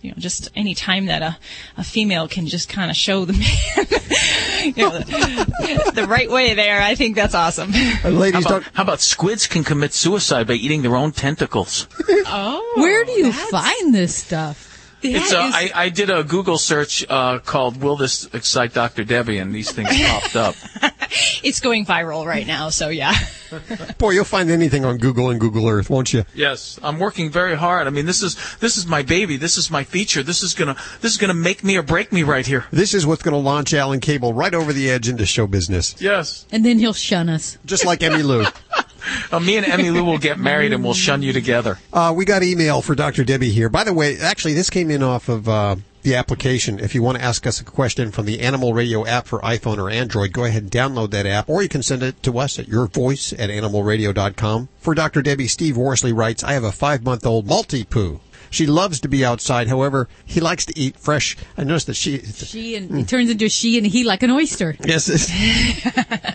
[0.00, 1.36] you know, just any time that a,
[1.76, 3.32] a female can just kind of show the
[4.66, 7.72] man, you know, the, the right way there, I think that's awesome.
[8.04, 11.86] ladies, how about, how about squids can commit suicide by eating their own tentacles?
[12.28, 14.65] Oh, Where do you find this stuff?
[15.02, 19.04] It's, uh, I, I did a Google search uh, called "Will this excite Dr.
[19.04, 20.54] Debbie?" and these things popped up.
[21.42, 23.14] it's going viral right now, so yeah.
[23.98, 26.24] Boy, you'll find anything on Google and Google Earth, won't you?
[26.34, 27.86] Yes, I'm working very hard.
[27.86, 29.36] I mean, this is this is my baby.
[29.36, 30.22] This is my feature.
[30.22, 32.64] This is gonna this is gonna make me or break me right here.
[32.70, 36.00] This is what's going to launch Alan Kabel right over the edge into show business.
[36.00, 36.46] Yes.
[36.50, 37.58] And then he'll shun us.
[37.64, 38.52] Just like Emmylou.
[39.30, 41.78] Uh, me and Emmy Lou will get married and we'll shun you together.
[41.92, 43.24] Uh, we got email for Dr.
[43.24, 43.68] Debbie here.
[43.68, 46.78] By the way, actually, this came in off of uh, the application.
[46.78, 49.78] If you want to ask us a question from the Animal Radio app for iPhone
[49.78, 52.58] or Android, go ahead and download that app, or you can send it to us
[52.58, 54.68] at your voice at animalradio.com.
[54.78, 55.20] For Dr.
[55.22, 58.20] Debbie, Steve Worsley writes, I have a five month old Maltipoo.
[58.56, 59.68] She loves to be outside.
[59.68, 61.36] However, he likes to eat fresh.
[61.58, 62.22] I noticed that she.
[62.22, 64.74] She and it turns into she and he like an oyster.
[64.82, 65.30] Yes.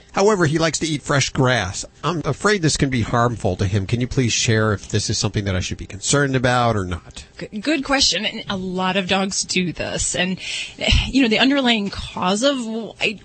[0.12, 1.84] However, he likes to eat fresh grass.
[2.04, 3.88] I'm afraid this can be harmful to him.
[3.88, 6.86] Can you please share if this is something that I should be concerned about or
[6.86, 7.26] not?
[7.62, 8.26] Good- question.
[8.26, 10.40] And a lot of dogs do this, and
[11.08, 12.58] you know the underlying cause of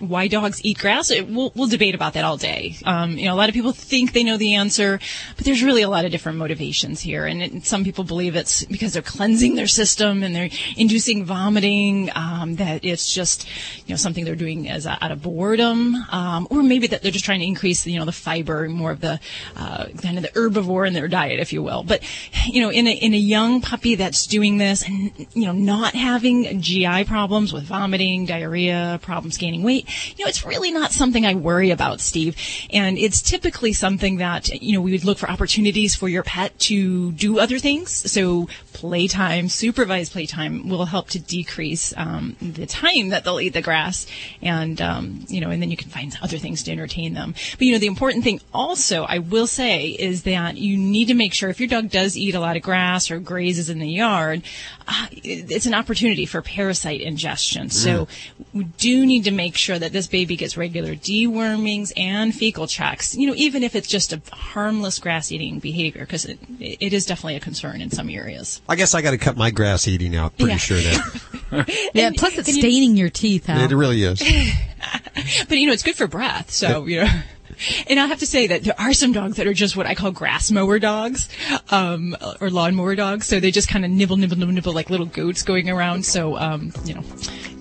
[0.01, 1.11] why, dogs eat grass.
[1.11, 2.77] It, we'll, we'll debate about that all day.
[2.85, 4.99] Um, you know, a lot of people think they know the answer,
[5.37, 7.27] but there's really a lot of different motivations here.
[7.27, 12.11] And it, some people believe it's because they're cleansing their system and they're inducing vomiting.
[12.15, 13.47] Um, that it's just
[13.87, 17.13] you know something they're doing as a, out of boredom, um, or maybe that they're
[17.13, 19.21] just trying to increase you know the fiber, more of the
[19.57, 21.83] uh, kind of the herbivore in their diet, if you will.
[21.83, 22.03] But
[22.47, 25.93] you know, in a in a young puppy that's doing this and you know not
[25.95, 29.85] having GI problems with vomiting, diarrhea, problems gaining weight,
[30.17, 32.37] you know, it's really not something I worry about, Steve.
[32.71, 36.57] And it's typically something that you know we would look for opportunities for your pet
[36.61, 37.91] to do other things.
[37.91, 43.63] So playtime, supervised playtime, will help to decrease um, the time that they'll eat the
[43.63, 44.07] grass,
[44.41, 47.35] and um, you know, and then you can find other things to entertain them.
[47.59, 51.15] But you know, the important thing also, I will say, is that you need to
[51.15, 53.86] make sure if your dog does eat a lot of grass or grazes in the
[53.89, 54.43] yard,
[54.89, 57.71] uh, it's an opportunity for parasite ingestion.
[57.71, 58.09] So
[58.53, 63.15] we do need to make sure that this baby gets regular dewormings and fecal checks.
[63.15, 67.07] You know, even if it's just a harmless grass eating behavior, because it, it is
[67.07, 68.61] definitely a concern in some areas.
[68.69, 70.37] I guess I got to cut my grass eating out.
[70.37, 70.57] Pretty Yeah.
[70.59, 73.71] sure that Yeah, plus it's staining your teeth out.
[73.71, 74.19] it really is.
[75.49, 76.51] but you know, it's good for breath.
[76.51, 77.21] So you know.
[77.89, 79.95] And I have to say that there are some dogs that are just what I
[79.95, 81.29] call grass mower dogs,
[81.71, 83.27] um, or lawnmower dogs.
[83.27, 86.05] So they just kind of nibble, nibble, nibble, nibble like little goats going around.
[86.05, 87.05] So, um, you know,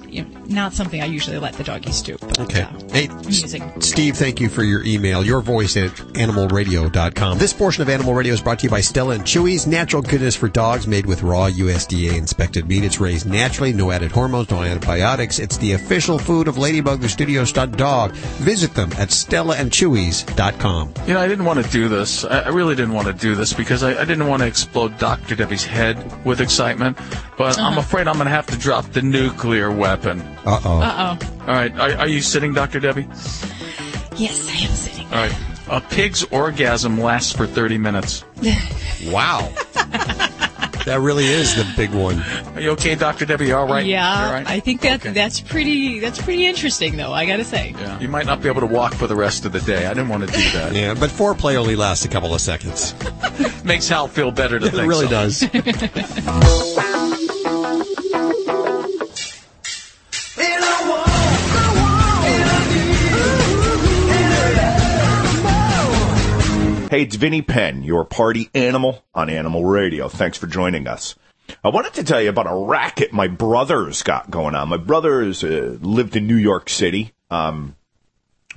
[0.10, 2.18] you know, not something I usually let the doggies do.
[2.20, 2.62] But, Okay.
[2.62, 3.72] uh, Hey, amusing.
[3.82, 5.24] Steve, thank you for your email.
[5.26, 7.38] Your voice at animalradio.com.
[7.38, 10.36] This portion of Animal Radio is brought to you by Stella and Chewy's natural goodness
[10.36, 12.84] for dogs made with raw USDA inspected meat.
[12.84, 15.40] It's raised naturally, no added hormones, no antibiotics.
[15.40, 18.12] It's the official food of Ladybug, the studio stud dog.
[18.14, 20.94] Visit them at stellaandchewy's.com.
[21.08, 22.24] You know, I didn't want to do this.
[22.26, 24.98] I I really didn't want to do this because I, I didn't want to explode
[25.00, 25.36] Dr.
[25.36, 26.98] Debbie's head with excitement.
[27.38, 27.80] But I'm Uh-huh.
[27.82, 30.22] afraid I'm going to have to drop the nuclear weapon.
[30.46, 30.80] Uh oh.
[30.82, 31.42] Uh oh.
[31.42, 31.72] All right.
[31.80, 32.80] Are, are you sitting, Dr.
[32.80, 33.08] Debbie?
[34.18, 35.06] Yes, I am sitting.
[35.08, 35.36] All right.
[35.68, 38.24] A pig's orgasm lasts for 30 minutes.
[39.12, 39.52] Wow.
[39.74, 42.24] that really is the big one.
[42.56, 43.26] Are you okay, Dr.
[43.28, 43.48] Debbie?
[43.48, 43.86] You all right?
[43.86, 44.48] Yeah, all right?
[44.50, 47.14] I think that that's pretty that's pretty interesting though.
[47.14, 47.76] I got to say.
[47.78, 48.00] Yeah.
[48.00, 49.86] You might not be able to walk for the rest of the day.
[49.86, 50.74] I didn't want to do that.
[50.74, 52.96] Yeah, but foreplay only lasts a couple of seconds.
[53.64, 55.12] Makes Hal feel better to It think really so.
[55.12, 55.44] does.
[66.90, 70.08] Hey, it's Vinny Penn, your party animal on Animal Radio.
[70.08, 71.16] Thanks for joining us.
[71.64, 74.70] I wanted to tell you about a racket my brother's got going on.
[74.70, 77.76] My brother's uh, lived in New York City um,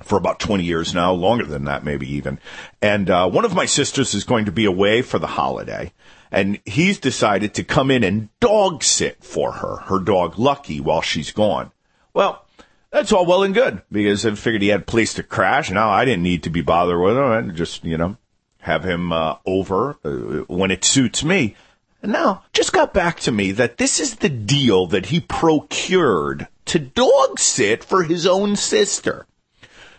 [0.03, 2.39] for about 20 years now, longer than that, maybe even.
[2.83, 5.91] And uh, one of my sisters is going to be away for the holiday,
[6.31, 11.01] and he's decided to come in and dog sit for her, her dog Lucky, while
[11.01, 11.71] she's gone.
[12.13, 12.45] Well,
[12.91, 15.69] that's all well and good because I figured he had place to crash.
[15.71, 17.23] Now I didn't need to be bothered with him.
[17.23, 18.17] I just, you know,
[18.59, 21.55] have him uh, over uh, when it suits me.
[22.01, 26.47] And now, just got back to me that this is the deal that he procured
[26.65, 29.25] to dog sit for his own sister.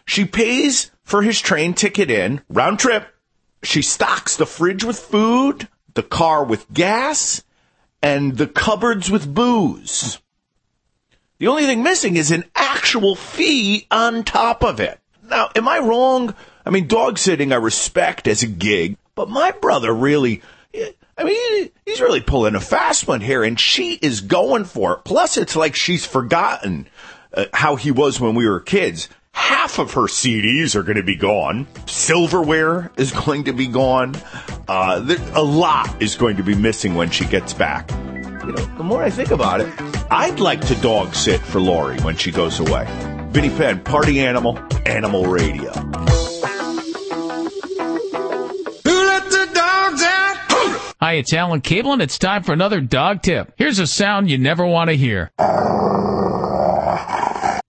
[0.07, 3.07] She pays for his train ticket in, round trip.
[3.63, 7.43] She stocks the fridge with food, the car with gas,
[8.03, 10.21] and the cupboards with booze.
[11.41, 15.01] The only thing missing is an actual fee on top of it.
[15.23, 16.35] Now, am I wrong?
[16.67, 20.43] I mean, dog sitting I respect as a gig, but my brother really,
[21.17, 25.05] I mean, he's really pulling a fast one here, and she is going for it.
[25.05, 26.87] Plus, it's like she's forgotten
[27.33, 29.09] uh, how he was when we were kids.
[29.33, 31.67] Half of her CDs are going to be gone.
[31.87, 34.15] Silverware is going to be gone.
[34.69, 37.91] Uh, a lot is going to be missing when she gets back.
[38.45, 39.69] You know, the more I think about it,
[40.11, 42.87] I'd like to dog sit for Lori when she goes away.
[43.31, 45.71] Vinny Penn, party animal, animal radio.
[51.03, 53.53] Hi, it's Alan Kabel, and it's time for another dog tip.
[53.57, 55.31] Here's a sound you never want to hear.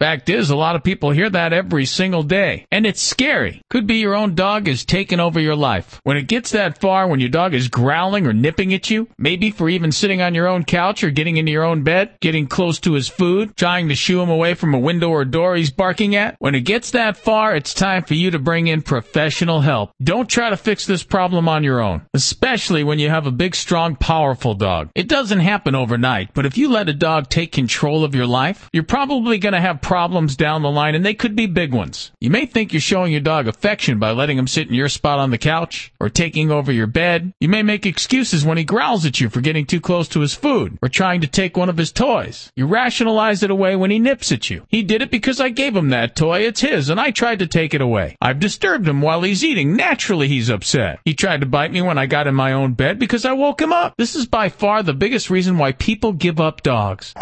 [0.01, 3.61] Fact is, a lot of people hear that every single day, and it's scary.
[3.69, 6.01] Could be your own dog is taking over your life.
[6.01, 9.51] When it gets that far, when your dog is growling or nipping at you, maybe
[9.51, 12.79] for even sitting on your own couch or getting into your own bed, getting close
[12.79, 16.15] to his food, trying to shoo him away from a window or door he's barking
[16.15, 19.91] at, when it gets that far, it's time for you to bring in professional help.
[20.01, 23.53] Don't try to fix this problem on your own, especially when you have a big,
[23.53, 24.89] strong, powerful dog.
[24.95, 28.67] It doesn't happen overnight, but if you let a dog take control of your life,
[28.73, 32.13] you're probably going to have problems down the line, and they could be big ones.
[32.21, 35.19] You may think you're showing your dog affection by letting him sit in your spot
[35.19, 37.33] on the couch, or taking over your bed.
[37.41, 40.33] You may make excuses when he growls at you for getting too close to his
[40.33, 42.53] food, or trying to take one of his toys.
[42.55, 44.65] You rationalize it away when he nips at you.
[44.69, 47.47] He did it because I gave him that toy, it's his, and I tried to
[47.47, 48.15] take it away.
[48.21, 51.01] I've disturbed him while he's eating, naturally he's upset.
[51.03, 53.61] He tried to bite me when I got in my own bed because I woke
[53.61, 53.95] him up.
[53.97, 57.13] This is by far the biggest reason why people give up dogs.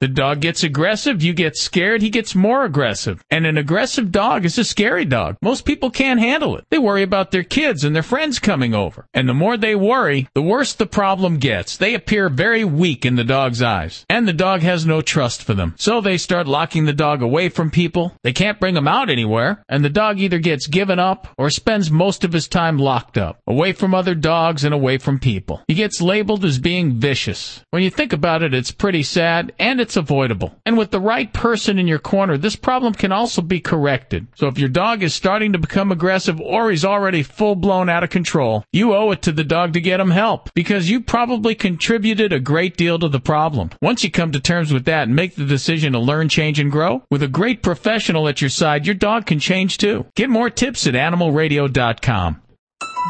[0.00, 3.22] The dog gets aggressive, you get scared, he gets more aggressive.
[3.30, 5.36] And an aggressive dog is a scary dog.
[5.42, 6.64] Most people can't handle it.
[6.70, 9.06] They worry about their kids and their friends coming over.
[9.14, 11.76] And the more they worry, the worse the problem gets.
[11.76, 14.04] They appear very weak in the dog's eyes.
[14.08, 15.74] And the dog has no trust for them.
[15.78, 18.16] So they start locking the dog away from people.
[18.22, 19.62] They can't bring him out anywhere.
[19.68, 23.40] And the dog either gets given up or spends most of his time locked up,
[23.46, 25.62] away from other dogs and away from people.
[25.68, 27.62] He gets labeled as being vicious.
[27.70, 30.54] When you think about it, it's pretty sad and it's avoidable.
[30.64, 34.28] And with the right person in your corner, this problem can also be corrected.
[34.36, 38.04] So if your dog is starting to become aggressive or he's already full blown out
[38.04, 41.56] of control, you owe it to the dog to get him help because you probably
[41.56, 43.70] contributed a great deal to the problem.
[43.82, 46.70] Once you come to terms with that and make the decision to learn, change, and
[46.70, 50.06] grow, with a great professional at your side, your dog can change too.
[50.14, 52.43] Get more tips at animalradio.com.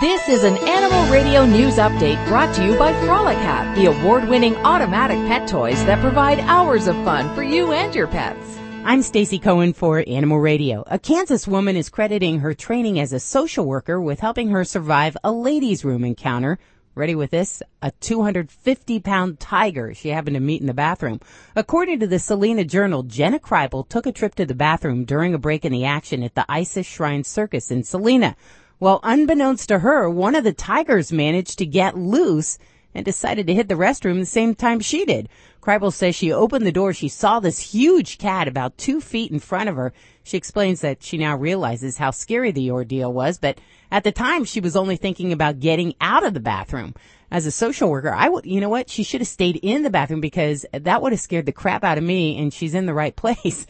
[0.00, 5.16] This is an Animal Radio News Update brought to you by Frolicat, the award-winning automatic
[5.28, 8.58] pet toys that provide hours of fun for you and your pets.
[8.84, 10.82] I'm Stacy Cohen for Animal Radio.
[10.88, 15.16] A Kansas woman is crediting her training as a social worker with helping her survive
[15.22, 16.58] a ladies' room encounter.
[16.96, 17.62] Ready with this?
[17.80, 21.20] A 250 pound tiger she happened to meet in the bathroom.
[21.54, 25.38] According to the Salina Journal, Jenna Krehbiel took a trip to the bathroom during a
[25.38, 28.34] break in the action at the Isis Shrine Circus in Salina.
[28.80, 32.58] Well, unbeknownst to her, one of the tigers managed to get loose
[32.94, 35.28] and decided to hit the restroom the same time she did.
[35.60, 36.92] Krehbiel says she opened the door.
[36.92, 39.92] She saw this huge cat about two feet in front of her.
[40.22, 43.58] She explains that she now realizes how scary the ordeal was, but
[43.90, 46.94] at the time she was only thinking about getting out of the bathroom.
[47.30, 48.90] As a social worker, I would, you know what?
[48.90, 51.98] She should have stayed in the bathroom because that would have scared the crap out
[51.98, 53.66] of me and she's in the right place.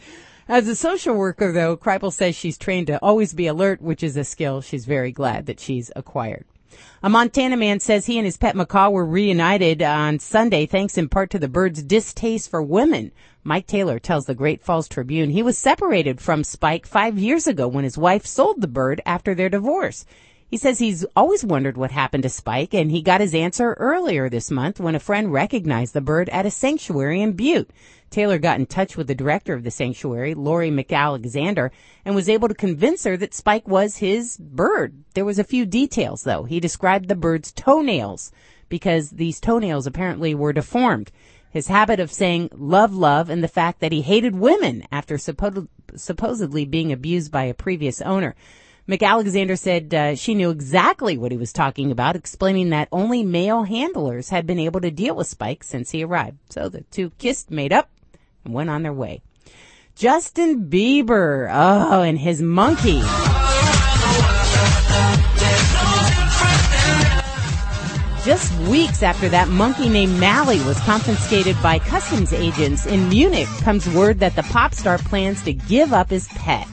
[0.47, 4.15] As a social worker, though, Krehbiel says she's trained to always be alert, which is
[4.15, 6.45] a skill she's very glad that she's acquired.
[7.01, 11.09] A Montana man says he and his pet macaw were reunited on Sunday thanks in
[11.09, 13.11] part to the bird's distaste for women.
[13.43, 17.67] Mike Taylor tells the Great Falls Tribune he was separated from Spike five years ago
[17.67, 20.05] when his wife sold the bird after their divorce.
[20.55, 24.29] He says he's always wondered what happened to Spike and he got his answer earlier
[24.29, 27.71] this month when a friend recognized the bird at a sanctuary in Butte.
[28.09, 31.71] Taylor got in touch with the director of the sanctuary, Lori McAlexander,
[32.05, 35.03] and was able to convince her that Spike was his bird.
[35.13, 36.45] There was a few details though.
[36.45, 38.31] He described the bird's toenails
[38.69, 41.11] because these toenails apparently were deformed.
[41.49, 45.67] His habit of saying love, love, and the fact that he hated women after suppo-
[45.97, 48.35] supposedly being abused by a previous owner.
[48.87, 53.63] McAlexander said uh, she knew exactly what he was talking about, explaining that only male
[53.63, 56.37] handlers had been able to deal with Spike since he arrived.
[56.51, 57.89] So the two kissed, made up,
[58.43, 59.21] and went on their way.
[59.95, 63.01] Justin Bieber, oh, and his monkey.
[68.23, 73.87] Just weeks after that monkey named Mally was confiscated by customs agents in Munich comes
[73.89, 76.67] word that the pop star plans to give up his pet.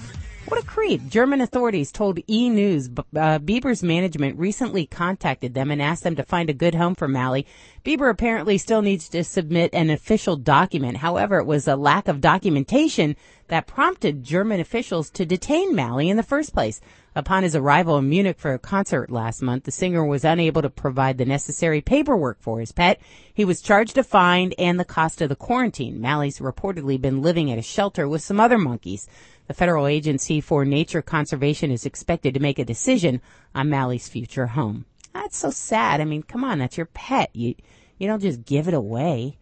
[0.53, 1.09] What a creep.
[1.09, 2.51] German authorities told E!
[2.51, 6.95] News uh, Bieber's management recently contacted them and asked them to find a good home
[6.95, 7.47] for Mally.
[7.87, 10.99] Bieber apparently still needs to submit an official document.
[10.99, 13.17] However, it was a lack of documentation
[13.49, 16.83] that prompted German officials to detain Mally in the first place.
[17.15, 20.71] Upon his arrival in Munich for a concert last month, the singer was unable to
[20.71, 23.01] provide the necessary paperwork for his pet.
[23.35, 26.01] He was charged a fine and the cost of the quarantine.
[26.01, 29.07] Mally's reportedly been living at a shelter with some other monkeys.
[29.53, 33.21] The Federal Agency for Nature Conservation is expected to make a decision
[33.55, 34.87] on Mally's future home.
[35.13, 36.01] That's so sad.
[36.01, 37.29] I mean, come on, that's your pet.
[37.35, 37.55] You
[37.99, 39.37] you don't just give it away.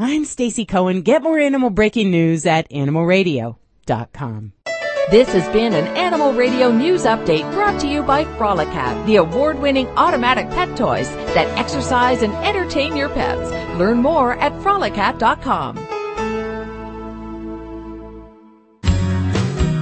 [0.00, 1.02] I'm Stacy Cohen.
[1.02, 4.52] Get more animal breaking news at animalradio.com.
[5.12, 9.86] This has been an Animal Radio News Update brought to you by Frolicat, the award-winning
[9.90, 13.48] automatic pet toys that exercise and entertain your pets.
[13.78, 15.99] Learn more at frolicat.com.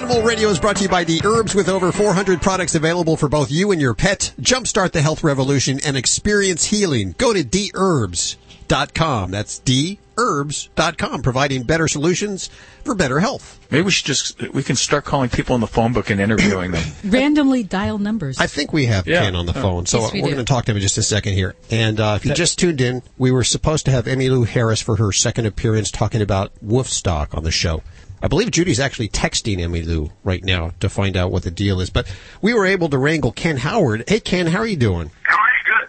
[0.03, 3.29] Animal Radio is brought to you by The Herbs with over 400 products available for
[3.29, 4.33] both you and your pet.
[4.41, 7.15] Jumpstart the health revolution and experience healing.
[7.19, 9.31] Go to therbs.com.
[9.31, 12.51] That's therbs.com, providing better solutions
[12.85, 13.61] for better health.
[13.71, 16.73] Maybe we should just we can start calling people in the phone book and interviewing
[16.73, 16.83] them.
[17.05, 18.41] Randomly dial numbers.
[18.41, 19.23] I think we have Yeah.
[19.23, 19.63] Ken on the Oh.
[19.63, 21.55] phone, so Yes, we we're going to talk to him in just a second here.
[21.71, 24.97] And uh, if you just tuned in, we were supposed to have Emmylou Harris for
[24.97, 27.83] her second appearance talking about Woofstock on the show.
[28.23, 31.91] I believe Judy's actually texting Emmylou right now to find out what the deal is.
[31.91, 32.07] But
[32.41, 34.05] we were able to wrangle Ken Howard.
[34.09, 35.11] Hey, Ken, how are you doing?
[35.29, 35.89] Good.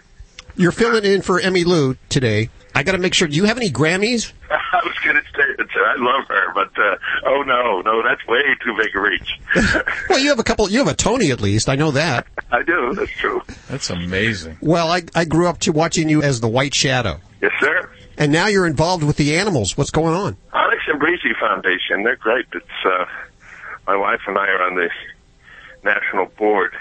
[0.56, 2.50] You're filling in for Emmylou today.
[2.76, 3.28] I got to make sure.
[3.28, 4.32] Do you have any Grammys?
[4.50, 6.96] I was going to say that uh, I love her, but uh,
[7.26, 9.38] oh no, no, that's way too big a reach.
[10.10, 10.68] Well, you have a couple.
[10.68, 11.68] You have a Tony at least.
[11.68, 12.26] I know that.
[12.50, 12.92] I do.
[12.94, 13.42] That's true.
[13.68, 14.58] That's amazing.
[14.60, 17.88] Well, I I grew up to watching you as the White Shadow, Yes, sir.
[18.18, 19.76] and now you're involved with the animals.
[19.78, 20.36] What's going on?
[20.92, 22.02] Breezy Foundation.
[22.02, 22.46] They're great.
[22.52, 23.06] It's uh,
[23.86, 24.90] my wife and I are on the
[25.82, 26.74] national board.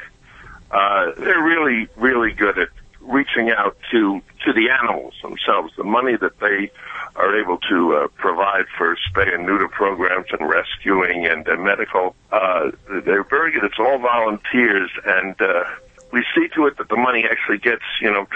[0.71, 2.69] Uh, they're really, really good at
[3.01, 5.73] reaching out to to the animals themselves.
[5.77, 6.71] The money that they
[7.15, 12.15] are able to uh, provide for spay and neuter programs and rescuing and uh, medical,
[12.31, 12.71] uh,
[13.05, 13.63] they're very good.
[13.63, 15.63] It's all volunteers, and uh,
[16.11, 18.27] we see to it that the money actually gets, you know,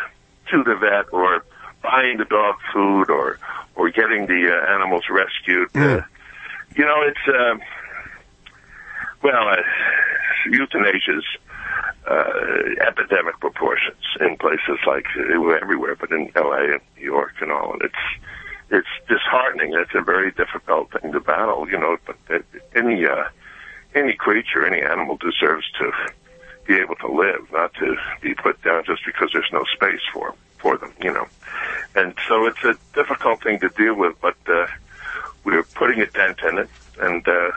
[0.51, 1.43] to the vet or
[1.89, 3.39] buying the dog food or
[3.75, 5.69] or getting the uh, animals rescued.
[5.75, 6.01] Uh,
[6.75, 7.57] you know, it's uh,
[9.23, 9.61] well, uh,
[10.47, 11.25] euthanasia's
[12.07, 16.73] uh, epidemic proportions in places like uh, everywhere, but in L.A.
[16.73, 18.05] and New York and all, and it's
[18.69, 19.73] it's disheartening.
[19.73, 21.97] It's a very difficult thing to battle, you know.
[22.05, 22.43] But
[22.75, 23.25] any uh,
[23.95, 25.91] any creature, any animal deserves to
[26.65, 30.33] be able to live, not to be put down just because there's no space for
[30.59, 31.27] for them, you know.
[31.95, 34.67] And so it's a difficult thing to deal with, but uh,
[35.43, 36.69] we're putting a dent in it,
[36.99, 37.51] and uh,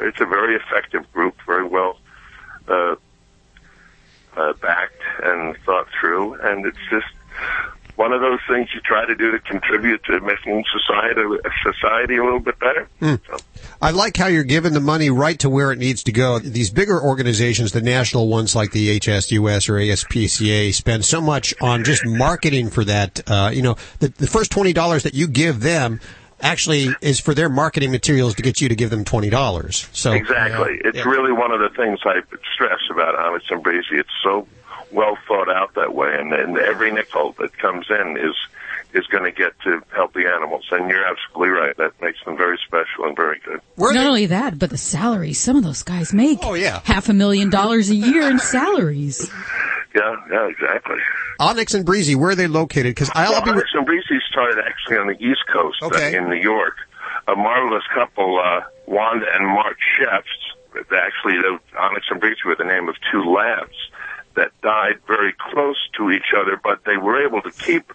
[0.00, 1.98] it's a very effective group, very well
[2.68, 2.96] uh,
[4.36, 7.06] uh, backed and thought through, and it's just
[7.96, 12.16] one of those things you try to do to contribute to making society a society
[12.16, 12.88] a little bit better.
[13.00, 13.14] Hmm.
[13.80, 16.38] I like how you're giving the money right to where it needs to go.
[16.38, 21.84] These bigger organizations, the national ones like the HSUS or ASPCA, spend so much on
[21.84, 23.20] just marketing for that.
[23.28, 26.00] Uh, you know, the, the first twenty dollars that you give them
[26.40, 29.88] actually is for their marketing materials to get you to give them twenty dollars.
[29.92, 32.20] So exactly, it's really one of the things I
[32.54, 33.14] stress about
[33.50, 33.96] and Breezy.
[33.96, 34.46] It's so
[34.92, 38.34] well thought out that way, and, and every nickel that comes in is
[38.94, 40.66] is going to get to help the animals.
[40.70, 41.74] And you're absolutely right.
[41.78, 43.60] That makes them very special and very good.
[43.78, 46.40] Not only that, but the salaries some of those guys make.
[46.42, 49.30] Oh yeah, half a million dollars a year in salaries.
[49.94, 50.96] Yeah, yeah, exactly.
[51.38, 52.94] Onyx and Breezy, where are they located?
[52.94, 53.50] Because I'll Well, be.
[53.50, 56.76] Onyx and Breezy started actually on the East Coast uh, in New York.
[57.28, 60.28] A marvelous couple, uh, Wanda and Mark Chefs.
[60.74, 63.76] Actually, the Onyx and Breezy were the name of two labs
[64.34, 67.92] that died very close to each other, but they were able to keep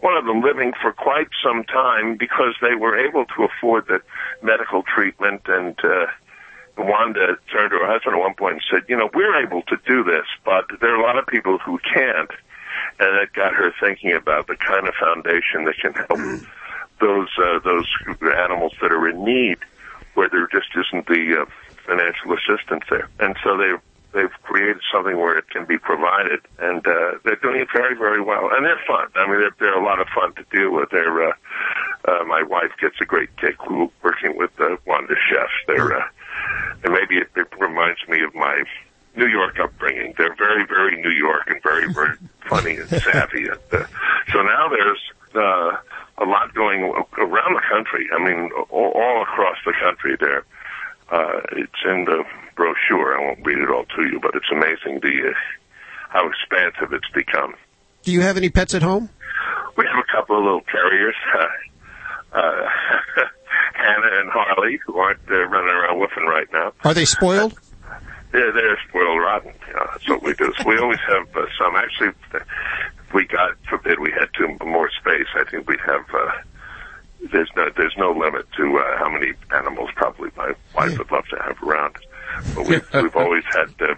[0.00, 4.00] one of them living for quite some time because they were able to afford the
[4.42, 6.06] medical treatment and uh,
[6.76, 9.76] Wanda turned to her husband at one point and said, you know, we're able to
[9.86, 12.30] do this, but there are a lot of people who can't.
[12.98, 16.40] And it got her thinking about the kind of foundation that can help
[17.00, 17.86] those, uh, those
[18.22, 19.58] animals that are in need
[20.14, 21.46] where there just isn't the, uh,
[21.86, 23.08] financial assistance there.
[23.20, 23.72] And so they,
[24.12, 28.20] they've created something where it can be provided and, uh, they're doing it very, very
[28.20, 28.48] well.
[28.52, 29.08] And they're fun.
[29.16, 30.90] I mean, they're, they're a lot of fun to deal with.
[30.90, 31.32] They're, uh,
[32.06, 33.56] uh, my wife gets a great kick
[34.02, 35.52] working with, uh, Wanda chefs.
[35.66, 36.04] They're, uh,
[36.84, 38.62] and maybe it, it reminds me of my
[39.16, 40.14] New York upbringing.
[40.16, 42.16] They're very, very New York and very, very
[42.48, 43.48] funny and savvy.
[43.48, 43.86] And, uh,
[44.32, 45.00] so now there's
[45.34, 45.76] uh,
[46.18, 46.82] a lot going
[47.18, 48.08] around the country.
[48.14, 50.16] I mean, all, all across the country.
[50.18, 50.44] They're
[51.10, 52.24] Uh, it's in the
[52.56, 53.16] brochure.
[53.16, 55.34] I won't read it all to you, but it's amazing the uh,
[56.08, 57.54] how expansive it's become.
[58.02, 59.10] Do you have any pets at home?
[59.76, 62.68] We have a couple of little terriers, uh, uh,
[63.74, 66.72] Hannah and Harley, who aren't uh, running around woofing right now.
[66.84, 67.58] Are they spoiled?
[68.32, 69.52] They're, they're spoiled rotten.
[69.68, 70.52] You know, that's what we do.
[70.58, 71.76] So we always have uh, some.
[71.76, 76.04] Actually, if we God forbid we had to more space, I think we'd have.
[76.12, 76.32] Uh,
[77.32, 81.24] there's no there's no limit to uh, how many animals probably my wife would love
[81.28, 81.96] to have around.
[82.54, 83.94] But we've we've always had uh,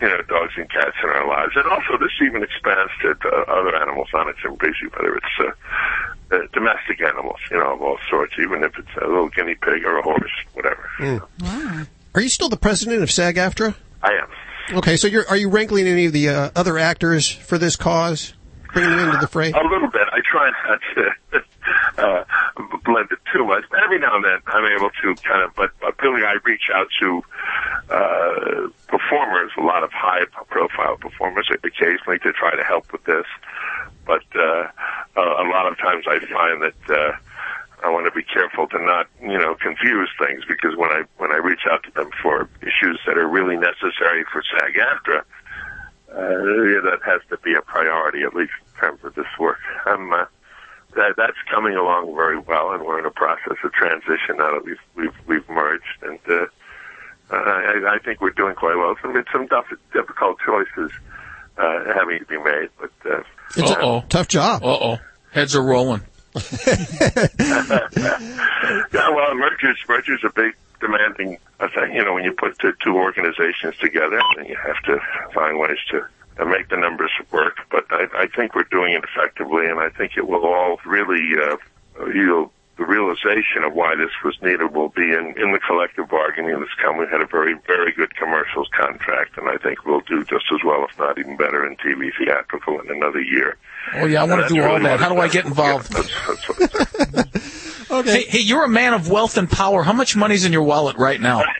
[0.00, 3.28] you know dogs and cats in our lives, and also this even expands to, to
[3.48, 7.98] other animals on its breezy, whether it's uh, uh, domestic animals, you know, of all
[8.08, 10.88] sorts, even if it's a little guinea pig or a horse, whatever.
[10.98, 11.86] Mm.
[12.14, 13.74] Are you still the president of SAG-AFTRA?
[14.02, 14.76] I am.
[14.78, 18.34] Okay, so you're are you wrangling any of the uh, other actors for this cause,
[18.72, 19.50] bringing them into the fray?
[19.50, 20.02] A little bit.
[20.12, 21.44] I try not to
[21.98, 22.24] uh,
[22.84, 25.54] blend it too much, but every now and then I'm able to kind of.
[25.54, 25.70] But,
[26.02, 27.22] really, I reach out to
[27.90, 33.26] uh, performers, a lot of high-profile performers, occasionally to try to help with this.
[34.04, 34.66] But uh,
[35.16, 36.90] a lot of times, I find that.
[36.90, 37.16] Uh,
[37.84, 41.32] I want to be careful to not, you know, confuse things because when I when
[41.32, 47.00] I reach out to them for issues that are really necessary for SAG-AFTRA, uh, that
[47.04, 49.58] has to be a priority at least in terms of this work.
[49.86, 50.26] I'm uh,
[50.94, 54.64] that that's coming along very well, and we're in a process of transition now that
[54.64, 56.46] we've we've we've merged, and uh,
[57.30, 58.94] I, I think we're doing quite well.
[59.02, 60.90] Some some tough, difficult choices
[61.58, 63.22] uh, having to be made, but uh,
[63.56, 64.62] It's a tough job.
[64.64, 64.98] Uh oh.
[65.32, 66.02] Heads are rolling.
[66.34, 67.28] yeah,
[68.92, 71.38] well, mergers mergers are big, demanding.
[71.60, 74.98] I think you know when you put two, two organizations together, then you have to
[75.34, 76.06] find ways to,
[76.36, 77.58] to make the numbers work.
[77.70, 81.32] But I, I think we're doing it effectively, and I think it will all really
[81.42, 81.56] uh,
[82.06, 86.58] yield the realization of why this was needed will be in, in the collective bargaining
[86.58, 86.96] that's come.
[86.96, 90.60] We had a very, very good commercials contract, and I think we'll do just as
[90.64, 93.58] well, if not even better, in TV theatrical in another year.
[93.94, 95.00] Oh yeah, I want to That's do all really that.
[95.00, 95.92] How do I get involved?
[95.92, 96.46] Yeah, that's,
[97.06, 98.22] that's Okay.
[98.22, 99.82] Hey, hey, you're a man of wealth and power.
[99.82, 101.42] How much money's in your wallet right now?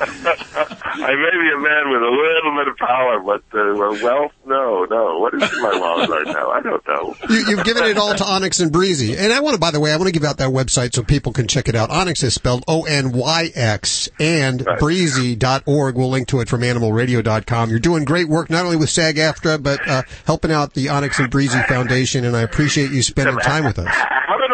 [0.00, 4.32] I may be a man with a little bit of power, but uh, well, wealth,
[4.46, 5.18] no, no.
[5.18, 6.50] What is in my wallet right now?
[6.50, 7.14] I don't know.
[7.28, 9.16] You, you've given it all to Onyx and Breezy.
[9.16, 11.02] And I want to, by the way, I want to give out that website so
[11.02, 11.90] people can check it out.
[11.90, 15.96] Onyx is spelled O-N-Y-X and breezy.org.
[15.96, 17.70] We'll link to it from animalradio.com.
[17.70, 21.30] You're doing great work, not only with SAG-AFTRA, but uh, helping out the Onyx and
[21.30, 23.94] Breezy Foundation, and I appreciate you spending time with us.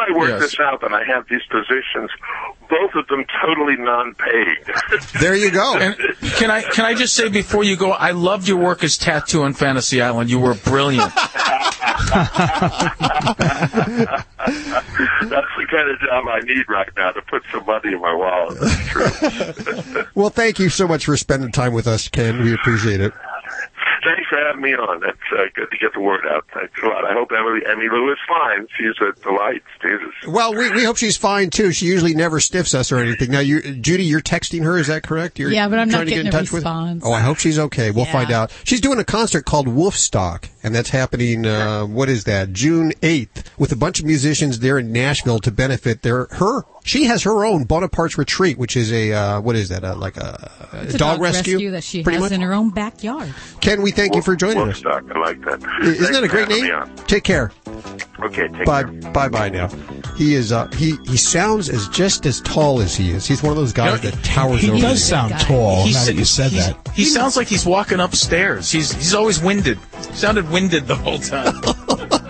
[0.05, 0.53] How did I work Yes.
[0.53, 2.11] this out and I have these positions,
[2.69, 4.59] both of them totally non-paid?
[5.21, 5.77] There you go.
[5.79, 5.97] And
[6.37, 9.43] can I can I just say before you go, I loved your work as Tattoo
[9.43, 10.31] on Fantasy Island.
[10.31, 11.13] You were brilliant.
[11.15, 11.35] That's
[15.57, 18.59] the kind of job I need right now to put some money in my wallet.
[20.15, 22.43] Well, thank you so much for spending time with us, Ken.
[22.43, 23.13] We appreciate it.
[24.35, 25.01] Thanks for having me on.
[25.01, 26.45] That's uh, good to get the word out.
[26.53, 27.05] Thanks a lot.
[27.05, 28.67] I hope Emily Emmylou is fine.
[28.77, 29.63] She's a delight.
[29.81, 30.13] Jesus.
[30.27, 31.73] Well, we, we hope she's fine too.
[31.73, 33.31] She usually never stiffs us or anything.
[33.31, 34.77] Now, you, Judy, you're texting her.
[34.79, 35.39] Is that correct?
[35.39, 36.63] You're Yeah, but I'm not trying to get in getting a touch with.
[36.63, 37.03] response.
[37.07, 37.91] Oh, I hope she's okay.
[37.91, 38.13] We'll Yeah.
[38.13, 38.53] find out.
[38.65, 41.47] She's doing a concert called Woofstock, and that's happening.
[41.47, 42.53] Uh, what is that?
[42.53, 46.63] June eighth, with a bunch of musicians there in Nashville to benefit their her.
[46.87, 49.85] She has her own Bonaparte's Retreat, which is a uh, what is that?
[49.85, 50.51] Uh, like a,
[50.83, 51.71] It's a dog, rescue?
[51.71, 52.33] that she pretty has much.
[52.33, 53.35] in her own backyard.
[53.63, 54.83] Ken, we thank you for joining us.
[54.83, 55.11] Woofstock.
[55.17, 55.63] I like that.
[55.83, 56.97] Isn't Thanks that a great having me name?
[57.07, 57.53] Take care.
[58.21, 58.49] Okay.
[58.49, 59.13] Take Bye, care.
[59.13, 59.49] bye, bye.
[59.49, 59.69] Now,
[60.17, 60.53] he is.
[60.53, 63.27] Uh, he he sounds as just as tall as he is.
[63.27, 64.75] He's one of those guys that towers over here.
[64.75, 64.89] He over.
[64.93, 65.07] does you.
[65.07, 65.87] sound tall.
[65.87, 66.89] Now that you said that.
[66.95, 68.71] He sounds like he's walking upstairs.
[68.71, 69.79] He's he's always winded.
[70.13, 71.55] Sounded winded the whole time.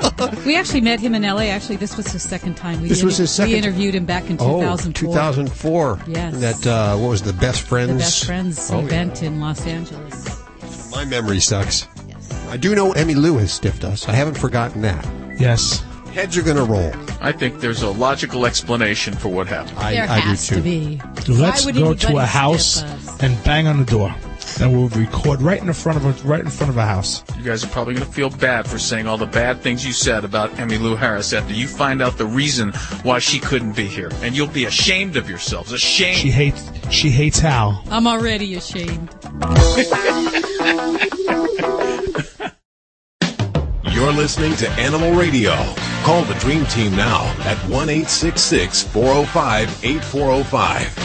[0.46, 1.50] We actually met him in L.A.
[1.50, 2.80] Actually, this was his second time.
[2.80, 4.92] We This was his second- We interviewed him back in Oh, 2004.
[4.92, 5.98] 2004.
[6.06, 6.36] Yes.
[6.38, 7.90] That uh, what was the best friends?
[7.92, 8.84] The Best Friends Oh, yeah.
[8.86, 10.42] event in Los Angeles.
[10.92, 11.88] My memory sucks.
[12.08, 12.46] Yes.
[12.48, 14.08] I do know Emmylou has stiffed us.
[14.08, 15.04] I haven't forgotten that.
[15.40, 15.82] Yes.
[16.14, 16.92] Heads are going to roll.
[17.20, 19.76] I think there's a logical explanation for what happened.
[19.78, 20.54] I, there I do too.
[20.54, 21.00] to be.
[21.26, 22.84] Let's go to a house
[23.20, 24.14] and bang on the door,
[24.60, 27.24] and we'll record right in the front of a right in front of a house.
[27.36, 29.92] You guys are probably going to feel bad for saying all the bad things you
[29.92, 32.72] said about Emmylou Harris after you find out the reason
[33.02, 35.72] why she couldn't be here, and you'll be ashamed of yourselves.
[35.72, 36.16] Ashamed.
[36.16, 37.82] She hates she hates Hal.
[37.90, 39.10] I'm already ashamed.
[44.04, 45.54] You're listening to Animal Radio.
[46.02, 50.98] Call the Dream Team now at 1 405 8405.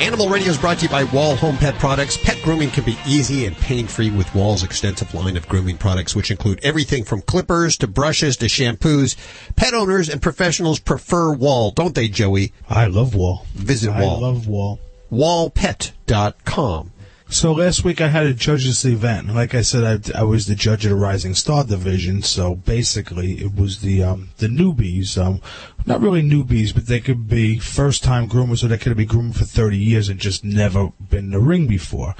[0.00, 2.16] Animal Radio is brought to you by Wahl Home Pet Products.
[2.16, 6.30] Pet grooming can be easy and pain-free with Wahl's extensive line of grooming products, which
[6.30, 9.16] include everything from clippers to brushes to shampoos.
[9.56, 12.52] Pet owners and professionals prefer Wahl, don't they, Joey?
[12.70, 13.46] I love Wahl.
[13.52, 14.18] Visit I Wahl.
[14.18, 14.78] I love Wahl.
[15.12, 16.92] Wahlpet.com.
[17.28, 19.34] So last week I had a judges event.
[19.34, 22.22] Like I said, I, I was the judge of the Rising Star division.
[22.22, 25.16] So basically, it was the um, the newbies.
[25.16, 25.42] Um,
[25.84, 29.36] not really newbies, but they could be first time groomers, or they could be groomed
[29.36, 32.14] for 30 years and just never been in the ring before.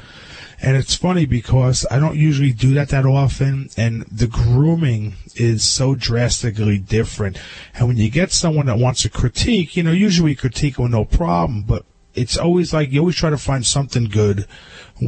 [0.60, 5.64] And it's funny because I don't usually do that that often, and the grooming is
[5.64, 7.39] so drastically different.
[7.74, 11.05] And when you get someone that wants a critique, you know, usually critique with no
[11.05, 14.47] problem, but it's always like you always try to find something good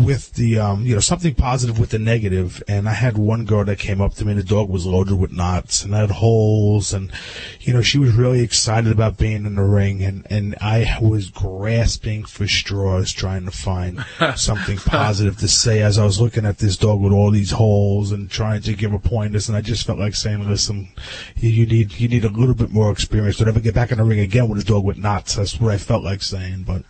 [0.03, 3.65] with the um you know something positive with the negative and i had one girl
[3.65, 6.93] that came up to me and the dog was loaded with knots and had holes
[6.93, 7.13] and
[7.61, 11.31] you know she was really excited about being in the ring and and i was
[11.31, 14.05] grasping for straws trying to find
[14.37, 18.11] something positive to say as i was looking at this dog with all these holes
[18.11, 20.89] and trying to give her pointers and i just felt like saying listen
[21.37, 23.99] you, you need you need a little bit more experience to ever get back in
[23.99, 26.83] the ring again with a dog with knots that's what i felt like saying but.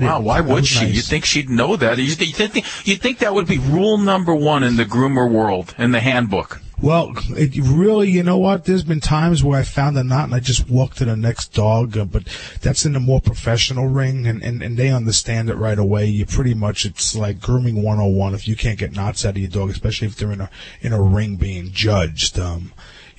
[0.00, 0.86] Wow, why would she?
[0.86, 0.94] nice.
[0.94, 1.98] You'd think she'd know that.
[1.98, 5.92] You think, you think that would be rule number one in the groomer world in
[5.92, 6.60] the handbook.
[6.82, 8.64] Well, it really, you know what?
[8.64, 11.54] There's been times where I found a knot and I just walked to the next
[11.54, 12.24] dog, uh, but
[12.60, 16.06] that's in a more professional ring and, and, and they understand it right away.
[16.06, 19.48] You pretty much, it's like grooming 101 if you can't get knots out of your
[19.48, 20.50] dog, especially if they're in a,
[20.80, 22.36] in a ring being judged.
[22.36, 22.72] Um,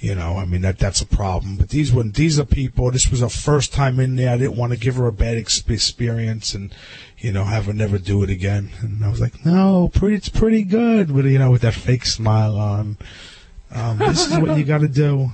[0.04, 1.56] you know, I mean that that's a problem.
[1.56, 2.92] But these were these are people.
[2.92, 4.34] This was her first time in there.
[4.34, 6.76] I didn't want to give her a bad ex- experience and
[7.20, 8.72] you know have her never do it again.
[8.82, 11.10] And I was like, no, pretty it's pretty good.
[11.10, 12.98] With you know with that fake smile on.
[13.72, 15.32] Um, this is what you got to do.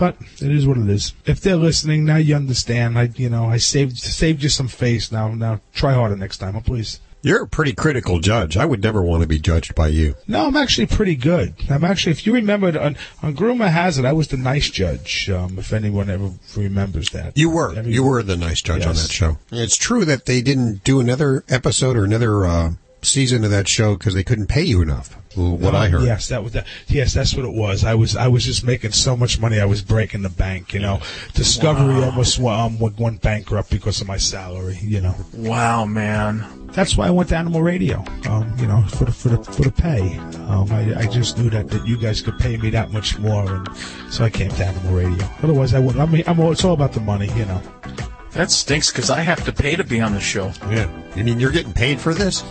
[0.00, 1.14] But it is what it is.
[1.24, 2.98] If they're listening now, you understand.
[2.98, 5.12] I you know I saved saved you some face.
[5.12, 6.98] Now now try harder next time, oh, please.
[7.22, 8.56] You're a pretty critical judge.
[8.56, 10.14] I would never want to be judged by you.
[10.28, 11.54] No, I'm actually pretty good.
[11.68, 15.28] I'm actually, if you remember, on, on Groomer Has It, I was the nice judge.
[15.28, 17.80] Um, if anyone ever remembers that, You were.
[17.82, 19.38] You were the nice judge on that show.
[19.50, 22.72] It's true that they didn't do another episode or another uh,
[23.06, 25.16] season of that show because they couldn't pay you enough.
[25.36, 26.02] What No, I heard.
[26.02, 26.66] Yes, that was that.
[26.86, 27.84] Yes, that's what it was.
[27.84, 29.60] I was I was just making so much money.
[29.60, 30.72] I was breaking the bank.
[30.72, 31.00] You know,
[31.34, 34.78] Discovery almost um, went, went bankrupt because of my salary.
[34.80, 35.14] You know.
[35.34, 36.68] Wow, man.
[36.72, 38.02] That's why I went to Animal Radio.
[38.30, 40.16] Um, you know, for the for the for the pay.
[40.48, 43.46] Um, I, I just knew that, that you guys could pay me that much more,
[43.46, 43.68] and
[44.10, 45.28] so I came to Animal Radio.
[45.42, 46.00] Otherwise, I wouldn't.
[46.00, 47.28] I mean, I'm all, it's all about the money.
[47.36, 47.60] You know.
[48.30, 50.52] That stinks because I have to pay to be on the show.
[50.70, 50.90] Yeah.
[51.14, 52.44] I mean, you're getting paid for this?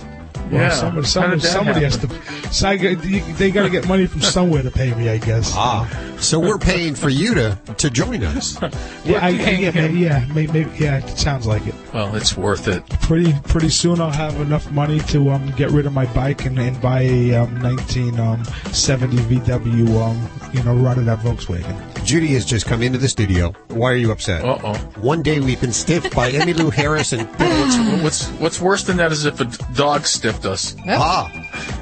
[0.52, 0.70] Well, Yeah.
[0.70, 2.10] somebody, somebody, somebody has to.
[2.52, 5.52] So I, they got to get money from somewhere to pay me, I guess.
[5.56, 5.90] Ah,
[6.20, 8.58] so we're paying for you to to join us.
[9.06, 10.98] Yeah, I, I, yeah, maybe, yeah, maybe, maybe, yeah.
[10.98, 11.76] It sounds like it.
[11.94, 12.84] Well, it's worth it.
[13.02, 16.58] Pretty, pretty soon I'll have enough money to um get rid of my bike and,
[16.58, 22.04] and buy a um 1970 VW um you know rotted that Volkswagen.
[22.04, 23.54] Judy has just come into the studio.
[23.70, 24.44] Why are you upset?
[24.44, 24.74] Uh oh.
[25.02, 27.28] One day we've been stiffed by Emmylou Harris and
[27.66, 30.06] What's, what's what's worse than that is if a dog
[30.36, 30.76] stiffed us.
[30.88, 31.32] ah,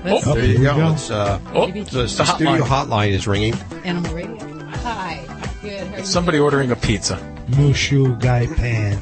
[0.05, 0.75] Oh, there you go.
[0.75, 0.91] go.
[0.93, 2.87] It's, uh, oh, the, the the studio hotline.
[2.87, 3.53] hotline is ringing.
[3.83, 4.65] Animal Radio.
[4.69, 5.25] Hi.
[5.61, 5.87] Good.
[5.87, 7.15] How are you Somebody ordering a pizza.
[7.51, 8.97] Mushu Guy Pan.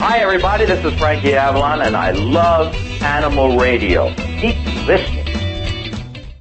[0.00, 0.64] Hi, everybody.
[0.66, 4.14] This is Frankie Avalon, and I love Animal Radio.
[4.14, 5.26] Keep listening.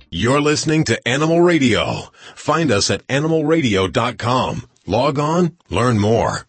[0.09, 2.03] You're listening to Animal Radio.
[2.35, 4.67] Find us at animalradio.com.
[4.87, 6.47] Log on, learn more.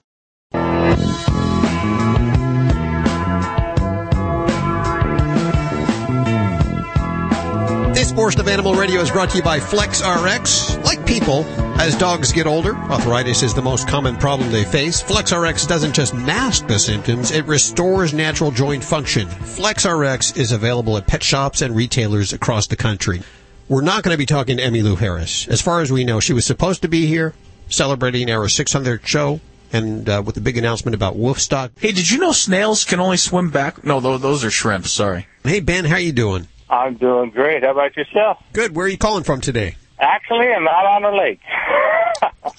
[8.16, 10.78] Portion of Animal Radio is brought to you by Flex RX.
[10.78, 11.44] Like people,
[11.78, 15.02] as dogs get older, arthritis is the most common problem they face.
[15.02, 19.28] Flex RX doesn't just mask the symptoms, it restores natural joint function.
[19.28, 23.20] Flex RX is available at pet shops and retailers across the country.
[23.68, 25.46] We're not going to be talking to Emmylou Harris.
[25.48, 27.34] As far as we know, she was supposed to be here
[27.68, 29.40] celebrating our 600th show
[29.74, 31.72] and uh, with the big announcement about Woofstock.
[31.78, 33.84] Hey, did you know snails can only swim back?
[33.84, 34.90] No, those are shrimps.
[34.90, 35.26] Sorry.
[35.44, 36.48] Hey, Ben, how you doing?
[36.68, 37.62] I'm doing great.
[37.62, 38.38] How about yourself?
[38.52, 38.74] Good.
[38.74, 39.76] Where are you calling from today?
[39.98, 41.40] Actually, I'm out on the lake.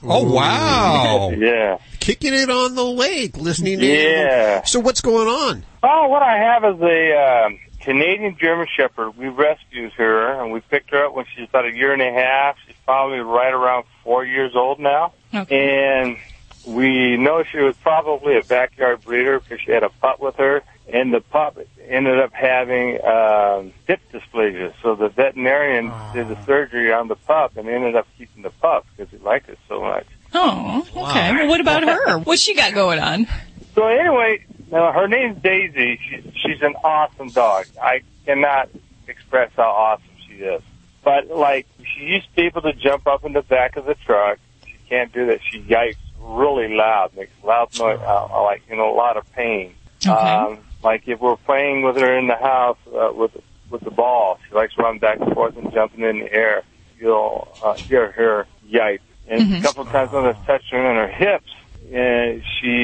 [0.04, 1.30] Oh, wow.
[1.38, 1.78] yeah.
[2.00, 4.64] Kicking it on the lake, listening to Yeah.
[4.64, 5.64] So what's going on?
[5.82, 9.18] Oh, what I have is a um, Canadian German Shepherd.
[9.18, 12.12] We rescued her, and we picked her up when she's about a year and a
[12.12, 12.58] half.
[12.68, 15.14] She's probably right around four years old now.
[15.34, 16.18] And
[16.66, 20.62] we know she was probably a backyard breeder because she had a pup with her,
[20.92, 24.74] and the pup ended up having um, hip dysplasia.
[24.82, 28.86] So the veterinarian did the surgery on the pup and ended up keeping the pup
[28.96, 30.06] because he liked it so much.
[30.34, 31.32] Oh, okay.
[31.32, 32.20] Well, what about her?
[32.20, 33.28] What's she got going on?
[33.76, 36.00] So anyway, now her name's Daisy.
[36.10, 37.66] She's she's an awesome dog.
[37.82, 38.70] I cannot
[39.08, 40.62] express how awesome she is.
[41.04, 43.96] But like, she used to be able to jump up in the back of the
[43.96, 44.40] truck.
[44.66, 45.40] She can't do that.
[45.50, 49.74] She yipes really loud, makes loud noise, uh, like in a lot of pain.
[50.06, 50.12] Okay.
[50.12, 50.60] Um,
[50.90, 53.32] like if we're playing with her in the house uh, with
[53.70, 56.64] with the ball, she likes to run back and forth and jumping in the air.
[57.00, 59.00] You'll uh, hear her yipe.
[59.30, 59.56] And Mm-hmm.
[59.60, 61.52] a couple of times when I've touched her on her hips,
[61.94, 62.76] and she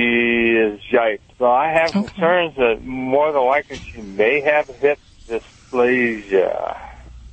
[0.65, 1.30] is yiped.
[1.39, 4.99] So I have concerns that more than likely she may have hip
[5.30, 6.77] dysplasia.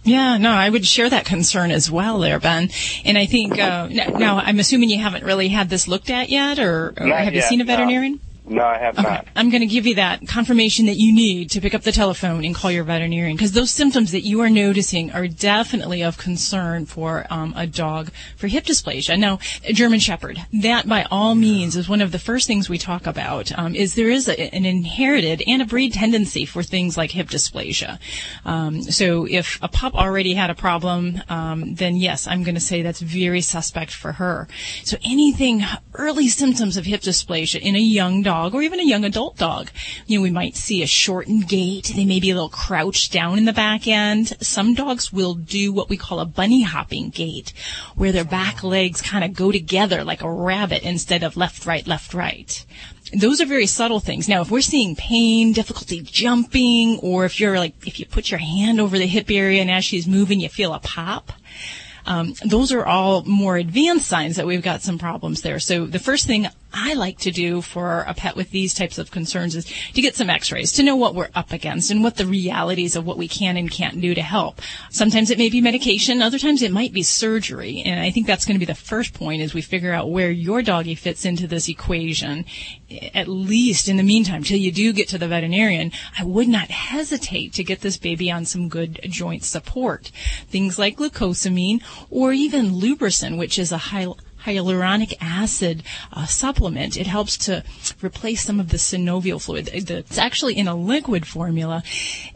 [0.02, 2.70] Yeah, no, I would share that concern as well there, Ben.
[3.04, 6.58] And I think, uh, now, I'm assuming you haven't really had this looked at yet,
[6.58, 8.14] or, or have you seen a veterinarian?
[8.14, 8.18] No,
[8.58, 9.26] I have not.
[9.36, 12.44] I'm going to give you that confirmation that you need to pick up the telephone
[12.44, 16.86] and call your veterinarian because those symptoms that you are noticing are definitely of concern
[16.86, 19.18] for um, a dog for hip dysplasia.
[19.18, 22.78] Now, a German Shepherd, that by all means is one of the first things we
[22.78, 23.56] talk about.
[23.56, 27.28] Um, is there is a, an inherited and a breed tendency for things like hip
[27.28, 27.98] dysplasia.
[28.44, 32.60] Um, so if a pup already had a problem, um, then yes, I'm going to
[32.60, 34.48] say that's very suspect for her.
[34.82, 35.62] So anything
[35.94, 39.70] early symptoms of hip dysplasia in a young dog or even a young adult dog,
[40.06, 41.92] you know, we might see a shortened gait.
[41.94, 44.36] They may be a little crouched down in the back end.
[44.40, 47.52] Some dogs will do what we call a bunny hopping gait,
[47.94, 51.86] where their back legs kind of go together like a rabbit instead of left, right,
[51.86, 52.64] left, right
[53.12, 54.28] those are very subtle things.
[54.28, 58.38] Now, if we're seeing pain, difficulty jumping, or if you're like, if you put your
[58.38, 61.32] hand over the hip area and as she's moving, you feel a pop,
[62.06, 65.58] um, those are all more advanced signs that we've got some problems there.
[65.58, 69.10] So the first thing I like to do for a pet with these types of
[69.10, 72.26] concerns is to get some x-rays to know what we're up against and what the
[72.26, 74.60] realities of what we can and can't do to help.
[74.90, 77.82] Sometimes it may be medication, other times it might be surgery.
[77.84, 80.30] And I think that's going to be the first point as we figure out where
[80.30, 82.44] your doggy fits into this equation.
[83.14, 86.70] At least in the meantime, till you do get to the veterinarian, I would not
[86.70, 90.10] hesitate to get this baby on some good joint support.
[90.48, 94.06] Things like glucosamine or even LubriSyn, which is a high
[94.44, 96.96] hyaluronic acid uh, supplement.
[96.96, 97.62] It helps to
[98.02, 99.68] replace some of the synovial fluid.
[99.72, 101.82] It's actually in a liquid formula,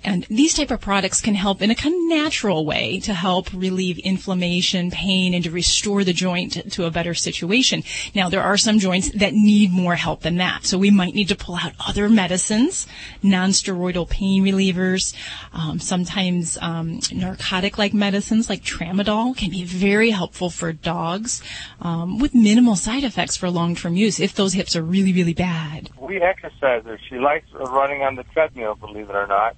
[0.03, 3.53] and these type of products can help in a kind of natural way to help
[3.53, 7.83] relieve inflammation, pain, and to restore the joint to a better situation.
[8.15, 11.29] Now, there are some joints that need more help than that, so we might need
[11.29, 12.87] to pull out other medicines,
[13.23, 15.15] non-steroidal pain relievers,
[15.53, 21.43] um, sometimes um, narcotic-like medicines like tramadol can be very helpful for dogs.
[21.81, 25.91] Um, with minimal side effects for long-term use if those hips are really, really bad.
[25.99, 26.99] We exercise her.
[27.09, 29.57] She likes running on the treadmill, believe it or not.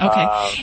[0.00, 0.22] Okay.
[0.22, 0.54] Um,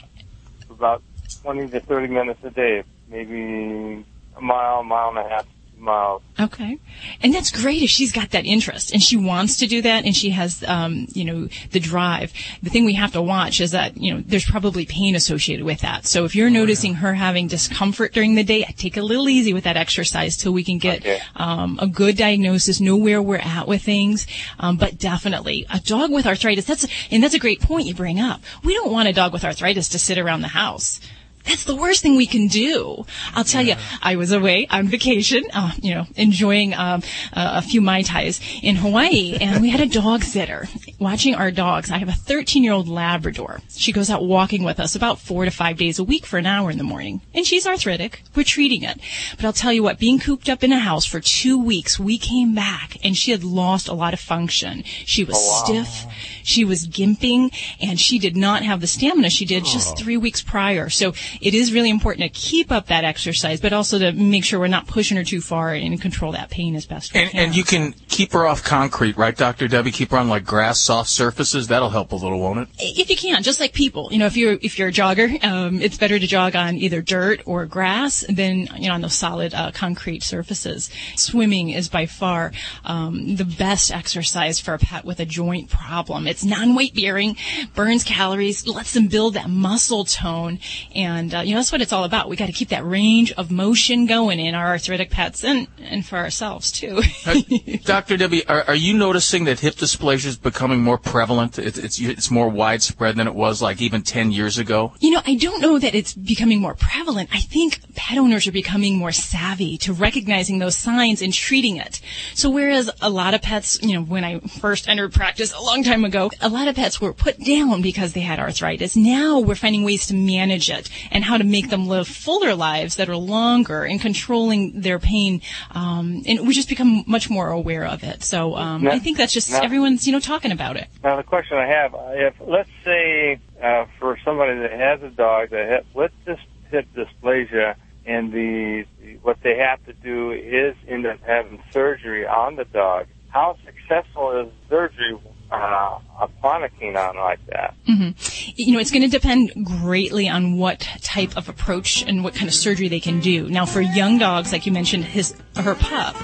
[0.70, 1.04] about
[1.42, 4.06] 20 to 30 minutes a day, maybe
[4.36, 5.48] a mile, mile and a half,
[5.84, 6.22] miles.
[6.40, 6.80] Okay.
[7.22, 10.16] And that's great if she's got that interest and she wants to do that and
[10.16, 12.34] she has, um, you know, the drive.
[12.64, 15.82] The thing we have to watch is that, you know, there's probably pain associated with
[15.82, 16.06] that.
[16.06, 19.66] So if you're noticing her having discomfort during the day, take a little easy with
[19.66, 21.06] that exercise till we can get
[21.36, 24.26] um, a good diagnosis, know where we're at with things.
[24.60, 28.20] Um, but definitely a dog with arthritis, that's, and that's a great point you bring
[28.20, 28.42] up.
[28.64, 31.00] We don't want a dog with arthritis to sit around the house.
[31.46, 33.06] That's the worst thing we can do.
[33.36, 37.04] I'll tell you, I was away on vacation, uh, you know, enjoying um,
[37.34, 40.68] uh, a few Mai Tais in Hawaii, and we had a dog sitter
[41.00, 41.92] watching our dogs.
[41.92, 43.62] I have a 13 year old Labrador.
[43.70, 46.46] She goes out walking with us about four to five days a week for an
[46.46, 48.24] hour in the morning, and she's arthritic.
[48.36, 49.00] We're treating it.
[49.36, 52.18] But I'll tell you what, being cooped up in a house for two weeks, we
[52.18, 54.84] came back, and she had lost a lot of function.
[54.86, 56.06] She was stiff,
[56.44, 60.42] she was gimping, and she did not have the stamina she did just three weeks
[60.42, 60.90] prior.
[60.90, 64.60] So it is really important to keep up that exercise, but also to make sure
[64.60, 67.40] we're not pushing her too far and control that pain as best we And, can.
[67.40, 69.68] and you can keep her off concrete, right, Dr.
[69.68, 69.92] Debbie?
[69.92, 71.68] Keep her on like grass, soft surfaces.
[71.68, 72.68] That'll help a little, won't it?
[72.80, 75.82] if you can, just like people, you know, if you're if you're a jogger, um,
[75.82, 79.54] it's better to jog on either dirt or grass than you know on those solid
[79.54, 80.90] uh, concrete surfaces.
[81.16, 82.52] Swimming is by far
[82.86, 86.28] um, the best exercise for a pet with a joint problem.
[86.28, 87.36] It's non-weight bearing,
[87.76, 90.60] burns calories, lets them build that muscle tone,
[90.96, 92.30] and uh, you know that's what it's all about.
[92.30, 96.04] We got to keep that range of motion going in our arthritic pets and and
[96.06, 97.02] for ourselves too.
[97.84, 98.18] Dr.
[98.18, 101.60] Debbie, are, are you noticing that hip dysplasia is becoming more prevalent?
[101.60, 104.94] It, it's it's more widespread than it was like even 10 years ago?
[105.00, 107.30] You know, I don't know that it's becoming more prevalent.
[107.34, 112.02] I think pet owners are becoming more savvy to recognizing those signs and treating it.
[112.34, 115.84] So whereas a lot of pets, you know, when I first entered practice a long
[115.84, 118.96] time ago, a lot of pets were put down because they had arthritis.
[118.96, 122.98] Now we're finding ways to manage it and how to make them live fuller lives
[122.98, 125.42] that are longer and controlling their pain.
[125.72, 128.24] Um, and we just become much more aware of it.
[128.24, 130.88] So um, Now- I think that's just now- everyone's, you know, talking about it.
[131.04, 135.52] Now the question I have, if let's say uh, for somebody that has a dog
[135.52, 136.40] that has, with this
[136.72, 137.76] hip dysplasia,
[138.06, 142.66] and the, the what they have to do is end up having surgery on the
[142.66, 145.18] dog, how successful is surgery
[145.54, 147.76] uh, upon a canine like that?
[147.86, 148.10] hmm
[148.56, 152.48] You know, it's going to depend greatly on what type of approach and what kind
[152.48, 153.50] of surgery they can do.
[153.50, 156.16] Now, for young dogs, like you mentioned, his her pup,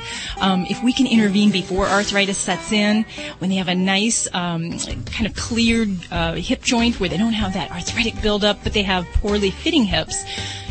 [0.42, 3.06] um, if we can intervene before arthritis sets in,
[3.38, 4.72] when they have a nice um,
[5.06, 8.84] kind of cleared uh, hip joint where they don't have that arthritic buildup, but they
[8.84, 10.24] have poorly fitting hips.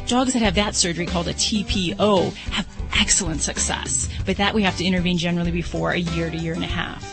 [0.07, 2.67] Dogs that have that surgery called a TPO have
[2.99, 6.65] excellent success, but that we have to intervene generally before a year to year and
[6.65, 7.05] a half.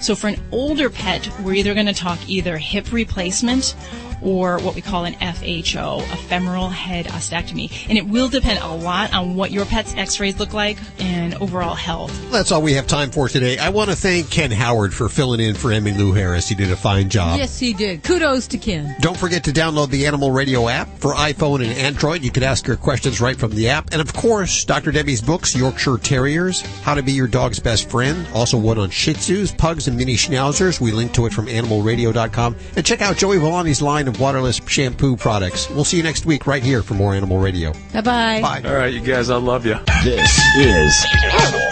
[0.00, 3.74] So for an older pet, we're either going to talk either hip replacement
[4.22, 7.70] or what we call an FHO, femoral head ostectomy.
[7.88, 11.74] And it will depend a lot on what your pet's x-rays look like and overall
[11.74, 12.12] health.
[12.30, 13.58] That's all we have time for today.
[13.58, 16.48] I want to thank Ken Howard for filling in for Emmylou Harris.
[16.48, 17.38] He did a fine job.
[17.38, 18.02] Yes, he did.
[18.02, 18.94] Kudos to Ken.
[19.00, 22.22] Don't forget to download the Animal Radio app for iPhone and Android.
[22.22, 23.92] You can ask your questions right from the app.
[23.92, 24.92] And of course, Dr.
[24.92, 28.26] Debbie's books, Yorkshire Terriers, How to Be Your Dog's Best Friend.
[28.34, 30.80] Also one on Shih Tzus, Pugs, and Mini Schnauzers.
[30.80, 32.56] We link to it from animalradio.com.
[32.76, 35.70] And check out Joey Villani's line of waterless shampoo products.
[35.70, 37.72] We'll see you next week right here for more Animal Radio.
[37.92, 38.40] Bye-bye.
[38.42, 38.62] Bye.
[38.66, 39.78] All right, you guys, I love you.
[40.04, 41.06] This is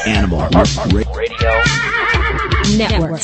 [0.06, 1.62] Animal Radio
[2.76, 3.20] Network.